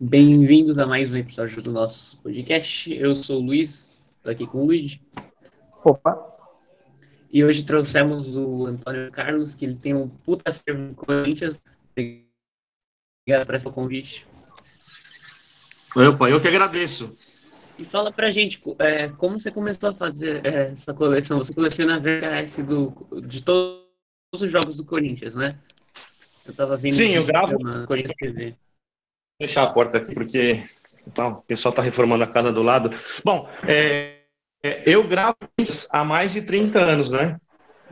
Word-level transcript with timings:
Bem-vindos 0.00 0.78
a 0.78 0.86
mais 0.86 1.10
um 1.10 1.16
episódio 1.16 1.60
do 1.60 1.72
nosso 1.72 2.20
podcast. 2.20 2.94
Eu 2.94 3.16
sou 3.16 3.40
o 3.40 3.44
Luiz, 3.44 3.88
estou 4.16 4.30
aqui 4.30 4.46
com 4.46 4.58
o 4.58 4.66
Luiz. 4.66 4.96
Opa! 5.82 6.16
E 7.32 7.44
hoje 7.44 7.64
trouxemos 7.64 8.32
o 8.36 8.66
Antônio 8.66 9.10
Carlos, 9.10 9.56
que 9.56 9.64
ele 9.64 9.74
tem 9.74 9.94
um 9.94 10.08
puta 10.08 10.50
acervo 10.50 10.80
no 10.80 10.94
Corinthians. 10.94 11.60
Obrigado 11.90 13.44
por 13.44 13.54
esse 13.56 13.70
convite. 13.72 14.24
Opa, 15.96 16.30
eu 16.30 16.40
que 16.40 16.46
agradeço. 16.46 17.10
E 17.76 17.84
fala 17.84 18.12
pra 18.12 18.30
gente, 18.30 18.62
é, 18.78 19.08
como 19.08 19.40
você 19.40 19.50
começou 19.50 19.90
a 19.90 19.94
fazer 19.94 20.46
é, 20.46 20.70
essa 20.70 20.94
coleção? 20.94 21.38
Você 21.38 21.52
coleciona 21.52 21.98
VHS 21.98 22.58
do, 22.58 23.20
de 23.26 23.42
todos 23.42 23.82
os 24.32 24.52
jogos 24.52 24.76
do 24.76 24.84
Corinthians, 24.84 25.34
né? 25.34 25.58
Eu 26.46 26.54
tava 26.54 26.76
vendo 26.76 26.92
Sim, 26.92 27.16
eu 27.16 27.26
gravo. 27.26 27.58
na 27.58 27.84
Corinthians 27.84 28.14
TV. 28.16 28.54
Vou 29.38 29.46
fechar 29.46 29.62
a 29.62 29.70
porta 29.70 29.98
aqui, 29.98 30.12
porque 30.12 30.64
tá, 31.14 31.28
o 31.28 31.36
pessoal 31.42 31.70
está 31.70 31.80
reformando 31.80 32.24
a 32.24 32.26
casa 32.26 32.52
do 32.52 32.60
lado. 32.60 32.90
Bom, 33.24 33.48
é, 33.62 34.16
é, 34.60 34.82
eu 34.84 35.06
gravo 35.06 35.36
há 35.92 36.04
mais 36.04 36.32
de 36.32 36.42
30 36.42 36.80
anos, 36.80 37.12
né? 37.12 37.38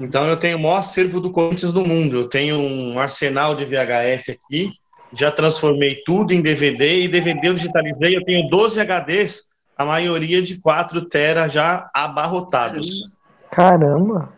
Então 0.01 0.27
eu 0.29 0.37
tenho 0.37 0.59
o 0.59 0.61
maior 0.61 0.79
acervo 0.79 1.21
do 1.21 1.31
Corinthians 1.31 1.73
do 1.73 1.87
mundo. 1.87 2.17
Eu 2.17 2.29
tenho 2.29 2.59
um 2.59 2.99
arsenal 2.99 3.55
de 3.55 3.65
VHS 3.65 4.31
aqui, 4.31 4.73
já 5.13 5.31
transformei 5.31 6.03
tudo 6.05 6.33
em 6.33 6.43
DVD 6.43 7.03
e 7.03 7.09
DVD 7.09 7.49
eu 7.49 7.55
digitalizei. 7.55 8.17
Eu 8.17 8.25
tenho 8.25 8.49
12 8.51 8.81
HDs, 8.81 9.49
a 9.77 9.85
maioria 9.85 10.43
de 10.43 10.61
4 10.61 11.09
tera 11.09 11.47
já 11.47 11.89
abarrotados. 11.95 13.09
Caramba! 13.53 14.33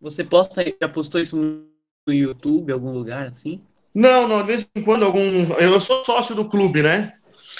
Você 0.00 0.24
posta, 0.24 0.64
já 0.80 0.88
postou 0.88 1.20
isso 1.20 1.36
no 1.36 2.12
YouTube, 2.12 2.72
algum 2.72 2.90
lugar 2.90 3.26
assim? 3.26 3.60
Não, 3.94 4.26
não, 4.26 4.40
de 4.40 4.46
vez 4.48 4.68
em 4.74 4.82
quando 4.82 5.04
algum. 5.04 5.52
Eu 5.54 5.80
sou 5.80 6.04
sócio 6.04 6.34
do 6.34 6.48
clube, 6.48 6.82
né? 6.82 7.12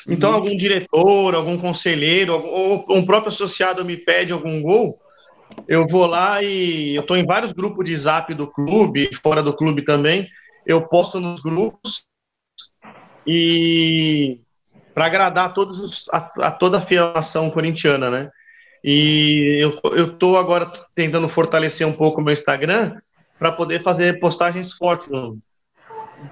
Então, 0.09 0.31
Uhum. 0.31 0.37
algum 0.37 0.57
diretor, 0.57 1.35
algum 1.35 1.57
conselheiro, 1.57 2.35
ou 2.35 2.85
um 2.91 3.07
próprio 3.07 3.29
associado 3.29 3.85
me 3.85 3.97
pede 3.97 4.33
algum 4.33 4.61
gol, 4.61 4.99
eu 5.69 5.87
vou 5.87 6.07
lá 6.07 6.43
e 6.43 6.95
eu 6.95 7.03
estou 7.03 7.17
em 7.17 7.25
vários 7.25 7.53
grupos 7.53 7.85
de 7.87 7.97
zap 7.97 8.35
do 8.35 8.51
clube, 8.51 9.09
fora 9.23 9.43
do 9.43 9.55
clube 9.55 9.83
também. 9.83 10.29
Eu 10.67 10.87
posto 10.89 11.21
nos 11.21 11.41
grupos 11.41 12.07
e 13.27 14.41
para 14.95 15.07
agradar 15.07 15.47
a, 15.47 15.53
todos 15.53 15.81
os, 15.81 16.05
a, 16.13 16.31
a 16.43 16.51
toda 16.51 16.79
a 16.79 16.83
fiação 16.83 17.51
corintiana, 17.51 18.11
né? 18.11 18.31
E 18.83 19.59
eu, 19.63 19.81
eu 19.93 20.19
tô 20.19 20.37
agora 20.37 20.71
tentando 20.95 21.29
fortalecer 21.29 21.87
um 21.87 21.93
pouco 21.93 22.21
o 22.21 22.25
meu 22.25 22.33
Instagram 22.33 22.95
para 23.39 23.53
poder 23.53 23.83
fazer 23.83 24.21
postagens 24.21 24.73
fortes 24.75 25.11
no, 25.11 25.39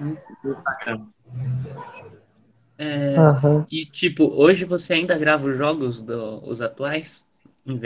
Uhum. 0.01 0.17
Instagram. 0.45 1.07
É, 2.79 3.17
Aham. 3.17 3.67
E 3.71 3.85
tipo, 3.85 4.25
hoje 4.25 4.65
você 4.65 4.95
ainda 4.95 5.17
grava 5.19 5.47
os 5.47 5.57
jogos 5.57 6.01
do, 6.01 6.43
os 6.45 6.61
atuais? 6.61 7.25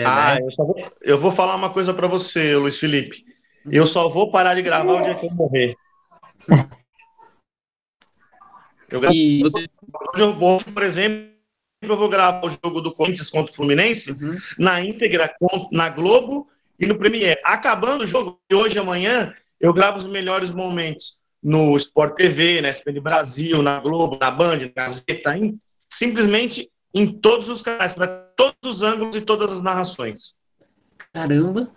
Ah, 0.05 0.37
eu, 0.41 0.51
só 0.51 0.65
vou, 0.65 0.77
eu 1.03 1.21
vou 1.21 1.31
falar 1.33 1.55
uma 1.55 1.71
coisa 1.71 1.93
para 1.93 2.07
você, 2.07 2.57
Luiz 2.57 2.79
Felipe. 2.79 3.25
Eu 3.71 3.87
só 3.87 4.09
vou 4.09 4.31
parar 4.31 4.55
de 4.55 4.63
gravar 4.63 4.95
o 4.95 5.03
dia 5.03 5.15
que 5.15 5.27
eu 5.27 5.31
morrer. 5.33 5.77
Eu 8.89 9.01
gravo 9.01 9.15
E 9.15 9.43
você. 9.43 9.69
hoje, 10.15 10.65
por 10.73 10.83
exemplo, 10.83 11.31
eu 11.83 11.97
vou 11.97 12.09
gravar 12.09 12.47
o 12.47 12.51
jogo 12.51 12.81
do 12.81 12.95
Corinthians 12.95 13.29
contra 13.29 13.53
o 13.53 13.55
Fluminense 13.55 14.13
Uhum. 14.13 14.37
na 14.59 14.81
íntegra 14.81 15.35
na 15.73 15.89
Globo 15.91 16.47
e 16.79 16.87
no 16.87 16.97
Premiere. 16.97 17.41
Acabando 17.45 18.05
o 18.05 18.07
jogo, 18.07 18.41
de 18.49 18.57
hoje 18.57 18.77
e 18.77 18.81
amanhã, 18.81 19.35
eu 19.61 19.73
gravo 19.73 19.99
os 19.99 20.07
melhores 20.07 20.51
momentos 20.51 21.19
no 21.47 21.77
Sport 21.77 22.17
TV, 22.17 22.61
na 22.61 22.71
SPN 22.71 22.99
Brasil, 23.01 23.63
na 23.63 23.79
Globo, 23.79 24.19
na 24.21 24.33
Band, 24.33 24.59
na 24.59 24.69
Gazeta, 24.75 25.39
em- 25.39 25.57
simplesmente 25.89 26.69
em 26.93 27.07
todos 27.07 27.49
os 27.49 27.63
canais, 27.63 27.93
para 27.93 28.09
todos 28.37 28.57
os 28.65 28.83
ângulos 28.83 29.15
e 29.15 29.21
todas 29.21 29.53
as 29.53 29.63
narrações. 29.63 30.41
Caramba! 31.13 31.71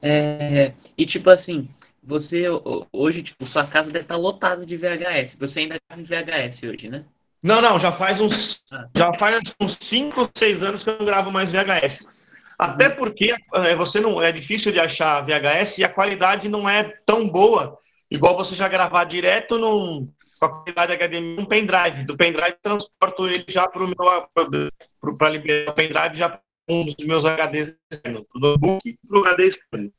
É, 0.00 0.72
E 0.96 1.04
tipo 1.04 1.28
assim, 1.30 1.68
você 2.02 2.48
ho- 2.48 2.86
hoje, 2.92 3.22
tipo, 3.22 3.44
sua 3.44 3.66
casa 3.66 3.90
deve 3.90 4.04
estar 4.04 4.16
lotada 4.16 4.64
de 4.64 4.76
VHS. 4.76 5.36
Você 5.38 5.60
ainda 5.60 5.76
grava 5.88 6.00
em 6.00 6.04
VHS 6.04 6.62
hoje, 6.66 6.88
né? 6.88 7.04
Não, 7.42 7.60
não, 7.60 7.78
já 7.78 7.92
faz 7.92 8.18
uns 8.20 8.62
Ah. 8.72 8.86
já 8.96 9.12
faz 9.12 9.40
uns 9.60 9.76
5, 9.80 10.28
6 10.34 10.62
anos 10.62 10.82
que 10.82 10.90
eu 10.90 10.98
não 10.98 11.04
gravo 11.06 11.30
mais 11.30 11.52
VHS. 11.52 12.10
Até 12.58 12.88
porque 12.88 13.34
é, 13.54 13.76
você 13.76 14.00
não 14.00 14.22
é 14.22 14.32
difícil 14.32 14.72
de 14.72 14.80
achar 14.80 15.20
VHS 15.26 15.78
e 15.80 15.84
a 15.84 15.88
qualidade 15.88 16.48
não 16.48 16.68
é 16.68 16.84
tão 17.04 17.28
boa, 17.28 17.78
igual 18.12 18.36
você 18.36 18.54
já 18.54 18.68
gravar 18.68 19.04
direto 19.04 19.58
num, 19.58 20.08
com 20.38 20.46
a 20.46 20.48
qualidade 20.48 20.92
HDMI 20.92 21.36
num 21.36 21.46
pendrive. 21.46 22.04
Do 22.04 22.16
pendrive 22.16 22.56
transporto 22.62 23.26
ele 23.26 23.44
já 23.48 23.66
para 23.66 23.84
o 23.84 23.88
meu 23.88 25.16
para 25.16 25.30
liberar 25.30 25.72
o 25.72 25.74
pendrive 25.74 26.16
já 26.16 26.28
para 26.28 26.42
um 26.68 26.84
dos 26.84 26.94
meus 27.06 27.24
HDs 27.24 27.76
externos, 27.90 28.24
do 28.34 28.40
notebook 28.40 28.88
e 28.88 28.98
para 29.08 29.18
o 29.18 29.24
HD 29.24 29.46
externo. 29.46 29.92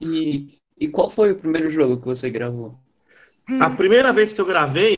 E, 0.00 0.58
e 0.78 0.88
qual 0.88 1.08
foi 1.08 1.32
o 1.32 1.36
primeiro 1.36 1.70
jogo 1.70 1.98
que 1.98 2.06
você 2.06 2.28
gravou? 2.28 2.78
A 3.60 3.70
primeira 3.70 4.12
vez 4.12 4.32
que 4.32 4.40
eu 4.40 4.46
gravei 4.46 4.96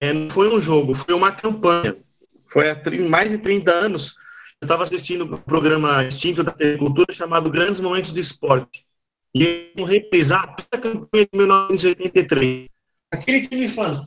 é, 0.00 0.12
não 0.12 0.28
foi 0.28 0.52
um 0.52 0.60
jogo, 0.60 0.94
foi 0.94 1.14
uma 1.14 1.30
campanha. 1.30 1.96
Foi 2.48 2.68
há 2.68 2.80
mais 3.08 3.30
de 3.30 3.38
30 3.38 3.70
anos. 3.70 4.16
Eu 4.60 4.66
estava 4.66 4.82
assistindo 4.82 5.24
um 5.24 5.38
programa 5.38 6.04
extinto 6.04 6.42
da 6.42 6.50
TV 6.50 6.78
Cultura 6.78 7.12
chamado 7.12 7.50
Grandes 7.50 7.80
Momentos 7.80 8.12
de 8.12 8.20
Esporte. 8.20 8.84
E 9.34 9.72
iam 9.76 9.86
reprisar 9.86 10.54
toda 10.54 10.68
a 10.72 10.80
campanha 10.80 11.26
de 11.32 11.38
1983. 11.38 12.70
Aquele 13.12 13.40
time 13.40 13.68
fã. 13.68 14.06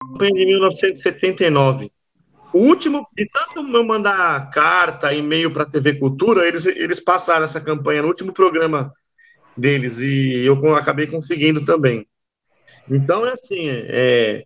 Campanha 0.00 0.32
de 0.32 0.46
1979. 0.46 1.92
O 2.52 2.58
último, 2.58 3.06
de 3.16 3.28
tanto 3.28 3.60
eu 3.60 3.84
mandar 3.84 4.50
carta, 4.50 5.12
e-mail 5.14 5.52
para 5.52 5.64
a 5.64 5.70
TV 5.70 5.98
Cultura, 5.98 6.46
eles, 6.46 6.66
eles 6.66 7.00
passaram 7.00 7.44
essa 7.44 7.60
campanha 7.60 8.02
no 8.02 8.08
último 8.08 8.32
programa 8.32 8.92
deles 9.56 9.98
e 9.98 10.44
eu 10.44 10.76
acabei 10.76 11.06
conseguindo 11.06 11.64
também. 11.64 12.06
Então, 12.88 13.24
é 13.24 13.32
assim, 13.32 13.68
é, 13.68 14.44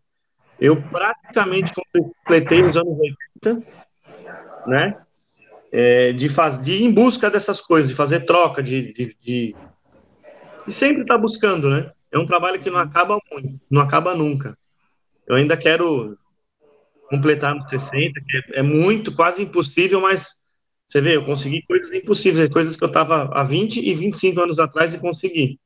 eu 0.60 0.80
praticamente 0.80 1.72
completei 1.72 2.62
os 2.62 2.76
anos 2.76 2.98
80, 3.42 3.66
né? 4.66 4.96
É, 5.72 6.12
de, 6.12 6.28
faz, 6.28 6.60
de 6.60 6.72
ir 6.72 6.84
em 6.84 6.92
busca 6.92 7.28
dessas 7.28 7.60
coisas, 7.60 7.90
de 7.90 7.96
fazer 7.96 8.24
troca, 8.24 8.62
de, 8.62 8.92
de, 8.92 9.16
de, 9.20 9.56
de 10.66 10.72
sempre 10.72 11.02
estar 11.02 11.18
buscando, 11.18 11.68
né? 11.68 11.90
É 12.12 12.18
um 12.18 12.26
trabalho 12.26 12.60
que 12.60 12.70
não 12.70 12.78
acaba 12.78 13.18
muito, 13.32 13.60
não 13.68 13.82
acaba 13.82 14.14
nunca. 14.14 14.56
Eu 15.26 15.34
ainda 15.34 15.56
quero 15.56 16.16
completar 17.10 17.54
nos 17.54 17.68
60, 17.68 18.20
que 18.20 18.36
é, 18.36 18.60
é 18.60 18.62
muito, 18.62 19.14
quase 19.14 19.42
impossível, 19.42 20.00
mas 20.00 20.44
você 20.86 21.00
vê, 21.00 21.16
eu 21.16 21.24
consegui 21.24 21.62
coisas 21.62 21.92
impossíveis, 21.92 22.48
coisas 22.48 22.76
que 22.76 22.84
eu 22.84 22.88
estava 22.88 23.30
há 23.32 23.42
20 23.42 23.80
e 23.80 23.94
25 23.94 24.40
anos 24.40 24.58
atrás 24.58 24.94
e 24.94 24.98
consegui. 24.98 25.58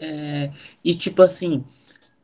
É, 0.00 0.52
e 0.84 0.94
tipo 0.94 1.22
assim, 1.22 1.64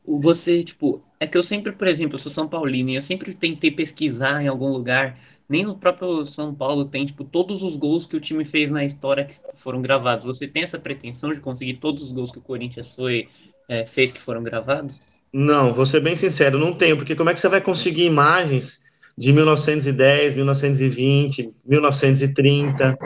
você, 0.05 0.63
tipo, 0.63 1.03
é 1.19 1.27
que 1.27 1.37
eu 1.39 1.43
sempre, 1.43 1.73
por 1.73 1.87
exemplo, 1.89 2.15
eu 2.17 2.19
sou 2.19 2.31
São 2.31 2.49
Paulino 2.49 2.91
e 2.91 2.97
eu 2.97 3.03
sempre 3.03 3.35
tentei 3.35 3.71
pesquisar 3.71 4.43
em 4.43 4.49
algum 4.49 4.69
lugar, 4.69 5.19
nem 5.49 5.65
no 5.65 5.79
próprio 5.79 6.27
São 6.27 6.55
Paulo 6.55 6.85
tem, 6.85 7.07
tipo, 7.07 7.25
todos 7.25 7.63
os 7.63 7.77
gols 7.77 8.07
que 8.07 8.17
o 8.17 8.21
time 8.21 8.45
fez 8.45 8.71
na 8.71 8.85
história 8.85 9.25
que 9.25 9.35
foram 9.55 9.81
gravados. 9.81 10.25
Você 10.27 10.47
tem 10.47 10.63
essa 10.63 10.79
pretensão 10.79 11.33
de 11.33 11.41
conseguir 11.41 11.75
todos 11.75 12.03
os 12.03 12.13
gols 12.13 12.31
que 12.31 12.39
o 12.39 12.43
Corinthians 12.43 12.91
foi, 12.93 13.29
é, 13.69 13.87
fez 13.87 14.13
que 14.13 14.21
foram 14.21 14.43
gravados? 14.43 15.01
Não, 15.33 15.73
vou 15.75 15.87
ser 15.87 16.01
bem 16.01 16.17
sincero, 16.17 16.59
não 16.59 16.73
tenho, 16.73 16.97
porque 16.97 17.17
como 17.17 17.31
é 17.31 17.35
que 17.35 17.41
você 17.41 17.49
vai 17.49 17.61
conseguir 17.61 18.05
imagens 18.05 18.85
de 19.17 19.33
1910, 19.33 20.35
1920, 20.37 21.53
1930? 21.65 22.97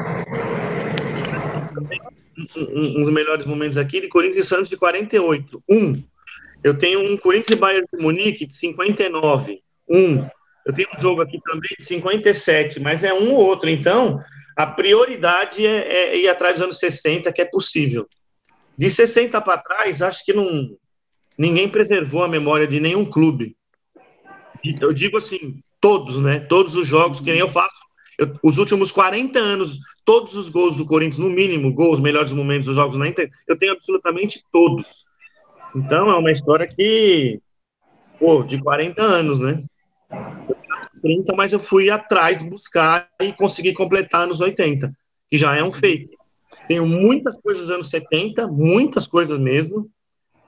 Um, 2.56 2.80
um- 2.80 2.94
dos 2.94 3.10
melhores 3.12 3.46
momentos 3.46 3.76
aqui 3.76 4.00
de 4.00 4.08
Corinthians 4.08 4.44
e 4.44 4.48
Santos 4.48 4.68
de 4.68 4.76
48. 4.76 5.62
Um. 5.68 6.02
Eu 6.62 6.76
tenho 6.76 7.00
um 7.00 7.16
Corinthians 7.16 7.50
e 7.50 7.56
Bayern 7.56 7.86
de 7.92 8.02
Munique 8.02 8.46
de 8.46 8.54
59. 8.54 9.60
Um. 9.88 10.26
Eu 10.66 10.74
tenho 10.74 10.88
um 10.94 11.00
jogo 11.00 11.22
aqui 11.22 11.38
também 11.44 11.70
de 11.78 11.84
57, 11.84 12.80
mas 12.80 13.04
é 13.04 13.14
um 13.14 13.32
ou 13.32 13.40
outro. 13.40 13.70
Então, 13.70 14.20
a 14.56 14.66
prioridade 14.66 15.64
é, 15.64 16.12
é 16.12 16.16
ir 16.16 16.28
atrás 16.28 16.56
dos 16.56 16.62
anos 16.62 16.78
60, 16.78 17.32
que 17.32 17.40
é 17.40 17.44
possível. 17.44 18.06
De 18.76 18.90
60 18.90 19.40
para 19.40 19.58
trás, 19.58 20.02
acho 20.02 20.24
que 20.24 20.32
não, 20.32 20.76
ninguém 21.38 21.68
preservou 21.68 22.22
a 22.22 22.28
memória 22.28 22.66
de 22.66 22.80
nenhum 22.80 23.04
clube. 23.04 23.56
Eu 24.80 24.92
digo 24.92 25.16
assim, 25.16 25.60
todos, 25.80 26.20
né? 26.20 26.40
Todos 26.40 26.76
os 26.76 26.86
jogos, 26.86 27.20
que 27.20 27.30
nem 27.30 27.40
eu 27.40 27.48
faço. 27.48 27.88
eu- 28.18 28.36
os 28.42 28.58
últimos 28.58 28.90
40 28.90 29.38
anos, 29.38 29.78
todos 30.04 30.34
os 30.34 30.48
gols 30.48 30.76
do 30.76 30.84
Corinthians, 30.84 31.18
no 31.18 31.30
mínimo, 31.30 31.72
gols, 31.72 32.00
melhores 32.00 32.32
momentos 32.32 32.66
dos 32.66 32.74
jogos 32.74 32.98
na 32.98 33.06
Inter, 33.06 33.30
eu 33.46 33.56
tenho 33.56 33.70
absolutamente 33.72 34.42
todos. 34.52 35.07
Então, 35.74 36.10
é 36.10 36.18
uma 36.18 36.32
história 36.32 36.66
que, 36.66 37.40
pô, 38.18 38.42
de 38.42 38.60
40 38.60 39.02
anos, 39.02 39.40
né? 39.40 39.62
30, 41.02 41.34
mas 41.34 41.52
eu 41.52 41.60
fui 41.60 41.90
atrás 41.90 42.42
buscar 42.42 43.08
e 43.20 43.32
consegui 43.32 43.72
completar 43.72 44.26
nos 44.26 44.40
80, 44.40 44.92
que 45.30 45.38
já 45.38 45.56
é 45.56 45.62
um 45.62 45.72
feito. 45.72 46.16
Tenho 46.66 46.86
muitas 46.86 47.38
coisas 47.40 47.64
dos 47.64 47.70
anos 47.70 47.88
70, 47.88 48.48
muitas 48.48 49.06
coisas 49.06 49.38
mesmo, 49.38 49.88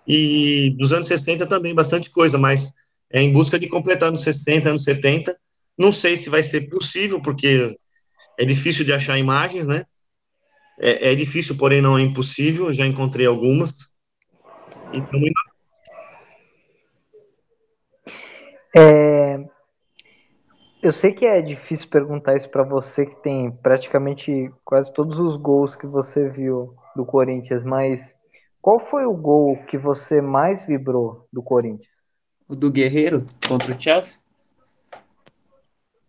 e 0.06 0.70
dos 0.70 0.92
anos 0.92 1.06
60 1.06 1.46
também, 1.46 1.74
bastante 1.74 2.10
coisa, 2.10 2.36
mas 2.36 2.74
é 3.12 3.20
em 3.20 3.32
busca 3.32 3.58
de 3.58 3.68
completar 3.68 4.10
nos 4.10 4.22
60, 4.22 4.70
anos 4.70 4.82
70. 4.82 5.36
Não 5.78 5.92
sei 5.92 6.16
se 6.16 6.30
vai 6.30 6.42
ser 6.42 6.68
possível, 6.68 7.20
porque 7.20 7.76
é 8.38 8.44
difícil 8.44 8.84
de 8.84 8.92
achar 8.92 9.18
imagens, 9.18 9.66
né? 9.66 9.84
É, 10.78 11.12
é 11.12 11.14
difícil, 11.14 11.56
porém 11.56 11.82
não 11.82 11.98
é 11.98 12.02
impossível. 12.02 12.66
Eu 12.66 12.74
já 12.74 12.86
encontrei 12.86 13.26
algumas. 13.26 13.89
Então, 14.92 15.20
é, 18.76 19.44
eu 20.82 20.92
sei 20.92 21.12
que 21.12 21.26
é 21.26 21.40
difícil 21.40 21.88
perguntar 21.88 22.36
isso 22.36 22.48
para 22.48 22.62
você 22.62 23.06
que 23.06 23.16
tem 23.22 23.50
praticamente 23.50 24.50
quase 24.64 24.92
todos 24.92 25.18
os 25.18 25.36
gols 25.36 25.76
que 25.76 25.86
você 25.86 26.28
viu 26.28 26.74
do 26.96 27.04
Corinthians, 27.04 27.62
mas 27.62 28.14
qual 28.60 28.78
foi 28.78 29.04
o 29.04 29.12
gol 29.12 29.56
que 29.68 29.78
você 29.78 30.20
mais 30.20 30.66
vibrou 30.66 31.26
do 31.32 31.42
Corinthians? 31.42 31.88
O 32.48 32.56
do 32.56 32.70
Guerreiro 32.70 33.26
contra 33.46 33.72
o 33.72 33.80
Chelsea? 33.80 34.18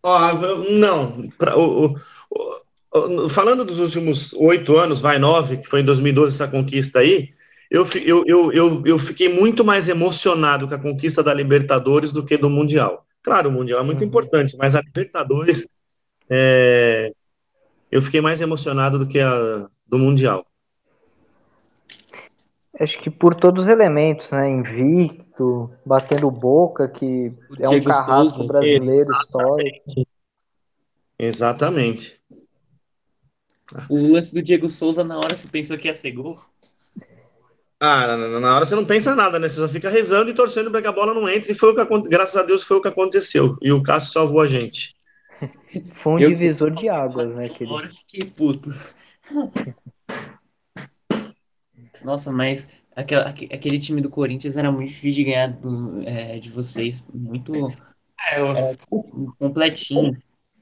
Ah, 0.03 0.31
não. 0.71 1.29
Pra, 1.37 1.55
o, 1.57 1.95
o, 2.29 2.61
o, 2.93 3.29
falando 3.29 3.63
dos 3.63 3.79
últimos 3.79 4.33
oito 4.33 4.77
anos, 4.77 4.99
vai 4.99 5.19
nove, 5.19 5.57
que 5.57 5.67
foi 5.67 5.81
em 5.81 5.85
2012 5.85 6.35
essa 6.35 6.51
conquista 6.51 6.99
aí, 6.99 7.29
eu, 7.71 7.87
eu, 8.05 8.23
eu, 8.27 8.51
eu, 8.51 8.83
eu 8.85 8.99
fiquei 8.99 9.29
muito 9.29 9.63
mais 9.63 9.87
emocionado 9.87 10.67
com 10.67 10.75
a 10.75 10.77
conquista 10.77 11.23
da 11.23 11.33
Libertadores 11.33 12.11
do 12.11 12.25
que 12.25 12.35
do 12.35 12.49
Mundial. 12.49 13.07
Claro, 13.23 13.47
o 13.47 13.51
Mundial 13.51 13.79
é 13.79 13.83
muito 13.83 14.01
uhum. 14.01 14.07
importante, 14.07 14.57
mas 14.57 14.75
a 14.75 14.81
Libertadores 14.81 15.65
é, 16.29 17.13
eu 17.89 18.01
fiquei 18.01 18.19
mais 18.19 18.41
emocionado 18.41 18.99
do 18.99 19.07
que 19.07 19.21
a 19.21 19.69
do 19.87 19.97
Mundial. 19.97 20.45
Acho 22.77 22.99
que 22.99 23.09
por 23.09 23.35
todos 23.35 23.63
os 23.63 23.71
elementos, 23.71 24.29
né? 24.31 24.49
Invicto, 24.49 25.71
batendo 25.85 26.29
boca, 26.29 26.89
que 26.89 27.31
o 27.49 27.55
é 27.57 27.69
um 27.69 27.81
carrasco 27.81 28.45
brasileiro 28.47 29.11
histórico. 29.13 30.07
Exatamente. 31.17 32.19
O 33.87 34.11
lance 34.11 34.33
do 34.33 34.41
Diego 34.41 34.69
Souza, 34.69 35.05
na 35.05 35.17
hora 35.17 35.37
você 35.37 35.47
pensou 35.47 35.77
que 35.77 35.87
ia 35.87 35.95
ser 35.95 36.11
gol? 36.11 36.37
Ah, 37.83 38.15
na, 38.15 38.55
hora 38.55 38.63
você 38.63 38.75
não 38.75 38.85
pensa 38.85 39.15
nada, 39.15 39.39
né? 39.39 39.49
Você 39.49 39.55
só 39.55 39.67
fica 39.67 39.89
rezando 39.89 40.29
e 40.29 40.35
torcendo 40.35 40.69
para 40.69 40.83
que 40.83 40.87
a 40.87 40.91
bola 40.91 41.15
não 41.15 41.27
entre. 41.27 41.51
E 41.51 41.55
foi 41.55 41.71
o 41.71 41.75
que 41.75 42.09
graças 42.09 42.37
a 42.37 42.43
Deus 42.43 42.61
foi 42.61 42.77
o 42.77 42.81
que 42.81 42.87
aconteceu. 42.87 43.57
E 43.59 43.71
o 43.71 43.81
Cássio 43.81 44.13
salvou 44.13 44.41
a 44.41 44.45
gente. 44.45 44.95
Foi 45.95 46.13
um 46.13 46.19
Eu 46.19 46.29
divisor 46.29 46.69
de 46.69 46.87
águas, 46.87 47.33
né, 47.33 47.49
querido? 47.49 47.75
Agora 47.75 47.89
fiquei 47.89 48.29
puto. 48.29 48.71
Nossa, 52.05 52.31
mas 52.31 52.67
aquele, 52.95 53.21
aquele 53.51 53.79
time 53.79 53.99
do 53.99 54.11
Corinthians 54.11 54.55
era 54.55 54.71
muito 54.71 54.89
difícil 54.89 55.15
de 55.15 55.23
ganhar 55.23 55.47
do, 55.47 56.07
é, 56.07 56.37
de 56.37 56.51
vocês. 56.51 57.03
Muito 57.11 57.73
é, 58.29 58.39
eu... 58.39 58.55
é, 58.55 58.77
completinho. 59.39 60.15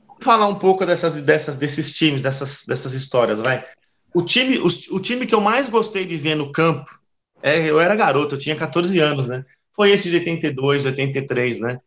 Vou 0.08 0.18
falar 0.22 0.48
um 0.48 0.56
pouco 0.56 0.86
dessas, 0.86 1.22
dessas, 1.22 1.58
desses 1.58 1.94
times, 1.94 2.22
dessas, 2.22 2.64
dessas 2.66 2.94
histórias, 2.94 3.42
vai. 3.42 3.66
O 4.14 4.24
time, 4.24 4.58
o, 4.58 4.68
o 4.96 5.02
time 5.02 5.26
que 5.26 5.36
eu 5.36 5.42
mais 5.42 5.68
gostei 5.68 6.06
de 6.06 6.16
ver 6.16 6.36
no 6.36 6.54
campo 6.54 6.98
é, 7.42 7.70
eu 7.70 7.80
era 7.80 7.96
garoto, 7.96 8.36
eu 8.36 8.40
tinha 8.40 8.56
14 8.56 9.00
anos, 9.00 9.28
né? 9.28 9.46
Foi 9.74 9.92
esse 9.92 10.10
de 10.10 10.18
82, 10.18 10.86
83, 10.86 11.60
né? 11.60 11.80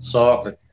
Sócrates, 0.00 0.64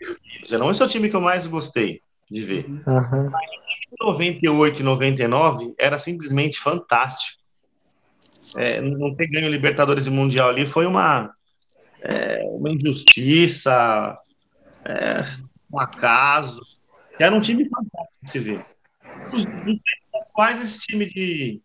Gerão. 0.46 0.70
Esse 0.70 0.82
é 0.82 0.86
o 0.86 0.90
time 0.90 1.10
que 1.10 1.16
eu 1.16 1.22
mais 1.22 1.48
gostei 1.48 2.02
de 2.30 2.42
ver. 2.42 2.66
Uhum. 2.68 3.30
Mas 3.30 3.52
em 3.52 4.06
98 4.06 4.80
e 4.80 4.84
99 4.84 5.74
era 5.78 5.98
simplesmente 5.98 6.60
fantástico. 6.60 7.42
É, 8.56 8.80
não 8.82 9.16
ter 9.16 9.28
ganho 9.28 9.50
Libertadores 9.50 10.06
e 10.06 10.10
Mundial 10.10 10.50
ali 10.50 10.66
foi 10.66 10.86
uma, 10.86 11.34
é, 12.02 12.42
uma 12.44 12.70
injustiça, 12.70 14.18
é, 14.84 15.24
um 15.72 15.80
acaso. 15.80 16.62
Era 17.20 17.36
um 17.36 17.42
time 17.42 17.68
fantástico 17.68 18.24
de 18.24 18.32
se 18.32 18.40
ver. 18.40 18.66
Os, 19.34 19.46
dos 19.46 20.32
quais 20.34 20.62
esse 20.62 20.80
time 20.80 21.06
de 21.06 21.62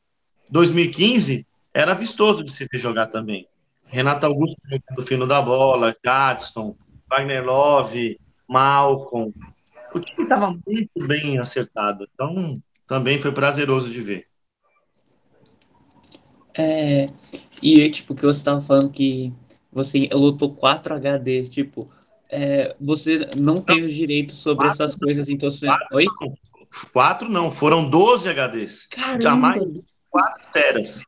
2015 0.50 1.46
era 1.72 1.94
vistoso 1.94 2.44
de 2.44 2.50
se 2.50 2.66
ver 2.70 2.78
jogar 2.78 3.06
também. 3.06 3.48
Renato 3.86 4.26
Augusto 4.26 4.56
do 4.94 5.02
fino 5.02 5.26
da 5.26 5.42
bola, 5.42 5.94
Jadson, 6.04 6.76
Wagner 7.08 7.44
Love, 7.44 8.18
Malcolm. 8.48 9.32
O 9.92 9.98
time 9.98 10.22
estava 10.22 10.56
muito 10.66 11.06
bem 11.06 11.38
acertado. 11.38 12.08
Então, 12.14 12.54
também 12.86 13.20
foi 13.20 13.32
prazeroso 13.32 13.90
de 13.90 14.00
ver. 14.00 14.26
É, 16.56 17.06
e 17.62 17.88
tipo, 17.90 18.14
que 18.14 18.22
você 18.22 18.38
estava 18.38 18.60
falando 18.60 18.90
que 18.90 19.32
você 19.72 20.08
lutou 20.12 20.54
4 20.54 20.94
HDs, 20.94 21.48
tipo, 21.48 21.86
é, 22.28 22.74
você 22.80 23.28
não 23.36 23.56
tem 23.56 23.82
os 23.82 23.94
direitos 23.94 24.36
sobre 24.38 24.66
quatro, 24.66 24.84
essas 24.84 25.00
coisas, 25.00 25.28
então 25.28 25.50
você. 25.50 25.66
Quatro, 25.66 25.96
Oi? 25.96 26.04
Não, 26.20 26.36
quatro 26.92 27.28
não, 27.28 27.50
foram 27.50 27.88
12 27.88 28.28
HDs. 28.28 28.86
Caramba. 28.86 29.22
Jamais 29.22 29.62
4 30.10 30.52
teras. 30.52 31.04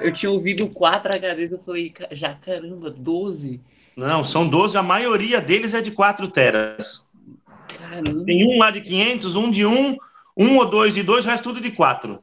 Eu 0.00 0.12
tinha 0.12 0.30
ouvido 0.30 0.68
4 0.68 1.10
HDs, 1.18 1.52
eu 1.52 1.60
falei, 1.64 1.92
já 2.10 2.34
caramba, 2.34 2.90
12. 2.90 3.60
Não, 3.96 4.24
são 4.24 4.48
12, 4.48 4.76
a 4.76 4.82
maioria 4.82 5.40
deles 5.40 5.74
é 5.74 5.80
de 5.80 5.90
4 5.90 6.28
teras. 6.28 7.10
Caramba. 7.78 8.24
Tem 8.24 8.46
um 8.46 8.58
lá 8.58 8.70
de 8.70 8.80
500, 8.80 9.36
um 9.36 9.50
de 9.50 9.66
1, 9.66 9.96
um 10.36 10.56
ou 10.56 10.66
dois 10.66 10.94
de 10.94 11.02
2, 11.02 11.24
o 11.24 11.28
resto 11.28 11.44
tudo 11.44 11.60
de 11.60 11.70
4. 11.70 12.22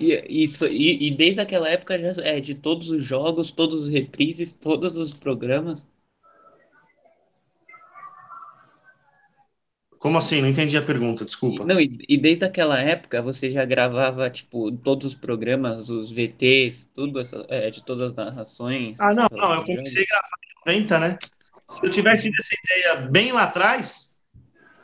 E, 0.00 0.44
isso, 0.44 0.66
e, 0.66 1.08
e, 1.08 1.10
desde 1.10 1.40
aquela 1.40 1.68
época 1.68 1.98
já 1.98 2.22
é 2.22 2.38
de 2.38 2.54
todos 2.54 2.88
os 2.90 3.04
jogos, 3.04 3.50
todos 3.50 3.84
os 3.84 3.88
reprises, 3.88 4.52
todos 4.52 4.96
os 4.96 5.12
programas. 5.12 5.84
Como 9.98 10.16
assim? 10.16 10.40
Não 10.40 10.48
entendi 10.48 10.76
a 10.76 10.82
pergunta, 10.82 11.24
desculpa. 11.24 11.64
Não, 11.64 11.80
e, 11.80 11.98
e, 12.08 12.16
desde 12.16 12.44
aquela 12.44 12.78
época 12.78 13.20
você 13.20 13.50
já 13.50 13.64
gravava, 13.64 14.30
tipo, 14.30 14.70
todos 14.70 15.06
os 15.06 15.14
programas, 15.14 15.90
os 15.90 16.12
VTs, 16.12 16.88
tudo 16.94 17.18
essa, 17.18 17.44
é, 17.48 17.70
de 17.70 17.84
todas 17.84 18.10
as 18.10 18.14
narrações. 18.14 19.00
Ah, 19.00 19.12
não, 19.12 19.26
não, 19.32 19.54
eu 19.54 19.64
comecei 19.64 20.04
a 20.04 20.06
gravar 20.06 20.28
em 20.68 20.80
90, 20.80 21.00
né? 21.00 21.18
Se 21.68 21.84
eu 21.84 21.90
tivesse 21.90 22.30
essa 22.38 22.54
ideia 22.64 23.10
bem 23.10 23.32
lá 23.32 23.42
atrás, 23.42 24.20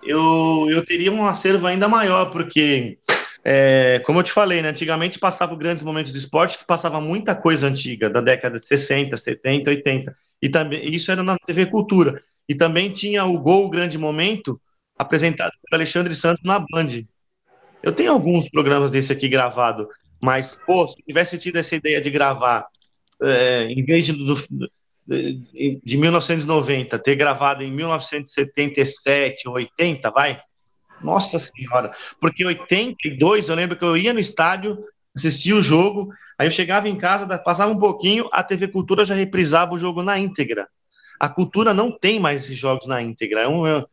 eu, 0.02 0.66
eu 0.68 0.84
teria 0.84 1.12
um 1.12 1.24
acervo 1.24 1.66
ainda 1.66 1.88
maior, 1.88 2.26
porque, 2.26 2.98
é, 3.44 4.02
como 4.04 4.18
eu 4.18 4.24
te 4.24 4.32
falei, 4.32 4.60
né, 4.60 4.70
antigamente 4.70 5.18
passava 5.18 5.56
grandes 5.56 5.82
momentos 5.82 6.12
de 6.12 6.18
esporte 6.18 6.58
que 6.58 6.66
passava 6.66 7.00
muita 7.00 7.34
coisa 7.36 7.68
antiga, 7.68 8.10
da 8.10 8.20
década 8.20 8.58
de 8.58 8.66
60, 8.66 9.16
70, 9.16 9.70
80, 9.70 10.16
e 10.42 10.48
também 10.48 10.92
isso 10.92 11.10
era 11.10 11.22
na 11.22 11.38
TV 11.38 11.66
Cultura. 11.66 12.22
E 12.46 12.54
também 12.54 12.92
tinha 12.92 13.24
o 13.24 13.38
Gol 13.38 13.70
Grande 13.70 13.96
Momento, 13.96 14.60
apresentado 14.96 15.52
pelo 15.62 15.80
Alexandre 15.80 16.14
Santos 16.14 16.44
na 16.44 16.58
Band. 16.58 16.88
Eu 17.82 17.92
tenho 17.92 18.12
alguns 18.12 18.48
programas 18.48 18.90
desse 18.90 19.12
aqui 19.12 19.28
gravado, 19.28 19.88
mas, 20.22 20.58
pô, 20.66 20.86
se 20.86 20.96
tivesse 21.06 21.38
tido 21.38 21.56
essa 21.56 21.76
ideia 21.76 22.00
de 22.00 22.10
gravar, 22.10 22.66
é, 23.22 23.66
em 23.66 23.84
vez 23.84 24.06
de, 24.06 24.14
de, 25.06 25.80
de 25.84 25.96
1990, 25.96 26.98
ter 26.98 27.14
gravado 27.14 27.62
em 27.62 27.70
1977, 27.70 29.48
80, 29.48 30.10
vai? 30.10 30.40
Nossa 31.02 31.38
Senhora, 31.38 31.90
porque 32.20 32.44
82 32.44 33.48
eu 33.48 33.54
lembro 33.54 33.76
que 33.76 33.84
eu 33.84 33.96
ia 33.96 34.14
no 34.14 34.20
estádio, 34.20 34.82
assistia 35.14 35.54
o 35.54 35.60
jogo, 35.60 36.10
aí 36.38 36.46
eu 36.46 36.50
chegava 36.50 36.88
em 36.88 36.96
casa, 36.96 37.38
passava 37.38 37.70
um 37.70 37.78
pouquinho, 37.78 38.28
a 38.32 38.42
TV 38.42 38.68
Cultura 38.68 39.04
já 39.04 39.14
reprisava 39.14 39.74
o 39.74 39.78
jogo 39.78 40.02
na 40.02 40.18
íntegra. 40.18 40.66
A 41.20 41.28
cultura 41.28 41.72
não 41.74 41.90
tem 41.90 42.18
mais 42.18 42.44
esses 42.44 42.58
jogos 42.58 42.86
na 42.86 43.00
íntegra. 43.00 43.42
É 43.42 43.48
um, 43.48 43.66
é 43.66 43.84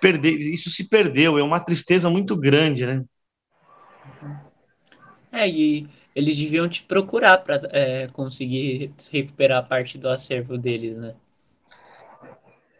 perder, 0.00 0.36
isso 0.38 0.70
se 0.70 0.88
perdeu, 0.88 1.38
é 1.38 1.42
uma 1.42 1.60
tristeza 1.60 2.10
muito 2.10 2.36
grande, 2.36 2.84
né? 2.84 3.04
É, 5.30 5.48
e 5.48 5.88
eles 6.14 6.36
deviam 6.36 6.68
te 6.68 6.82
procurar 6.82 7.38
para 7.38 7.60
é, 7.70 8.08
conseguir 8.08 8.90
recuperar 9.12 9.68
parte 9.68 9.98
do 9.98 10.08
acervo 10.08 10.56
deles, 10.56 10.96
né? 10.96 11.14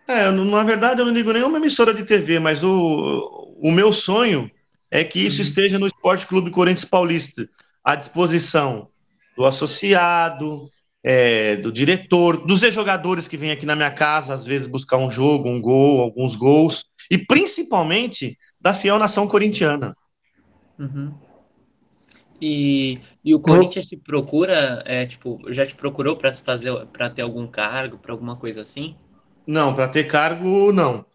É, 0.09 0.31
na 0.31 0.63
verdade 0.63 1.01
eu 1.01 1.07
não 1.07 1.13
ligo 1.13 1.33
nenhuma 1.33 1.59
emissora 1.59 1.93
de 1.93 2.05
TV, 2.05 2.39
mas 2.39 2.63
o, 2.63 3.57
o 3.61 3.71
meu 3.71 3.93
sonho 3.93 4.51
é 4.91 5.03
que 5.03 5.19
isso 5.19 5.39
uhum. 5.39 5.49
esteja 5.49 5.79
no 5.79 5.87
Esporte 5.87 6.27
Clube 6.27 6.51
Corinthians 6.51 6.89
Paulista, 6.89 7.49
à 7.85 7.95
disposição 7.95 8.89
do 9.37 9.45
associado, 9.45 10.71
é, 11.09 11.55
do 11.55 11.71
diretor, 11.71 12.45
dos 12.45 12.63
jogadores 12.63 13.29
que 13.29 13.37
vêm 13.37 13.53
aqui 13.53 13.65
na 13.65 13.77
minha 13.77 13.93
casa, 13.93 14.35
às 14.35 14.45
vezes 14.45 14.67
buscar 14.67 14.97
um 14.97 15.09
jogo, 15.09 15.49
um 15.49 15.61
gol, 15.61 16.01
alguns 16.01 16.35
gols, 16.35 16.87
e 17.09 17.17
principalmente 17.17 18.37
da 18.61 18.75
fiel 18.75 18.99
nação 18.99 19.29
corintiana. 19.29 19.97
Uhum. 20.77 21.15
E, 22.43 22.99
e 23.25 23.33
o 23.33 23.39
Corinthians 23.39 23.87
te 23.87 23.97
procura, 23.97 24.83
é, 24.85 25.07
tipo, 25.07 25.41
já 25.51 25.65
te 25.65 25.77
procurou 25.77 26.17
para 26.17 26.33
fazer, 26.33 26.75
para 26.87 27.09
ter 27.09 27.23
algum 27.23 27.47
cargo, 27.47 27.99
para 27.99 28.11
alguma 28.11 28.35
coisa 28.35 28.63
assim? 28.63 28.97
Não, 29.47 29.73
para 29.73 29.87
ter 29.87 30.09
cargo 30.09 30.73
não. 30.73 31.07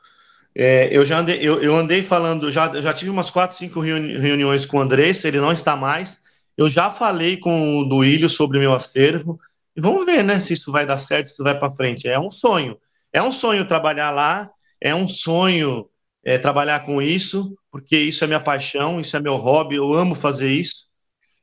É, 0.55 0.87
eu 0.89 1.05
já 1.05 1.19
andei, 1.19 1.37
eu, 1.41 1.61
eu 1.61 1.75
andei 1.75 2.01
falando, 2.01 2.49
já, 2.49 2.79
já 2.79 2.93
tive 2.93 3.11
umas 3.11 3.29
quatro, 3.29 3.57
cinco 3.57 3.81
reuni 3.81 4.17
reuniões 4.17 4.65
com 4.65 4.77
o 4.77 4.81
Andrés, 4.81 5.25
ele 5.25 5.41
não 5.41 5.51
está 5.51 5.75
mais. 5.75 6.21
Eu 6.57 6.69
já 6.69 6.89
falei 6.89 7.35
com 7.35 7.77
o 7.77 7.83
Duílio 7.83 8.29
sobre 8.29 8.57
o 8.57 8.61
meu 8.61 8.71
acervo. 8.71 9.37
E 9.75 9.81
vamos 9.81 10.05
ver, 10.05 10.23
né, 10.23 10.39
se 10.39 10.53
isso 10.53 10.71
vai 10.71 10.85
dar 10.85 10.97
certo, 10.97 11.27
se 11.27 11.33
isso 11.33 11.43
vai 11.43 11.57
para 11.57 11.75
frente. 11.75 12.07
É 12.07 12.19
um 12.19 12.31
sonho. 12.31 12.77
É 13.13 13.21
um 13.21 13.31
sonho 13.31 13.67
trabalhar 13.67 14.11
lá, 14.11 14.49
é 14.79 14.93
um 14.95 15.07
sonho 15.07 15.87
é, 16.23 16.37
trabalhar 16.37 16.81
com 16.85 17.01
isso, 17.01 17.57
porque 17.71 17.97
isso 17.97 18.23
é 18.23 18.27
minha 18.27 18.39
paixão, 18.39 18.99
isso 18.99 19.15
é 19.15 19.19
meu 19.19 19.35
hobby, 19.35 19.75
eu 19.75 19.93
amo 19.93 20.15
fazer 20.15 20.49
isso. 20.49 20.85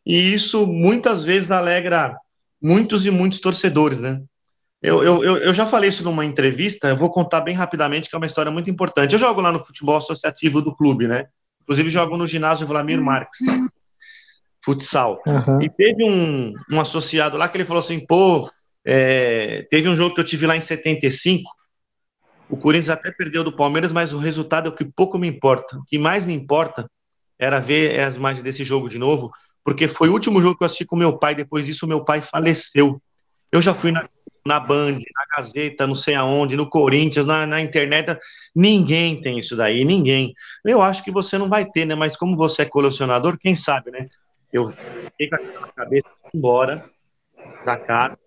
E 0.04 0.32
isso 0.32 0.66
muitas 0.66 1.24
vezes 1.24 1.50
alegra 1.50 2.16
muitos 2.60 3.06
e 3.06 3.10
muitos 3.10 3.40
torcedores, 3.40 4.00
né? 4.00 4.22
Eu, 4.80 5.02
eu, 5.02 5.22
eu 5.38 5.52
já 5.52 5.66
falei 5.66 5.88
isso 5.88 6.04
numa 6.04 6.24
entrevista, 6.24 6.88
eu 6.88 6.96
vou 6.96 7.10
contar 7.10 7.40
bem 7.40 7.54
rapidamente, 7.54 8.08
que 8.08 8.14
é 8.14 8.18
uma 8.18 8.26
história 8.26 8.50
muito 8.50 8.70
importante. 8.70 9.12
Eu 9.12 9.18
jogo 9.18 9.40
lá 9.40 9.50
no 9.50 9.58
futebol 9.58 9.96
associativo 9.96 10.62
do 10.62 10.74
clube, 10.74 11.08
né? 11.08 11.26
Inclusive 11.62 11.90
jogo 11.90 12.16
no 12.16 12.26
ginásio 12.26 12.66
Vladimir 12.66 13.02
Marques, 13.02 13.40
futsal. 14.64 15.22
Uhum. 15.26 15.62
E 15.62 15.70
teve 15.70 16.04
um, 16.04 16.54
um 16.70 16.80
associado 16.80 17.36
lá 17.36 17.48
que 17.48 17.56
ele 17.56 17.64
falou 17.64 17.80
assim, 17.80 18.04
pô, 18.04 18.50
é, 18.84 19.66
teve 19.70 19.88
um 19.88 19.96
jogo 19.96 20.14
que 20.14 20.20
eu 20.20 20.24
tive 20.24 20.46
lá 20.46 20.56
em 20.56 20.60
75, 20.60 21.50
o 22.48 22.56
Corinthians 22.56 22.88
até 22.88 23.10
perdeu 23.12 23.44
do 23.44 23.54
Palmeiras, 23.54 23.92
mas 23.92 24.12
o 24.12 24.18
resultado 24.18 24.66
é 24.66 24.68
o 24.70 24.74
que 24.74 24.84
pouco 24.84 25.18
me 25.18 25.28
importa. 25.28 25.76
O 25.76 25.84
que 25.84 25.98
mais 25.98 26.24
me 26.24 26.32
importa 26.32 26.90
era 27.38 27.60
ver 27.60 28.00
as 28.00 28.16
imagens 28.16 28.42
desse 28.42 28.64
jogo 28.64 28.88
de 28.88 28.98
novo, 28.98 29.30
porque 29.62 29.86
foi 29.86 30.08
o 30.08 30.12
último 30.12 30.40
jogo 30.40 30.56
que 30.56 30.64
eu 30.64 30.66
assisti 30.66 30.86
com 30.86 30.96
meu 30.96 31.18
pai. 31.18 31.34
Depois 31.34 31.66
disso, 31.66 31.86
meu 31.86 32.04
pai 32.04 32.22
faleceu. 32.22 33.00
Eu 33.52 33.60
já 33.60 33.74
fui 33.74 33.92
na, 33.92 34.08
na 34.46 34.58
Band, 34.58 34.92
na 34.92 35.36
Gazeta, 35.36 35.86
não 35.86 35.94
sei 35.94 36.14
aonde, 36.14 36.56
no 36.56 36.68
Corinthians, 36.68 37.26
na, 37.26 37.46
na 37.46 37.60
internet. 37.60 38.18
Ninguém 38.54 39.20
tem 39.20 39.38
isso 39.38 39.54
daí, 39.54 39.84
ninguém. 39.84 40.32
Eu 40.64 40.80
acho 40.80 41.04
que 41.04 41.10
você 41.10 41.36
não 41.36 41.50
vai 41.50 41.66
ter, 41.66 41.84
né? 41.84 41.94
Mas 41.94 42.16
como 42.16 42.34
você 42.36 42.62
é 42.62 42.64
colecionador, 42.66 43.38
quem 43.38 43.54
sabe, 43.54 43.90
né? 43.90 44.08
Eu 44.52 44.66
fiquei 44.66 45.28
com 45.28 45.36
a 45.36 45.72
cabeça 45.72 46.08
embora 46.32 46.88
da 47.64 47.76
cara. 47.76 48.18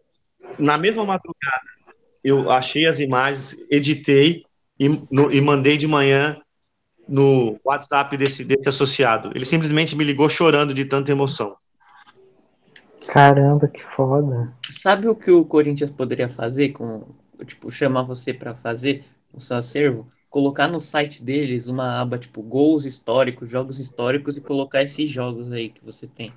Na 0.60 0.78
mesma 0.78 1.06
madrugada, 1.06 1.68
eu 2.24 2.52
achei 2.52 2.86
as 2.86 3.00
imagens, 3.00 3.58
editei 3.70 4.44
e, 4.80 4.90
no, 5.12 5.32
e 5.32 5.42
mandei 5.42 5.78
de 5.78 5.88
manhã 5.88 6.40
no 7.08 7.60
WhatsApp 7.64 8.16
desse, 8.16 8.46
desse 8.46 8.70
associado. 8.70 9.32
Ele 9.36 9.46
simplesmente 9.46 9.96
me 9.96 10.04
ligou 10.04 10.30
chorando 10.30 10.74
de 10.74 10.86
tanta 10.86 11.12
emoção. 11.12 11.56
Caramba, 13.08 13.68
que 13.68 13.84
foda. 13.84 14.54
Sabe 14.70 15.08
o 15.08 15.16
que 15.16 15.32
o 15.32 15.44
Corinthians 15.44 15.92
poderia 15.92 16.30
fazer 16.30 16.70
com, 16.70 17.14
tipo, 17.46 17.72
chamar 17.72 18.04
você 18.04 18.34
para 18.34 18.56
fazer 18.56 19.04
o 19.34 19.42
seu 19.42 19.58
acervo? 19.58 20.10
Colocar 20.32 20.68
no 20.68 20.80
site 20.80 21.22
deles 21.22 21.68
uma 21.68 22.02
aba 22.02 22.18
tipo 22.18 22.42
gols 22.42 22.86
históricos, 22.86 23.52
jogos 23.52 23.78
históricos 23.78 24.38
e 24.38 24.42
colocar 24.42 24.82
esses 24.82 25.08
jogos 25.08 25.52
aí 25.52 25.70
que 25.70 25.86
você 25.86 26.08
tem. 26.08 26.34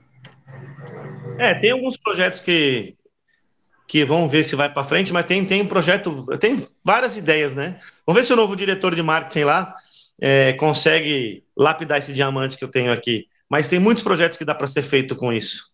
É, 1.38 1.54
tem 1.54 1.70
alguns 1.70 1.96
projetos 1.96 2.40
que 2.40 2.94
que 3.86 4.04
vão 4.04 4.28
ver 4.28 4.44
se 4.44 4.56
vai 4.56 4.72
para 4.72 4.82
frente, 4.82 5.12
mas 5.12 5.26
tem, 5.26 5.44
tem 5.44 5.62
um 5.62 5.66
projeto, 5.66 6.24
tem 6.38 6.66
várias 6.82 7.16
ideias, 7.16 7.54
né? 7.54 7.78
Vamos 8.06 8.20
ver 8.20 8.26
se 8.26 8.32
o 8.32 8.36
novo 8.36 8.56
diretor 8.56 8.94
de 8.94 9.02
marketing 9.02 9.44
lá 9.44 9.74
é, 10.20 10.54
consegue 10.54 11.44
lapidar 11.56 11.98
esse 11.98 12.12
diamante 12.12 12.56
que 12.56 12.64
eu 12.64 12.70
tenho 12.70 12.92
aqui. 12.92 13.28
Mas 13.48 13.68
tem 13.68 13.78
muitos 13.78 14.02
projetos 14.02 14.38
que 14.38 14.44
dá 14.44 14.54
para 14.54 14.66
ser 14.66 14.82
feito 14.82 15.14
com 15.14 15.32
isso. 15.32 15.70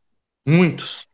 Muitos. 0.46 1.06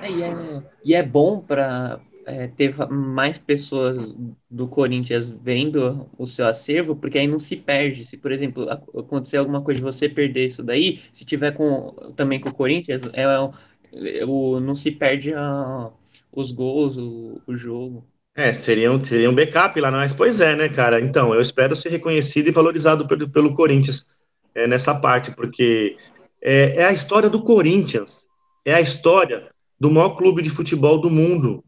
É, 0.00 0.10
e, 0.10 0.22
é, 0.22 0.62
e 0.84 0.94
é 0.94 1.02
bom 1.02 1.40
para 1.40 2.00
é, 2.26 2.48
ter 2.48 2.74
mais 2.90 3.38
pessoas 3.38 4.14
do 4.50 4.66
Corinthians 4.66 5.30
vendo 5.30 6.10
o 6.18 6.26
seu 6.26 6.46
acervo, 6.46 6.96
porque 6.96 7.18
aí 7.18 7.26
não 7.26 7.38
se 7.38 7.56
perde. 7.56 8.04
Se, 8.04 8.16
por 8.16 8.32
exemplo, 8.32 8.68
acontecer 8.68 9.36
alguma 9.36 9.62
coisa 9.62 9.78
de 9.78 9.84
você 9.84 10.08
perder 10.08 10.46
isso 10.46 10.62
daí, 10.62 11.00
se 11.12 11.24
tiver 11.24 11.52
com, 11.52 11.92
também 12.16 12.40
com 12.40 12.48
o 12.48 12.54
Corinthians, 12.54 13.02
é, 13.12 13.22
é, 13.22 14.24
o, 14.26 14.60
não 14.60 14.74
se 14.74 14.90
perde 14.90 15.32
a 15.32 15.90
os 16.32 16.52
gols, 16.52 16.98
o, 16.98 17.40
o 17.46 17.56
jogo. 17.56 18.06
É, 18.34 18.52
seria 18.52 18.92
um, 18.92 19.02
seria 19.02 19.30
um 19.30 19.34
backup 19.34 19.80
lá, 19.80 19.90
mas 19.90 20.12
pois 20.12 20.40
é, 20.42 20.54
né, 20.54 20.68
cara? 20.68 21.00
Então, 21.00 21.32
eu 21.32 21.40
espero 21.40 21.74
ser 21.74 21.88
reconhecido 21.88 22.48
e 22.48 22.52
valorizado 22.52 23.06
pelo, 23.06 23.26
pelo 23.30 23.54
Corinthians 23.54 24.06
é, 24.54 24.66
nessa 24.66 24.94
parte, 24.94 25.30
porque 25.30 25.96
é, 26.42 26.82
é 26.82 26.84
a 26.84 26.92
história 26.92 27.30
do 27.30 27.42
Corinthians, 27.42 28.26
é 28.64 28.74
a 28.74 28.80
história 28.80 29.48
do 29.80 29.90
maior 29.90 30.10
clube 30.10 30.42
de 30.42 30.50
futebol 30.50 30.98
do 31.00 31.08
mundo. 31.08 31.64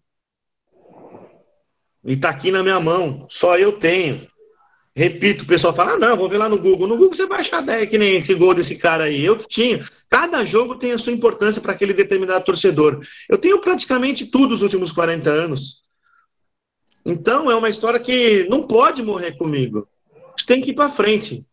E 2.04 2.16
tá 2.16 2.30
aqui 2.30 2.50
na 2.50 2.62
minha 2.62 2.80
mão, 2.80 3.26
só 3.28 3.58
eu 3.58 3.72
tenho. 3.72 4.26
Repito, 4.98 5.44
o 5.44 5.46
pessoal 5.46 5.72
fala: 5.72 5.92
ah, 5.92 5.98
não, 5.98 6.16
vou 6.16 6.28
ver 6.28 6.38
lá 6.38 6.48
no 6.48 6.58
Google. 6.58 6.88
No 6.88 6.96
Google 6.96 7.14
você 7.14 7.24
vai 7.26 7.38
achar 7.38 7.60
10 7.60 7.88
que 7.88 7.96
nem 7.96 8.16
esse 8.16 8.34
gol 8.34 8.52
desse 8.52 8.76
cara 8.76 9.04
aí. 9.04 9.24
Eu 9.24 9.36
que 9.36 9.46
tinha. 9.46 9.86
Cada 10.10 10.44
jogo 10.44 10.74
tem 10.74 10.90
a 10.90 10.98
sua 10.98 11.12
importância 11.12 11.62
para 11.62 11.72
aquele 11.72 11.92
determinado 11.92 12.44
torcedor. 12.44 13.00
Eu 13.28 13.38
tenho 13.38 13.60
praticamente 13.60 14.26
tudo 14.26 14.52
os 14.52 14.62
últimos 14.62 14.90
40 14.90 15.30
anos. 15.30 15.84
Então 17.06 17.48
é 17.48 17.54
uma 17.54 17.68
história 17.68 18.00
que 18.00 18.48
não 18.50 18.66
pode 18.66 19.02
morrer 19.02 19.36
comigo. 19.36 19.88
Tem 20.46 20.60
que 20.60 20.70
ir 20.70 20.74
para 20.74 20.90
frente. 20.90 21.46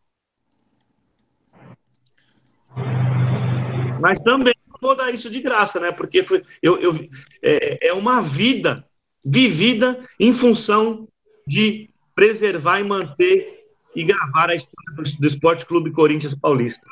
Mas 4.02 4.22
também 4.22 4.56
não 4.68 4.78
vou 4.82 4.96
dar 4.96 5.14
isso 5.14 5.30
de 5.30 5.40
graça, 5.40 5.80
né? 5.80 5.92
Porque 5.92 6.24
foi, 6.24 6.44
eu, 6.64 6.82
eu 6.82 7.10
é, 7.44 7.90
é 7.90 7.94
uma 7.94 8.22
vida 8.22 8.84
vivida 9.25 10.00
em 10.20 10.34
função 10.34 11.08
de 11.48 11.89
preservar 12.13 12.79
e 12.79 12.84
manter 12.84 13.65
e 13.96 14.03
gravar 14.03 14.50
a 14.50 14.55
história 14.55 14.94
do, 14.96 15.03
do 15.03 15.27
Esporte 15.27 15.65
Clube 15.65 15.91
Corinthians 15.91 16.36
Paulista. 16.36 16.88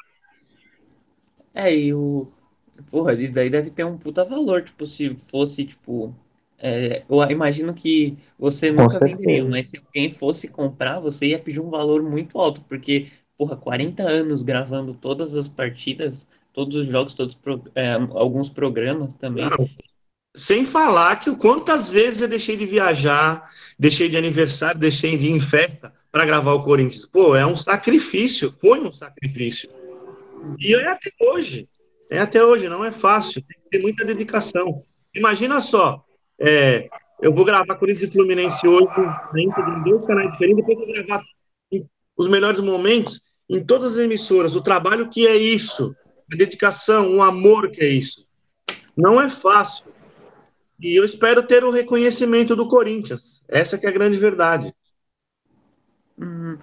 É, 1.53 1.75
e 1.75 1.93
o. 1.93 2.27
Porra, 2.89 3.13
isso 3.13 3.31
daí 3.31 3.49
deve 3.49 3.69
ter 3.69 3.83
um 3.83 3.97
puta 3.97 4.25
valor, 4.25 4.63
tipo, 4.63 4.87
se 4.87 5.15
fosse, 5.15 5.65
tipo. 5.65 6.15
É, 6.57 7.03
eu 7.09 7.21
imagino 7.29 7.73
que 7.73 8.17
você 8.39 8.71
nunca 8.71 8.97
venderia, 8.97 9.43
mas 9.43 9.69
se 9.69 9.77
alguém 9.77 10.13
fosse 10.13 10.47
comprar, 10.47 10.99
você 10.99 11.27
ia 11.27 11.39
pedir 11.39 11.59
um 11.59 11.69
valor 11.69 12.01
muito 12.01 12.39
alto, 12.39 12.61
porque, 12.61 13.07
porra, 13.37 13.57
40 13.57 14.01
anos 14.01 14.41
gravando 14.41 14.95
todas 14.95 15.35
as 15.35 15.49
partidas, 15.49 16.25
todos 16.53 16.77
os 16.77 16.87
jogos, 16.87 17.13
todos 17.13 17.37
é, 17.75 17.91
alguns 17.91 18.49
programas 18.49 19.13
também. 19.13 19.43
Não, 19.43 19.69
sem 20.35 20.65
falar 20.65 21.17
que 21.17 21.35
quantas 21.35 21.89
vezes 21.89 22.21
eu 22.21 22.27
deixei 22.27 22.57
de 22.57 22.65
viajar, 22.65 23.49
deixei 23.77 24.09
de 24.09 24.17
aniversário, 24.17 24.79
deixei 24.79 25.17
de 25.17 25.27
ir 25.27 25.31
em 25.31 25.39
festa 25.39 25.93
para 26.11 26.25
gravar 26.25 26.53
o 26.53 26.63
Corinthians. 26.63 27.05
Pô, 27.05 27.35
é 27.35 27.45
um 27.45 27.55
sacrifício, 27.55 28.51
foi 28.51 28.79
um 28.79 28.91
sacrifício. 28.91 29.69
E 30.59 30.73
é 30.73 30.87
até 30.87 31.11
hoje. 31.21 31.63
É 32.11 32.19
até 32.19 32.43
hoje, 32.43 32.67
não 32.67 32.83
é 32.83 32.91
fácil, 32.91 33.41
tem 33.47 33.57
que 33.57 33.69
ter 33.69 33.83
muita 33.83 34.05
dedicação. 34.05 34.83
Imagina 35.15 35.61
só, 35.61 36.03
é, 36.39 36.89
eu 37.21 37.33
vou 37.33 37.45
gravar 37.45 37.75
Corinthians 37.75 38.09
e 38.09 38.13
Fluminense 38.13 38.67
hoje, 38.67 38.87
em 39.37 39.49
dois 39.83 40.05
canais 40.05 40.31
diferentes, 40.31 40.65
depois 40.65 40.77
vou 40.77 40.87
gravar 40.87 41.23
os 42.17 42.27
melhores 42.27 42.59
momentos 42.59 43.21
em 43.49 43.63
todas 43.63 43.93
as 43.93 44.03
emissoras. 44.03 44.55
O 44.55 44.61
trabalho 44.61 45.09
que 45.09 45.25
é 45.25 45.35
isso, 45.35 45.95
a 46.31 46.35
dedicação, 46.35 47.15
o 47.15 47.21
amor 47.21 47.71
que 47.71 47.81
é 47.81 47.87
isso. 47.87 48.25
Não 48.95 49.21
é 49.21 49.29
fácil. 49.29 49.85
E 50.80 50.98
eu 50.98 51.06
espero 51.06 51.46
ter 51.46 51.63
o 51.63 51.72
reconhecimento 51.72 52.56
do 52.56 52.68
Corinthians. 52.68 53.44
Essa 53.48 53.77
que 53.77 53.86
é 53.86 53.89
a 53.89 53.94
grande 53.94 54.18
verdade. 54.18 54.74
Hum, 56.20 56.58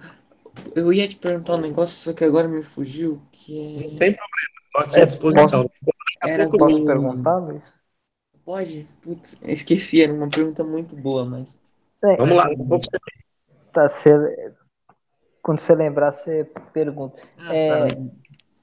eu 0.75 0.93
ia 0.93 1.07
te 1.07 1.17
perguntar 1.17 1.55
um 1.55 1.61
negócio, 1.61 1.95
só 1.95 2.13
que 2.13 2.23
agora 2.23 2.47
me 2.47 2.61
fugiu, 2.61 3.21
que 3.31 3.59
é... 3.59 3.87
Não 3.87 3.95
tem 3.97 4.15
problema, 4.15 4.51
estou 4.65 4.81
aqui 4.81 5.01
à 5.01 5.05
disposição. 5.05 5.71
Era 6.23 6.43
pouco 6.43 6.57
posso 6.59 6.85
perguntar, 6.85 7.37
Luiz? 7.37 7.63
Pode? 8.45 8.87
Putz, 9.01 9.37
esqueci, 9.43 10.01
era 10.01 10.13
uma 10.13 10.29
pergunta 10.29 10.63
muito 10.63 10.95
boa, 10.95 11.25
mas... 11.25 11.57
É, 12.03 12.17
Vamos 12.17 12.37
lá, 12.37 12.49
tá, 13.71 13.87
você... 13.87 14.53
Quando 15.41 15.59
você 15.59 15.73
lembrar, 15.73 16.11
você 16.11 16.45
pergunta. 16.71 17.21
Ah, 17.39 17.55
é, 17.55 17.87
tá. 17.87 17.97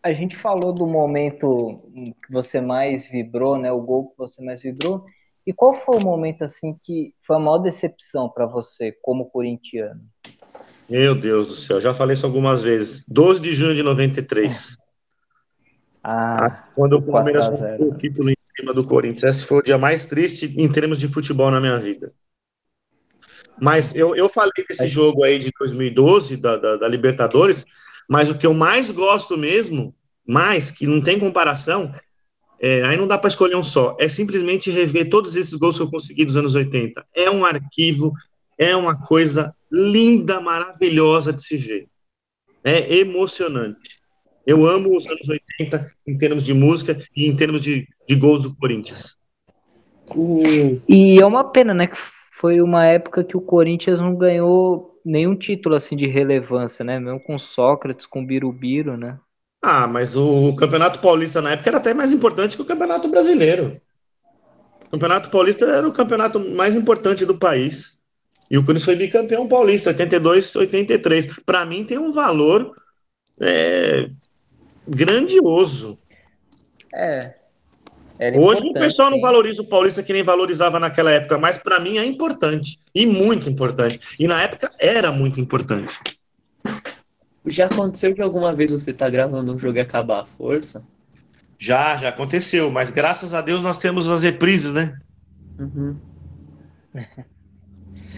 A 0.02 0.12
gente 0.12 0.36
falou 0.36 0.72
do 0.72 0.86
momento 0.86 1.76
que 2.24 2.32
você 2.32 2.60
mais 2.60 3.06
vibrou, 3.06 3.58
né? 3.58 3.72
O 3.72 3.80
gol 3.80 4.10
que 4.10 4.16
você 4.16 4.42
mais 4.42 4.62
vibrou. 4.62 5.04
E 5.48 5.52
qual 5.54 5.74
foi 5.74 5.96
o 5.96 6.04
momento 6.04 6.44
assim 6.44 6.78
que 6.84 7.14
foi 7.26 7.36
a 7.36 7.38
maior 7.38 7.56
decepção 7.56 8.28
para 8.28 8.44
você 8.44 8.92
como 9.00 9.30
corintiano? 9.30 10.02
Meu 10.90 11.14
Deus 11.14 11.46
do 11.46 11.54
céu, 11.54 11.80
já 11.80 11.94
falei 11.94 12.12
isso 12.12 12.26
algumas 12.26 12.62
vezes. 12.62 13.08
12 13.08 13.40
de 13.40 13.54
junho 13.54 13.74
de 13.74 13.82
93. 13.82 14.76
Ah, 16.04 16.44
ah, 16.44 16.68
quando 16.74 16.98
o 16.98 17.02
Palmeiras 17.02 17.48
o 17.78 17.94
título 17.96 18.28
em 18.28 18.36
cima 18.58 18.74
do 18.74 18.86
Corinthians. 18.86 19.24
Esse 19.24 19.46
foi 19.46 19.60
o 19.60 19.62
dia 19.62 19.78
mais 19.78 20.04
triste 20.04 20.54
em 20.60 20.70
termos 20.70 20.98
de 20.98 21.08
futebol 21.08 21.50
na 21.50 21.62
minha 21.62 21.78
vida. 21.78 22.12
Mas 23.58 23.96
eu, 23.96 24.14
eu 24.14 24.28
falei 24.28 24.52
desse 24.68 24.86
jogo 24.86 25.24
aí 25.24 25.38
de 25.38 25.50
2012, 25.58 26.36
da, 26.36 26.58
da, 26.58 26.76
da 26.76 26.86
Libertadores, 26.86 27.64
mas 28.06 28.28
o 28.28 28.36
que 28.36 28.46
eu 28.46 28.52
mais 28.52 28.90
gosto 28.90 29.38
mesmo, 29.38 29.96
mais, 30.26 30.70
que 30.70 30.86
não 30.86 31.00
tem 31.00 31.18
comparação, 31.18 31.90
é, 32.60 32.82
aí 32.84 32.96
não 32.96 33.06
dá 33.06 33.16
para 33.16 33.28
escolher 33.28 33.56
um 33.56 33.62
só. 33.62 33.96
É 33.98 34.08
simplesmente 34.08 34.70
rever 34.70 35.08
todos 35.08 35.36
esses 35.36 35.54
gols 35.54 35.76
que 35.76 35.82
eu 35.82 35.90
consegui 35.90 36.24
dos 36.24 36.36
anos 36.36 36.54
80. 36.54 37.04
É 37.14 37.30
um 37.30 37.44
arquivo, 37.44 38.12
é 38.56 38.74
uma 38.74 38.96
coisa 39.00 39.54
linda, 39.70 40.40
maravilhosa 40.40 41.32
de 41.32 41.42
se 41.42 41.56
ver. 41.56 41.88
É 42.64 42.96
emocionante. 42.96 43.98
Eu 44.44 44.66
amo 44.66 44.96
os 44.96 45.06
anos 45.06 45.28
80 45.28 45.90
em 46.06 46.18
termos 46.18 46.42
de 46.42 46.54
música 46.54 46.98
e 47.14 47.26
em 47.26 47.36
termos 47.36 47.60
de, 47.60 47.86
de 48.08 48.14
gols 48.14 48.42
do 48.42 48.56
Corinthians. 48.56 49.18
E 50.88 51.20
é 51.20 51.26
uma 51.26 51.44
pena, 51.52 51.74
né? 51.74 51.86
Que 51.86 51.96
foi 52.32 52.60
uma 52.60 52.86
época 52.86 53.22
que 53.22 53.36
o 53.36 53.42
Corinthians 53.42 54.00
não 54.00 54.16
ganhou 54.16 54.98
nenhum 55.04 55.36
título 55.36 55.74
assim 55.74 55.96
de 55.96 56.06
relevância, 56.06 56.84
né? 56.84 56.98
Mesmo 56.98 57.20
com 57.20 57.38
Sócrates, 57.38 58.06
com 58.06 58.24
Birubiru, 58.24 58.96
né? 58.96 59.18
Ah, 59.60 59.86
mas 59.86 60.16
o 60.16 60.54
Campeonato 60.56 61.00
Paulista 61.00 61.42
na 61.42 61.52
época 61.52 61.70
era 61.70 61.78
até 61.78 61.92
mais 61.92 62.12
importante 62.12 62.56
que 62.56 62.62
o 62.62 62.66
Campeonato 62.66 63.08
Brasileiro. 63.08 63.80
O 64.86 64.90
Campeonato 64.92 65.30
Paulista 65.30 65.66
era 65.66 65.86
o 65.86 65.92
campeonato 65.92 66.40
mais 66.40 66.74
importante 66.74 67.26
do 67.26 67.36
país. 67.36 67.98
E 68.50 68.56
o 68.56 68.62
Corinthians 68.62 68.84
foi 68.84 68.96
bicampeão 68.96 69.46
paulista, 69.46 69.90
82, 69.90 70.56
83. 70.56 71.40
Para 71.44 71.66
mim 71.66 71.84
tem 71.84 71.98
um 71.98 72.12
valor 72.12 72.74
é, 73.40 74.08
grandioso. 74.86 75.98
É. 76.94 77.34
Hoje 78.36 78.66
o 78.66 78.72
pessoal 78.72 79.10
não 79.10 79.20
valoriza 79.20 79.62
o 79.62 79.68
paulista 79.68 80.02
que 80.02 80.12
nem 80.12 80.24
valorizava 80.24 80.80
naquela 80.80 81.10
época, 81.10 81.38
mas 81.38 81.58
para 81.58 81.78
mim 81.78 81.98
é 81.98 82.04
importante 82.04 82.78
e 82.94 83.06
muito 83.06 83.48
importante. 83.48 84.00
E 84.18 84.26
na 84.26 84.42
época 84.42 84.72
era 84.80 85.12
muito 85.12 85.40
importante. 85.40 86.00
Já 87.46 87.66
aconteceu 87.66 88.14
que 88.14 88.22
alguma 88.22 88.54
vez 88.54 88.70
você 88.70 88.92
tá 88.92 89.08
gravando 89.08 89.54
um 89.54 89.58
jogo 89.58 89.78
e 89.78 89.80
acabar 89.80 90.22
a 90.22 90.26
força? 90.26 90.82
Já, 91.58 91.96
já 91.96 92.10
aconteceu, 92.10 92.70
mas 92.70 92.90
graças 92.90 93.34
a 93.34 93.40
Deus 93.40 93.62
nós 93.62 93.78
temos 93.78 94.08
as 94.08 94.22
reprises, 94.22 94.72
né? 94.72 94.96
Uhum. 95.58 95.96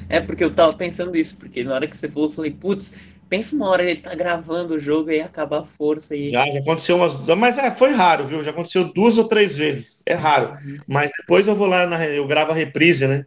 É 0.09 0.21
porque 0.21 0.43
eu 0.43 0.53
tava 0.53 0.73
pensando 0.73 1.17
isso, 1.17 1.37
porque 1.37 1.63
na 1.63 1.75
hora 1.75 1.87
que 1.87 1.97
você 1.97 2.09
falou, 2.09 2.29
eu 2.29 2.33
falei, 2.33 2.51
putz, 2.51 3.15
pensa 3.29 3.55
uma 3.55 3.69
hora 3.69 3.89
ele 3.89 4.01
tá 4.01 4.15
gravando 4.15 4.75
o 4.75 4.79
jogo 4.79 5.11
e 5.11 5.21
acabar 5.21 5.61
a 5.61 5.65
força 5.65 6.17
e. 6.17 6.33
Já, 6.33 6.51
já 6.51 6.59
aconteceu 6.59 6.97
umas. 6.97 7.15
Mas 7.37 7.59
é, 7.59 7.71
foi 7.71 7.93
raro, 7.93 8.27
viu? 8.27 8.43
Já 8.43 8.51
aconteceu 8.51 8.93
duas 8.93 9.17
ou 9.17 9.29
três 9.29 9.57
vezes. 9.57 10.03
É 10.05 10.15
raro. 10.15 10.53
Uhum. 10.53 10.79
Mas 10.87 11.13
depois 11.17 11.47
eu 11.47 11.55
vou 11.55 11.69
lá, 11.69 11.87
na, 11.87 12.05
eu 12.07 12.27
gravo 12.27 12.51
a 12.51 12.55
reprise, 12.55 13.07
né? 13.07 13.25